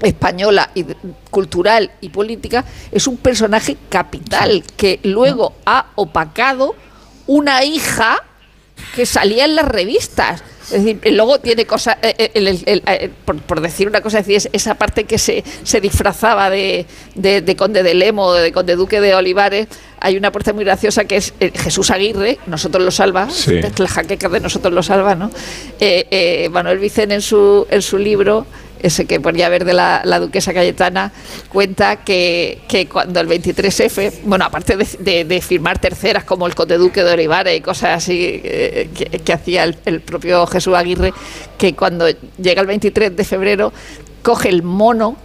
[0.00, 0.86] española y
[1.30, 6.74] cultural y política es un personaje capital que luego ha opacado
[7.26, 8.24] una hija
[8.96, 10.42] que salía en las revistas.
[10.72, 15.04] Es decir, luego tiene cosas, eh, eh, eh, por, decir una cosa, es esa parte
[15.04, 19.66] que se, se disfrazaba de, de, Conde de Lemo, de Conde Duque de Olivares,
[20.00, 23.28] hay una parte muy graciosa que es Jesús Aguirre, Nosotros lo salva,
[23.78, 25.30] la jaqueca de Nosotros lo salva, ¿no?
[26.50, 28.46] Manuel Vicen en su, en su libro
[28.82, 31.12] ese que ponía ver de la, duquesa Cayetana,
[31.48, 37.02] cuenta que, que, cuando el 23F, bueno, aparte de, firmar terceras como el Conde Duque
[37.02, 38.90] de Olivares y cosas así eh,
[39.24, 41.12] que, hacía el, propio Jesús Aguirre,
[41.58, 42.06] que cuando
[42.38, 43.72] llega el 23 de febrero
[44.22, 45.16] coge el mono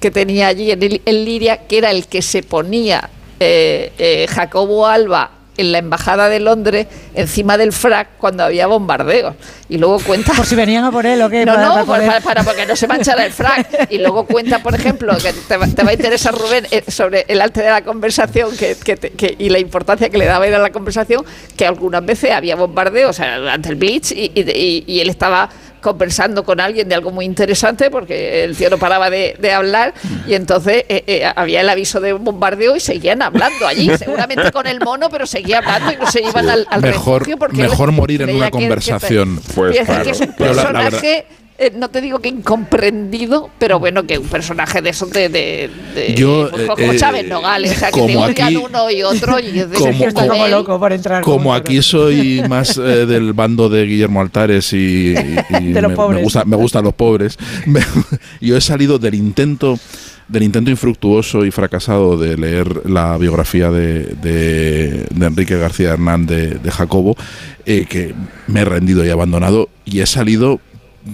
[0.00, 3.10] que tenía allí en, Liria, que era el que se ponía
[3.40, 9.34] eh, eh, Jacobo Alba en la embajada de Londres encima del frac cuando había bombardeos.
[9.68, 10.32] Y luego cuenta.
[10.32, 11.44] Por si venían a por él o qué.
[11.48, 13.90] No, no, para, para, porque no se manchara el frac.
[13.90, 17.62] Y luego cuenta, por ejemplo, que te, va a interesar, Rubén, eh, sobre el arte
[17.62, 21.24] de la conversación que, que, y la importancia que le daba ir a la conversación,
[21.56, 25.48] que algunas veces había bombardeos, o sea, durante el Blitz, y, y él estaba
[25.80, 29.94] conversando con alguien de algo muy interesante porque el tío no paraba de, hablar
[30.26, 34.52] y entonces eh, eh, había el aviso de un bombardeo y seguían hablando allí, seguramente
[34.52, 38.22] con el mono, pero seguía hablando y no se iban al, mejor, porque mejor morir
[38.22, 39.40] en una conversación.
[39.54, 41.26] pues, que es un personaje
[41.60, 46.14] eh, no te digo que incomprendido, pero bueno, que un personaje de esos de, de,
[46.14, 49.58] Yo, pues, como eh, Chávez Nogales, o sea, que te aquí, uno y otro y
[49.58, 51.24] es de como, como, loco por entrar.
[51.24, 55.16] Como aquí soy más eh, del bando de Guillermo Altares y,
[55.50, 57.36] me, gusta, me gustan los pobres,
[58.40, 59.80] yo he salido del intento
[60.28, 66.60] del intento infructuoso y fracasado de leer la biografía de, de, Enrique García Hernán de,
[66.70, 67.16] Jacobo,
[67.64, 68.14] que
[68.46, 70.60] me he rendido y abandonado y he salido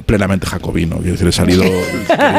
[0.07, 0.97] plenamente jacobino.
[0.97, 1.65] Quiero decir, he salido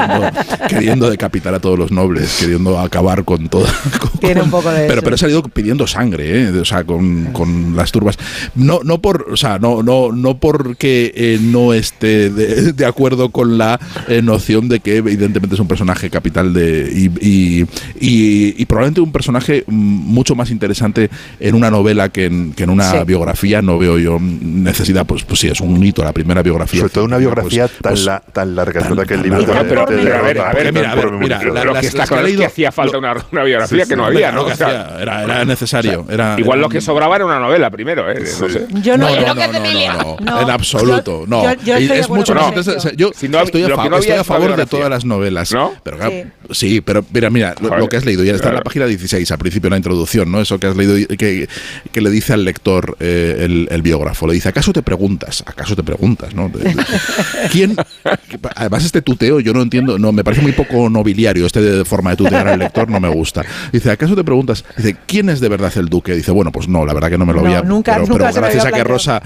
[0.70, 3.66] queriendo, decapitar a todos los nobles, queriendo acabar con todo.
[4.20, 6.50] Tiene un poco de pero, pero he salido pidiendo sangre, ¿eh?
[6.50, 8.18] o sea, con, con, las turbas.
[8.56, 13.58] No, no por, o sea, no, no, no porque eh, no esté de, acuerdo con
[13.58, 16.92] la eh, noción de que evidentemente es un personaje capital de
[17.22, 17.66] y,
[18.00, 21.10] y, probablemente un personaje mucho más interesante
[21.40, 23.62] en una novela que en, que en una biografía.
[23.62, 26.82] No veo yo necesidad, pues, pues sí, es un hito la primera biografía.
[26.82, 29.46] Sobre todo una biografía biografía tan, pues, la, tan larga tan, que el libro de,
[29.46, 32.38] pero, pero, a ver, a ver, mira, a ver, mira, lo que está claro es
[32.38, 34.50] que hacía falta una, una biografía que no había, ¿no?
[34.50, 36.06] Era, era necesario.
[36.10, 38.24] Era, igual lo que sobraba era una novela primero, ¿eh?
[38.40, 38.68] No sé.
[38.82, 41.50] Yo no, no, no, no, en absoluto, no.
[41.50, 42.54] Es mucho más
[42.96, 45.54] Yo estoy a favor de todas las novelas.
[45.84, 45.98] Pero
[46.52, 49.38] sí, pero mira, mira, lo que has leído, ya está en la página 16, al
[49.38, 50.42] principio la introducción, ¿no?
[50.42, 51.48] Eso que has leído que
[52.02, 55.44] le dice al lector el biógrafo, le dice, ¿acaso te preguntas?
[55.46, 56.52] ¿Acaso te preguntas, no?
[57.52, 57.76] ¿Quién?
[58.56, 62.12] Además, este tuteo, yo no entiendo, no, me parece muy poco nobiliario este de forma
[62.12, 63.44] de tutear al lector, no me gusta.
[63.72, 64.66] Dice, ¿acaso te preguntas?
[64.78, 66.14] Dice, ¿quién es de verdad el duque?
[66.14, 67.62] Dice, bueno, pues no, la verdad que no me lo había.
[67.62, 69.22] nunca, pero, nunca pero gracias a que Rosa,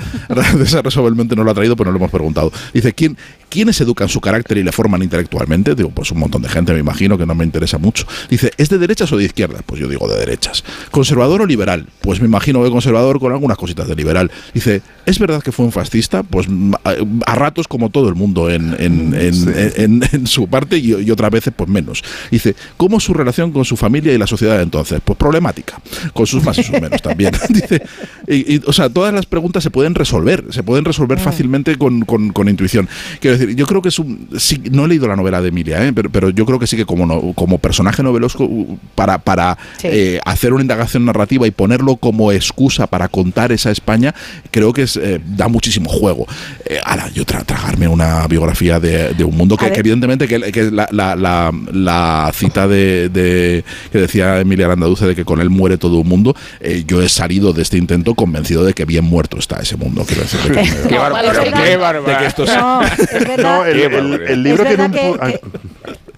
[0.83, 2.51] resuelvemente no lo ha traído, pues no lo hemos preguntado.
[2.73, 3.17] Dice, ¿quién,
[3.49, 5.75] ¿quiénes educan su carácter y le forman intelectualmente?
[5.75, 8.05] Digo, pues un montón de gente, me imagino, que no me interesa mucho.
[8.29, 9.61] Dice, ¿es de derechas o de izquierdas?
[9.65, 10.63] Pues yo digo de derechas.
[10.91, 11.87] ¿Conservador o liberal?
[12.01, 14.31] Pues me imagino que conservador con algunas cositas de liberal.
[14.53, 16.23] Dice, ¿es verdad que fue un fascista?
[16.23, 16.47] Pues
[16.83, 21.69] a, ratos como todo el mundo en, en, su parte y, y, otras veces pues
[21.69, 22.03] menos.
[22.31, 25.01] Dice, ¿cómo es su relación con su familia y la sociedad de entonces?
[25.03, 25.79] Pues problemática,
[26.13, 27.31] con sus más y sus menos también.
[27.49, 27.81] Dice,
[28.27, 31.21] y, o sea, todas las preguntas se pueden resolver, se pueden resolver mm.
[31.21, 32.87] fácilmente con, con, intuición.
[33.19, 34.27] Quiero decir, yo creo que es un...
[34.37, 35.93] Sí, no he leído la novela de Emilia, ¿eh?
[35.93, 38.49] pero, pero, yo creo que sí que como, como personaje novelosco,
[38.95, 44.15] para, para eh, hacer una indagación narrativa y ponerlo como excusa para contar esa España,
[44.51, 46.27] creo que es, eh, da muchísimo juego.
[46.85, 52.67] ahora, yo tragarme una biografía de, un mundo que, evidentemente que, la, la, la, cita
[52.67, 56.35] de, que decía Emilia Arandaduce de que con él muere todo un mundo,
[56.85, 60.03] yo he salido de este intento convencido de que bien muerto está ese mundo.
[60.05, 60.39] Quiero decir,
[60.87, 63.37] qué, bárbaro, De que esto no, es verdad.
[63.37, 65.19] No, el, el, el libro tiene un...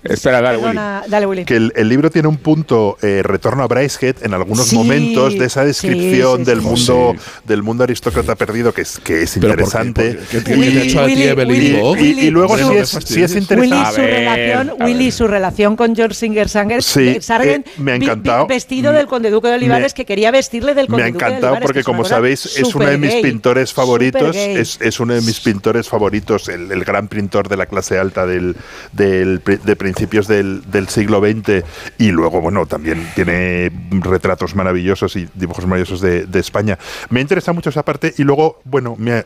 [0.04, 1.46] Que, Espera, dale, Willy.
[1.46, 5.64] Que el, libro tiene un punto eh, retorno a Brycehead en algunos momentos de esa
[5.64, 7.16] descripción del mundo
[7.46, 10.20] del mundo aristócrata perdido que es que es interesante.
[10.34, 13.56] y, luego sí es, sí es, interesante.
[13.62, 18.48] Willy su, relación, Willy, su relación con George Singer Sanger, Sargent, eh, me ha encantado.
[18.48, 21.30] vestido del conde duque de Olivares que quería vestirle del conde duque de Olivares.
[21.30, 25.14] Me ha encantado porque como sabéis es uno de mis pintores favoritos, es, es, uno
[25.14, 28.56] de mis pintores favoritos, el, el gran pintor de la clase alta del,
[28.94, 31.64] del de principios del, del, siglo XX
[31.98, 36.80] y luego, bueno, también tiene retratos maravillosos y dibujos maravillosos de, de España.
[37.10, 39.26] Me interesa mucho esa parte y luego, bueno, me,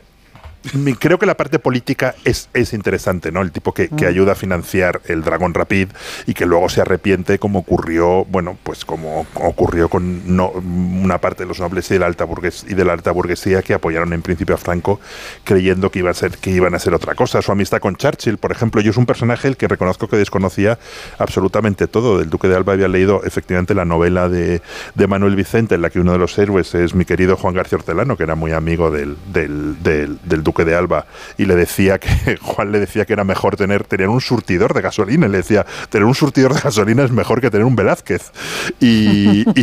[0.98, 3.42] creo que la parte política es, es interesante, ¿no?
[3.42, 4.08] El tipo que, que, mm.
[4.08, 5.88] ayuda a financiar el Dragon Rapid
[6.26, 11.44] y que luego se arrepiente como ocurrió, bueno, pues como ocurrió con no, una parte
[11.44, 14.12] de los nobles y de la alta burguesía, y de la alta burguesía que apoyaron
[14.12, 15.00] en principio a Franco
[15.44, 17.42] creyendo que iba a ser que iban a ser otra cosa.
[17.42, 20.78] Su amistad con Churchill, por ejemplo, yo es un personaje el que reconozco que desconocía
[21.18, 22.18] absolutamente todo.
[22.18, 24.62] Del Duque de Alba había leído efectivamente la novela de,
[24.94, 27.78] de Manuel Vicente en la que uno de los héroes es mi querido Juan García
[27.78, 31.06] Hortelano, que era muy amigo del, del, del, del Duque de Alba
[31.36, 34.80] y le decía que Juan le decía que era mejor tener, tener un surtidor de
[34.80, 35.28] gasolina.
[35.28, 38.32] Le decía, tener un surtidor de gasolina es mejor que tener un Velázquez.
[38.80, 39.44] Y,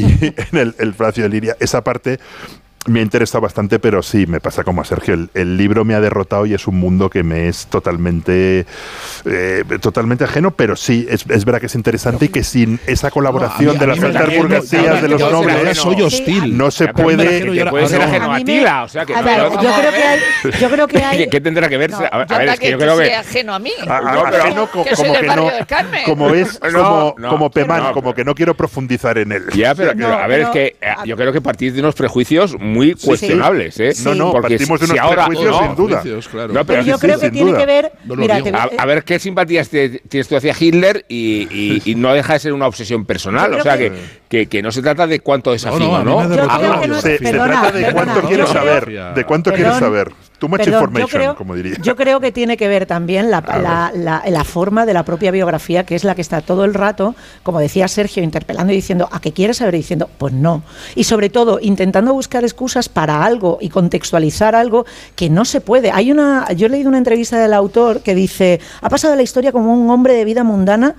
[0.51, 2.19] en el, el de Liria, esa parte
[2.85, 5.27] me ha interesado bastante, pero sí, me pasa como a Sergio.
[5.33, 8.65] El, libro me ha derrotado y es un mundo que me es totalmente,
[9.25, 13.11] eh, totalmente ajeno, pero sí, es, es, verdad que es interesante y que sin esa
[13.11, 16.57] colaboración de las altas burguesías, de los nobles, soy hostil.
[16.57, 17.53] no se puede...
[17.53, 19.15] Que puede ser ajeno a Tila, o sea que...
[19.15, 20.19] A ver, yo creo que hay...
[20.59, 21.29] Yo creo que hay...
[21.29, 21.91] ¿Qué tendrá que ver?
[21.93, 23.13] a ver, es que yo creo que...
[23.13, 23.71] ajeno a mí.
[23.87, 25.51] Ajeno como que no...
[26.05, 29.43] Como es, como, como Pemán, como que no quiero profundizar en él.
[29.53, 33.79] Ya, pero a ver, es que yo creo que partís de unos prejuicios muy cuestionables,
[33.79, 33.93] ¿eh?
[34.03, 36.03] No, no, Porque partimos de unos ahora, prejuicios sin duda.
[36.49, 37.91] No, pero, yo creo que tiene que ver...
[38.05, 38.41] Mira,
[38.77, 43.05] a, ver qué simpatías tienes tú hacia Hitler y, no deja de ser una obsesión
[43.05, 43.53] personal.
[43.53, 46.27] O sea, que, que, no se trata de cuánto desafío, ¿no?
[47.01, 49.13] Se trata de cuánto quieres saber.
[49.13, 50.11] De cuánto quieres saber.
[50.43, 51.77] Too much information, como diría.
[51.81, 53.41] Yo creo que tiene que ver también la,
[53.95, 57.15] la, la, forma de la propia biografía, que es la que está todo el rato,
[57.43, 59.75] como decía Sergio, interpelando y diciendo, ¿a qué quieres saber?
[59.75, 60.63] Y diciendo, pues no.
[60.95, 65.91] Y sobre todo, intentando buscar excusas para algo y contextualizar algo que no se puede.
[65.91, 69.53] Hay una, yo he leído una entrevista del autor que dice, ha pasado la historia
[69.53, 70.95] como un hombre de vida mundana,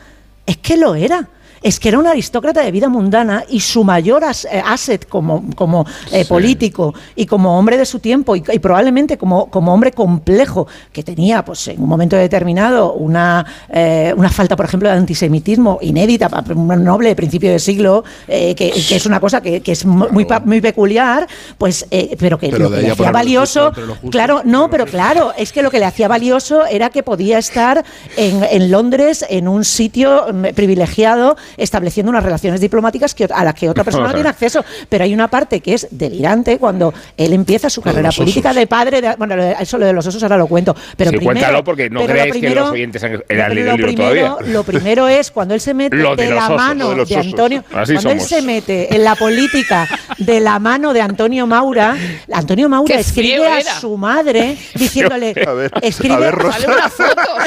[0.46, 1.28] es que lo era
[1.64, 5.86] es que era un aristócrata de vida mundana y su mayor eh, asset como, como
[6.12, 11.02] eh, político y como hombre de su tiempo y, probablemente como, como hombre complejo, que
[11.02, 16.28] tenía pues en un momento determinado una, eh, una falta, por ejemplo, de antisemitismo inédita
[16.28, 20.60] para un noble de principio de siglo, que, es una cosa que, es muy, muy
[20.60, 21.26] peculiar,
[21.56, 21.86] pues,
[22.18, 23.72] pero que lo que le hacía valioso,
[24.10, 27.82] claro, no, pero claro, es que lo que le hacía valioso era que podía estar
[28.18, 33.54] en, en Londres en un sitio mm, privilegiado estableciendo unas relaciones diplomáticas que, a las
[33.54, 34.64] que otra persona no tiene acceso.
[34.88, 39.14] Pero hay una parte que es delirante cuando él empieza su carrera política de padre.
[39.18, 40.74] bueno, eso lo de los osos ahora lo cuento.
[40.96, 44.36] Pero sí, primero, cuéntalo porque no creéis que los oyentes han leído el libro todavía.
[44.46, 47.64] Lo primero es cuando él se mete de, la mano de, Antonio.
[47.70, 51.96] cuando él se mete en la política de la mano de Antonio Maura.
[52.32, 55.34] Antonio Maura escribe a su madre diciéndole,
[55.82, 56.32] escribe,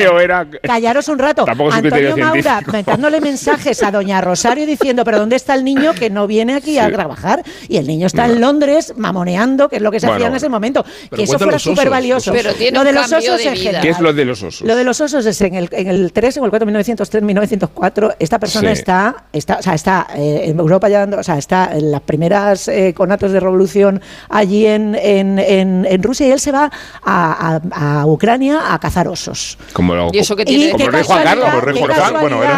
[0.63, 1.45] callaros un rato.
[1.49, 6.27] Antonio Maura mandándole mensajes a doña Rosario diciendo, pero ¿dónde está el niño que no
[6.27, 7.43] viene aquí a trabajar?
[7.69, 10.49] Y el niño está en Londres mamoneando, que es lo que se hacía en ese
[10.49, 10.85] momento.
[11.15, 12.33] Que eso fuera súper valioso.
[12.33, 14.67] Pero tiene lo de los osos de ¿Qué es lo de los osos?
[14.67, 18.15] Lo de los osos es en el, en el 3, en el 4, 1903, 1904,
[18.19, 21.91] esta persona está, está, o sea, está eh, en Europa ya, o sea, está en
[21.91, 26.71] las primeras eh, conatos de revolución allí en, en, en, Rusia y él se va
[27.03, 29.59] a, a, Ucrania a cazar osos.
[29.73, 30.73] Como lo, ¿Y eso que tiene?
[30.73, 32.58] Como el rey Juan Carlos, el rey Juan bueno, era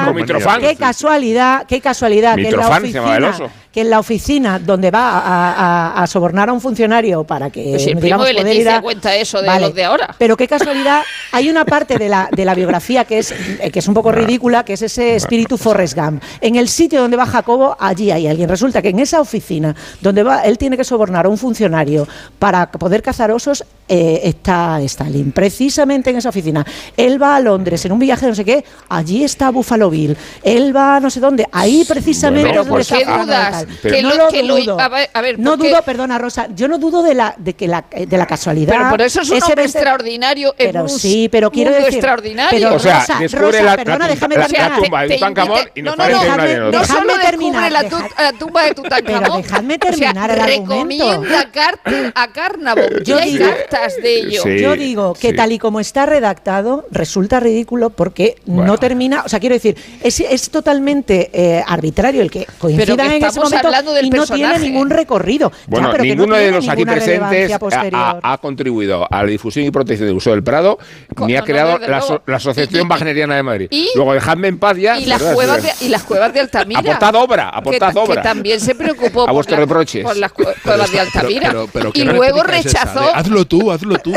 [0.60, 2.36] Qué casualidad, qué casualidad.
[2.36, 6.06] Mitrofán que en la oficina, se el oso que en la oficina donde va a,
[6.06, 9.60] sobornar a un funcionario para que pues el digamos, primo de Leticia cuenta eso de
[9.60, 10.14] los de ahora.
[10.18, 13.32] Pero qué casualidad, hay una parte de la, de la biografía que es,
[13.72, 16.22] que es un poco ridícula, que es ese espíritu Forrest Gump.
[16.40, 18.48] En el sitio donde va Jacobo, allí hay alguien.
[18.48, 22.70] Resulta que en esa oficina donde va, él tiene que sobornar a un funcionario para
[22.70, 25.32] poder cazar osos, eh, está Stalin.
[25.32, 26.66] Precisamente en esa oficina.
[26.96, 30.16] Él va a Londres en un viaje de no sé qué, allí está Buffalo Bill.
[30.42, 33.59] Él va a no sé dónde, ahí precisamente bueno, pues, ¿qué dudas?
[33.82, 34.78] Que no lo, dudo.
[35.38, 38.74] no dudo, perdona Rosa, yo no dudo de la de que la de la casualidad.
[38.76, 40.54] Pero por eso es un hombre extraordinario.
[40.56, 42.74] Pero sí, pero quiero decir extraordinario.
[42.74, 44.70] o sea, descubre la, perdona, déjame terminar.
[44.70, 49.22] La tumba de Tutankamón y no, no, no, no solo terminar la tumba de Tutankamón.
[49.22, 51.22] Pero dejadme terminar el argumento.
[51.22, 51.50] Recomienda
[52.14, 52.30] a.
[53.04, 54.44] Yo hay cartas de ello.
[54.44, 59.40] Yo digo que tal y como está redactado resulta ridículo porque no termina, o sea,
[59.40, 64.26] quiero decir, es totalmente eh, arbitrario el que coincida en ese hablando del y no
[64.26, 65.52] tiene ningún recorrido.
[65.66, 67.52] Bueno, ninguno de los aquí presentes
[67.92, 70.78] ha, contribuido a la difusión y protección del uso del Prado,
[71.26, 72.00] ni ha creado la,
[72.36, 73.68] Asociación Wagneriana de Madrid.
[73.94, 74.98] luego, dejadme en paz ya.
[74.98, 76.80] Y las, cuevas de, y las cuevas de Altamira.
[76.80, 78.16] Aportad obra, aportad obra.
[78.16, 80.02] Que también se preocupó a por, reproches.
[80.02, 81.54] por las cuevas de Altamira.
[81.94, 83.14] y luego rechazó.
[83.14, 84.12] hazlo tú, hazlo tú.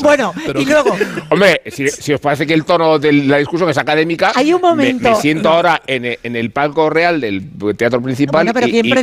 [0.00, 0.96] Bueno, y luego.
[1.28, 4.32] Hombre, si, os parece que el tono de la discusión es académica.
[4.34, 5.10] Hay un momento.
[5.10, 8.19] Me, siento ahora en, en el palco real del teatro principal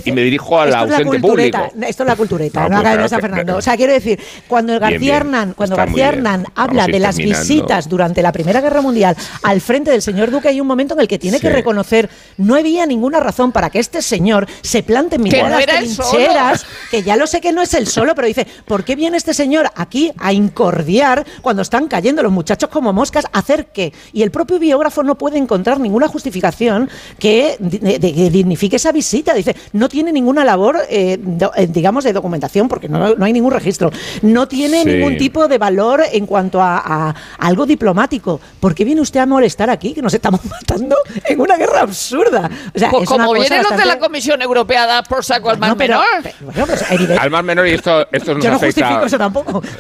[0.06, 1.72] y, me dirijo al ausente público.
[1.81, 3.57] Esto es la cultureta, no, no San Fernando.
[3.57, 8.22] O sea, quiero decir, cuando García Hernán, cuando García Hernán habla de las visitas durante
[8.22, 11.19] la Primera Guerra Mundial al frente del señor Duque, hay un momento en el que
[11.19, 15.65] tiene que reconocer no había ninguna razón para que este señor se plante en miradas
[15.65, 19.18] trincheras, que ya lo sé que no es el solo, pero dice, ¿por qué viene
[19.18, 23.26] este señor aquí a incordiar cuando están cayendo los muchachos como moscas?
[23.34, 23.94] ¿Hacer qué?
[24.14, 26.89] Y el propio biógrafo no puede encontrar ninguna justificación
[27.19, 29.06] que dignifique esa visita.
[29.11, 31.17] Dice, no tiene ninguna labor, eh,
[31.55, 33.91] eh, digamos, de documentación, porque no, hay ningún registro.
[34.21, 38.39] No tiene ningún tipo de valor en cuanto a, algo diplomático.
[38.59, 42.49] ¿Por qué viene usted a molestar aquí, que nos estamos matando en una guerra absurda?
[42.73, 45.75] O sea, pues como viene los de la Comisión Europea da por saco al mar
[45.75, 46.05] menor.
[46.53, 46.84] Pues,
[47.19, 48.81] al mar menor y esto, esto nos Yo no afecta.
[48.81, 49.61] justifico eso tampoco.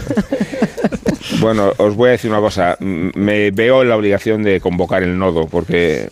[1.39, 2.77] Bueno, os voy a decir una cosa.
[2.79, 6.09] Me veo en la obligación de convocar el nodo, porque,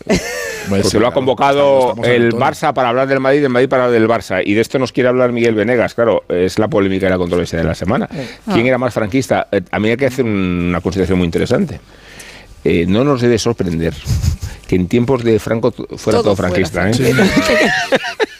[0.68, 4.08] porque lo ha convocado el Barça para hablar del Madrid, el Madrid para hablar del
[4.08, 4.42] Barça.
[4.44, 5.94] Y de esto nos quiere hablar Miguel Venegas.
[5.94, 8.08] Claro, es la polémica y la controversia de la semana.
[8.52, 9.48] ¿Quién era más franquista?
[9.50, 11.80] Eh, a mí hay que hacer una consideración muy interesante.
[12.64, 13.94] Eh, no nos debe sorprender
[14.66, 16.90] que en tiempos de Franco fuera todo, franquista.
[16.90, 16.92] ¿eh?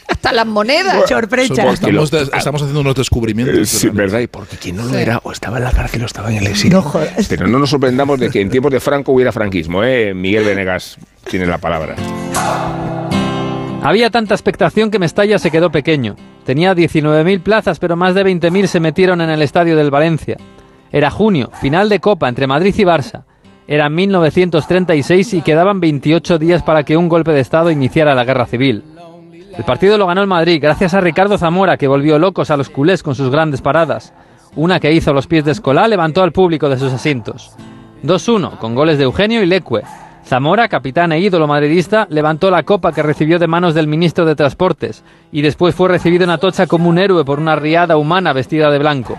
[0.08, 1.08] Hasta las monedas.
[1.08, 1.70] Sorpresa.
[1.72, 3.68] Estamos, estamos, haciendo unos descubrimientos.
[3.68, 4.20] Sí, ¿verdad?
[4.20, 6.46] Y porque quien no lo era, o estaba en la cárcel o estaba en el
[6.48, 6.84] exilio.
[7.28, 9.84] Pero no nos sorprendamos de que en tiempos de Franco hubiera franquismo.
[9.84, 10.14] ¿eh?
[10.14, 10.96] Miguel Venegas
[11.28, 11.94] tiene la palabra.
[13.82, 16.16] Había tanta expectación que Mestalla se quedó pequeño.
[16.44, 20.36] Tenía 19.000 plazas, pero más de 20.000 se metieron en el estadio del Valencia.
[20.90, 23.24] Era junio, final de Copa entre Madrid y Barça.
[23.68, 28.46] Era 1936 y quedaban 28 días para que un golpe de Estado iniciara la guerra
[28.46, 28.84] civil.
[29.56, 32.70] El partido lo ganó el Madrid gracias a Ricardo Zamora, que volvió locos a los
[32.70, 34.12] culés con sus grandes paradas.
[34.54, 37.54] Una que hizo los pies de Escolá levantó al público de sus asientos.
[38.02, 39.82] 2-1, con goles de Eugenio y Leque.
[40.26, 44.34] Zamora, capitán e ídolo madridista, levantó la copa que recibió de manos del ministro de
[44.34, 48.68] Transportes y después fue recibido en Atocha como un héroe por una riada humana vestida
[48.72, 49.16] de blanco.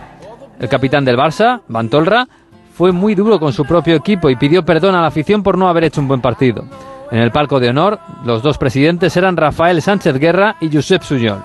[0.60, 2.28] El capitán del Barça, Bantolra,
[2.74, 5.70] fue muy duro con su propio equipo y pidió perdón a la afición por no
[5.70, 6.66] haber hecho un buen partido.
[7.10, 11.42] En el palco de honor, los dos presidentes eran Rafael Sánchez Guerra y Josep Suyol.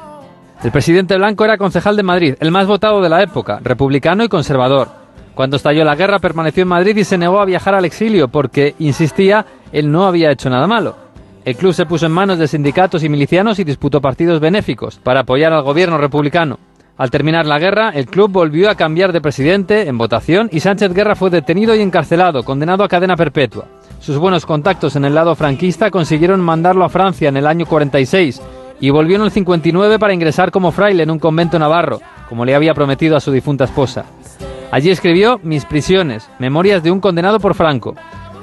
[0.65, 4.29] El presidente blanco era concejal de Madrid, el más votado de la época, republicano y
[4.29, 5.02] conservador.
[5.35, 8.75] Cuando estalló la guerra permaneció en Madrid y se negó a viajar al exilio porque,
[8.79, 10.97] insistía, él no había hecho nada malo.
[11.45, 15.21] El club se puso en manos de sindicatos y milicianos y disputó partidos benéficos para
[15.21, 16.59] apoyar al gobierno republicano.
[16.99, 20.93] Al terminar la guerra, el club volvió a cambiar de presidente en votación y Sánchez
[20.93, 23.65] Guerra fue detenido y encarcelado, condenado a cadena perpetua.
[23.99, 28.43] Sus buenos contactos en el lado franquista consiguieron mandarlo a Francia en el año 46
[28.81, 32.55] y volvió en el 59 para ingresar como fraile en un convento navarro, como le
[32.55, 34.05] había prometido a su difunta esposa.
[34.73, 37.95] Allí escribió Mis prisiones, memorias de un condenado por Franco.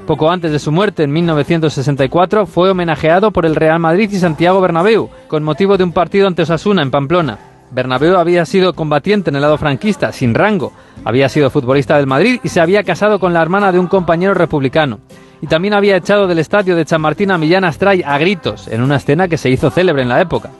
[0.05, 4.61] Poco antes de su muerte, en 1964, fue homenajeado por el Real Madrid y Santiago
[4.61, 7.39] Bernabéu, con motivo de un partido ante Osasuna en Pamplona.
[7.71, 10.71] Bernabéu había sido combatiente en el lado franquista, sin rango,
[11.03, 14.35] había sido futbolista del Madrid y se había casado con la hermana de un compañero
[14.35, 14.99] republicano.
[15.41, 18.97] Y también había echado del estadio de Chamartín a Millán Astray a gritos, en una
[18.97, 20.51] escena que se hizo célebre en la época.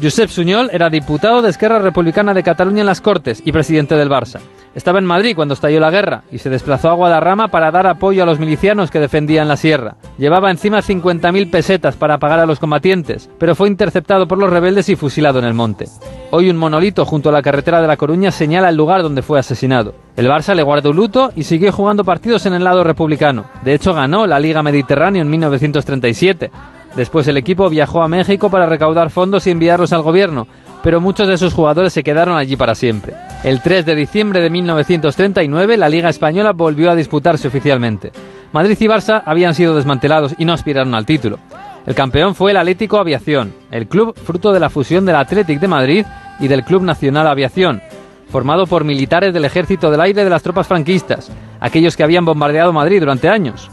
[0.00, 4.08] Josep Suñol era diputado de Esquerra Republicana de Cataluña en las Cortes y presidente del
[4.08, 4.38] Barça.
[4.76, 8.22] Estaba en Madrid cuando estalló la guerra y se desplazó a Guadarrama para dar apoyo
[8.22, 9.96] a los milicianos que defendían la sierra.
[10.16, 14.88] Llevaba encima 50.000 pesetas para pagar a los combatientes, pero fue interceptado por los rebeldes
[14.88, 15.86] y fusilado en el monte.
[16.30, 19.40] Hoy un monolito junto a la carretera de La Coruña señala el lugar donde fue
[19.40, 19.94] asesinado.
[20.16, 23.46] El Barça le guardó luto y siguió jugando partidos en el lado republicano.
[23.64, 26.50] De hecho, ganó la Liga Mediterránea en 1937.
[26.96, 30.46] Después el equipo viajó a México para recaudar fondos y enviarlos al gobierno,
[30.82, 33.14] pero muchos de sus jugadores se quedaron allí para siempre.
[33.44, 38.12] El 3 de diciembre de 1939 la Liga Española volvió a disputarse oficialmente.
[38.52, 41.38] Madrid y Barça habían sido desmantelados y no aspiraron al título.
[41.86, 45.68] El campeón fue el Atlético Aviación, el club fruto de la fusión del Athletic de
[45.68, 46.06] Madrid
[46.40, 47.80] y del Club Nacional Aviación,
[48.28, 52.72] formado por militares del Ejército del Aire de las tropas franquistas, aquellos que habían bombardeado
[52.72, 53.70] Madrid durante años.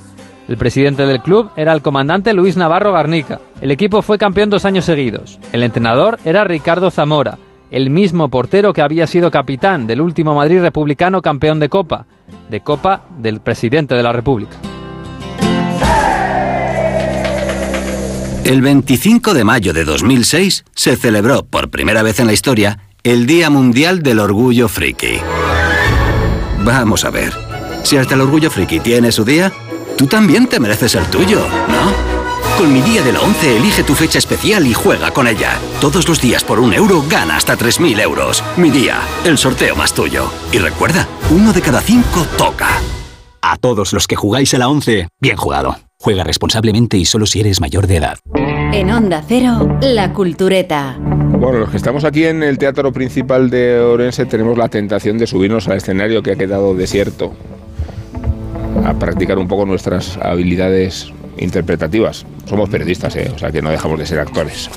[0.47, 3.39] El presidente del club era el comandante Luis Navarro Garnica.
[3.61, 5.39] El equipo fue campeón dos años seguidos.
[5.51, 7.37] El entrenador era Ricardo Zamora,
[7.71, 12.05] el mismo portero que había sido capitán del último Madrid republicano campeón de Copa,
[12.49, 14.55] de Copa del presidente de la República.
[18.43, 23.25] El 25 de mayo de 2006 se celebró por primera vez en la historia el
[23.25, 25.17] Día Mundial del Orgullo Friki.
[26.63, 27.33] Vamos a ver,
[27.81, 29.51] si hasta el Orgullo Friki tiene su día,
[29.97, 31.39] Tú también te mereces el tuyo,
[31.69, 32.25] ¿no?
[32.57, 35.57] Con mi día de la 11 elige tu fecha especial y juega con ella.
[35.79, 38.43] Todos los días por un euro gana hasta 3.000 euros.
[38.57, 40.29] Mi día, el sorteo más tuyo.
[40.51, 42.67] Y recuerda, uno de cada cinco toca.
[43.41, 45.77] A todos los que jugáis a la 11, bien jugado.
[45.97, 48.17] Juega responsablemente y solo si eres mayor de edad.
[48.73, 50.97] En Onda Cero, La Cultureta.
[50.99, 55.27] Bueno, los que estamos aquí en el Teatro Principal de Orense tenemos la tentación de
[55.27, 57.33] subirnos al escenario que ha quedado desierto
[58.83, 62.25] a practicar un poco nuestras habilidades interpretativas.
[62.45, 63.31] Somos periodistas, ¿eh?
[63.33, 64.69] o sea que no dejamos de ser actores.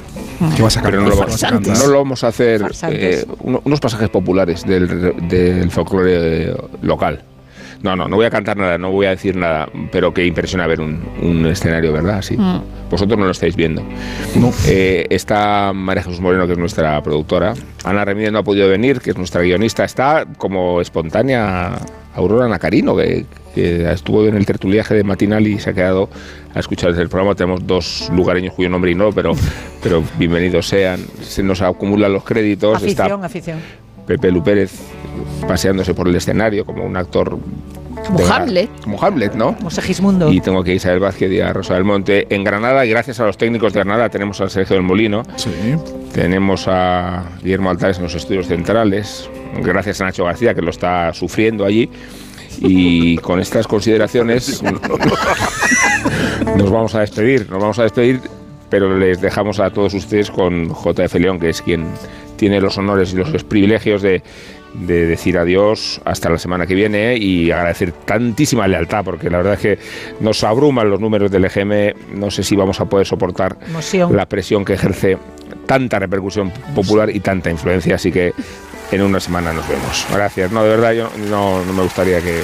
[0.56, 4.08] ¿Qué vas a Pero no lo, vamos, no lo vamos a hacer eh, unos pasajes
[4.08, 7.22] populares del, del folclore local.
[7.82, 10.66] No, no, no voy a cantar nada, no voy a decir nada, pero que impresiona
[10.66, 12.22] ver un, escenario, ¿verdad?
[12.22, 12.36] Sí.
[12.36, 12.60] Mm.
[12.90, 13.82] Vosotros no lo estáis viendo.
[14.34, 14.52] No.
[14.66, 17.54] Eh, está María Jesús Moreno, que es nuestra productora.
[17.84, 19.84] Ana Remídez no ha podido venir, que es nuestra guionista.
[19.84, 21.78] Está como espontánea
[22.14, 26.08] Aurora Nacarino, que, estuvo en el tertuliaje de matinal y se ha quedado
[26.54, 27.34] a escuchar desde el programa.
[27.34, 29.32] Tenemos dos lugareños cuyo nombre no, pero,
[29.82, 31.04] pero bienvenidos sean.
[31.22, 32.76] Se nos acumulan los créditos.
[32.76, 33.58] Afición, afición.
[34.08, 34.72] Pepe Lu Pérez
[35.46, 37.38] paseándose por el escenario como un actor
[38.06, 38.70] como Hamlet.
[38.82, 39.54] Como Hamlet, ¿no?
[39.56, 40.32] Como Segismundo.
[40.32, 42.26] Y tengo que Isabel Vázquez y a Rosa del Monte.
[42.30, 45.24] En Granada, y gracias a los técnicos de Granada, tenemos al Sergio del Molino.
[45.36, 45.50] Sí.
[46.14, 49.28] Tenemos a Guillermo Altares en los estudios centrales.
[49.62, 51.90] Gracias a Nacho García, que lo está sufriendo allí.
[52.60, 54.62] Y con estas consideraciones
[56.56, 57.50] nos vamos a despedir.
[57.50, 58.20] Nos vamos a despedir,
[58.70, 61.84] pero les dejamos a todos ustedes con JF León, que es quien
[62.38, 64.22] tiene los honores y los privilegios de
[64.74, 69.54] de decir adiós hasta la semana que viene y agradecer tantísima lealtad, porque la verdad
[69.54, 69.78] es que
[70.20, 73.56] nos abruman los números del EGM, no sé si vamos a poder soportar
[74.10, 75.18] la presión que ejerce
[75.66, 78.32] tanta repercusión popular y tanta influencia, así que
[78.90, 80.06] en una semana nos vemos.
[80.12, 82.42] Gracias, no, de verdad yo no, no me gustaría que...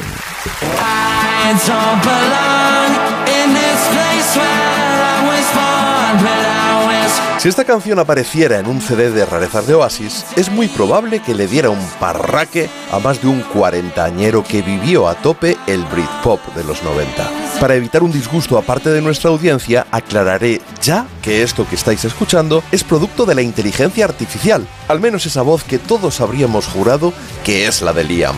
[7.44, 11.34] Si esta canción apareciera en un CD de rarezas de Oasis, es muy probable que
[11.34, 16.40] le diera un parraque a más de un cuarentañero que vivió a tope el Britpop
[16.54, 17.30] de los 90.
[17.60, 22.64] Para evitar un disgusto aparte de nuestra audiencia, aclararé ya que esto que estáis escuchando
[22.72, 27.12] es producto de la inteligencia artificial, al menos esa voz que todos habríamos jurado
[27.44, 28.36] que es la de Liam.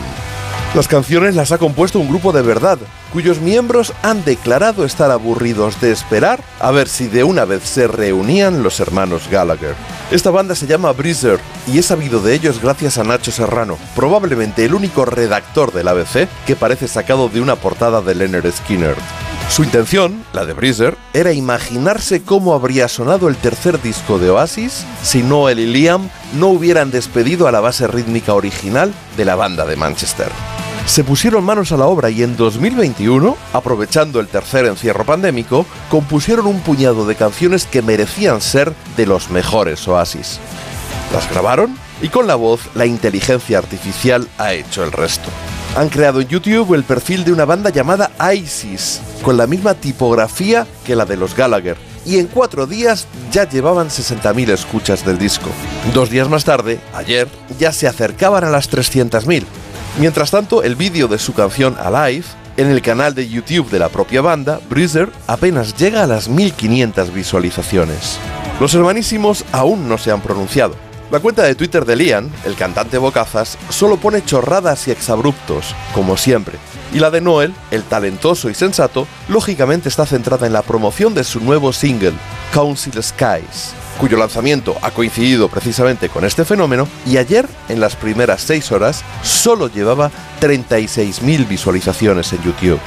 [0.75, 2.77] Las canciones las ha compuesto un grupo de verdad,
[3.17, 7.87] cuyos miembros han declarado estar aburridos de esperar a ver si de una vez se
[7.87, 9.73] reunían los hermanos Gallagher.
[10.11, 14.65] Esta banda se llama Breezer y he sabido de ellos gracias a Nacho Serrano, probablemente
[14.65, 18.95] el único redactor del ABC que parece sacado de una portada de Leonard Skinner.
[19.49, 24.85] Su intención, la de Breezer, era imaginarse cómo habría sonado el tercer disco de Oasis
[25.01, 29.65] si Noel y Liam no hubieran despedido a la base rítmica original de la banda
[29.65, 30.29] de Manchester.
[30.87, 36.47] Se pusieron manos a la obra y en 2021, aprovechando el tercer encierro pandémico, compusieron
[36.47, 40.39] un puñado de canciones que merecían ser de los mejores Oasis.
[41.13, 45.29] Las grabaron y con la voz la inteligencia artificial ha hecho el resto.
[45.75, 50.65] Han creado en YouTube el perfil de una banda llamada ISIS, con la misma tipografía
[50.85, 55.49] que la de los Gallagher, y en cuatro días ya llevaban 60.000 escuchas del disco.
[55.93, 57.27] Dos días más tarde, ayer,
[57.59, 59.43] ya se acercaban a las 300.000.
[59.99, 62.25] Mientras tanto, el vídeo de su canción Alive,
[62.57, 67.13] en el canal de YouTube de la propia banda, Breezer, apenas llega a las 1500
[67.13, 68.19] visualizaciones.
[68.59, 70.75] Los hermanísimos aún no se han pronunciado.
[71.09, 76.17] La cuenta de Twitter de Liam, el cantante Bocazas, solo pone chorradas y exabruptos, como
[76.17, 76.57] siempre.
[76.93, 81.23] Y la de Noel, el talentoso y sensato, lógicamente está centrada en la promoción de
[81.23, 82.13] su nuevo single,
[82.53, 88.41] Council Skies cuyo lanzamiento ha coincidido precisamente con este fenómeno, y ayer, en las primeras
[88.41, 92.79] 6 horas, solo llevaba 36.000 visualizaciones en YouTube.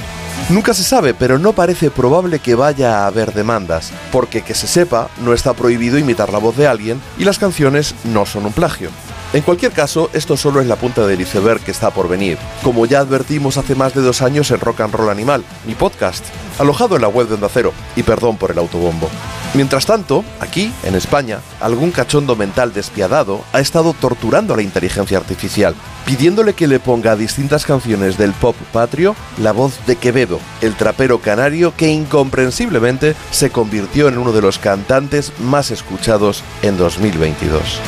[0.49, 4.67] Nunca se sabe, pero no parece probable que vaya a haber demandas, porque que se
[4.67, 8.53] sepa, no está prohibido imitar la voz de alguien y las canciones no son un
[8.53, 8.91] plagio.
[9.33, 12.85] En cualquier caso, esto solo es la punta del iceberg que está por venir, como
[12.85, 16.25] ya advertimos hace más de dos años en Rock and Roll Animal, mi podcast,
[16.59, 19.09] alojado en la web de Onda Cero, y perdón por el autobombo.
[19.55, 25.19] Mientras tanto, aquí, en España, algún cachondo mental despiadado ha estado torturando a la inteligencia
[25.19, 25.77] artificial,
[26.07, 30.75] pidiéndole que le ponga a distintas canciones del pop patrio la voz de Quevedo, el
[30.75, 37.81] trapero canario que incomprensiblemente se convirtió en uno de los cantantes más escuchados en 2022.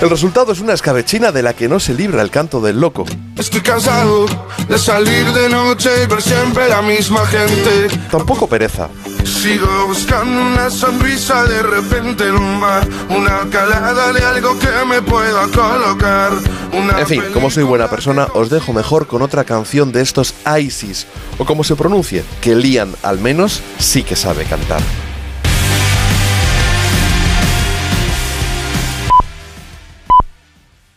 [0.00, 3.04] El resultado es una escabechina de la que no se libra el canto del loco.
[3.36, 4.26] Estoy cansado
[4.68, 7.88] de salir de noche y ver siempre la misma gente.
[8.08, 8.88] Tampoco pereza.
[9.24, 15.02] Sigo buscando una sonrisa de repente en un bar, una calada de algo que me
[15.02, 16.30] pueda colocar.
[16.72, 21.08] en fin, como soy buena persona, os dejo mejor con otra canción de estos ISIS,
[21.38, 24.80] o como se pronuncie, que Lian al menos sí que sabe cantar.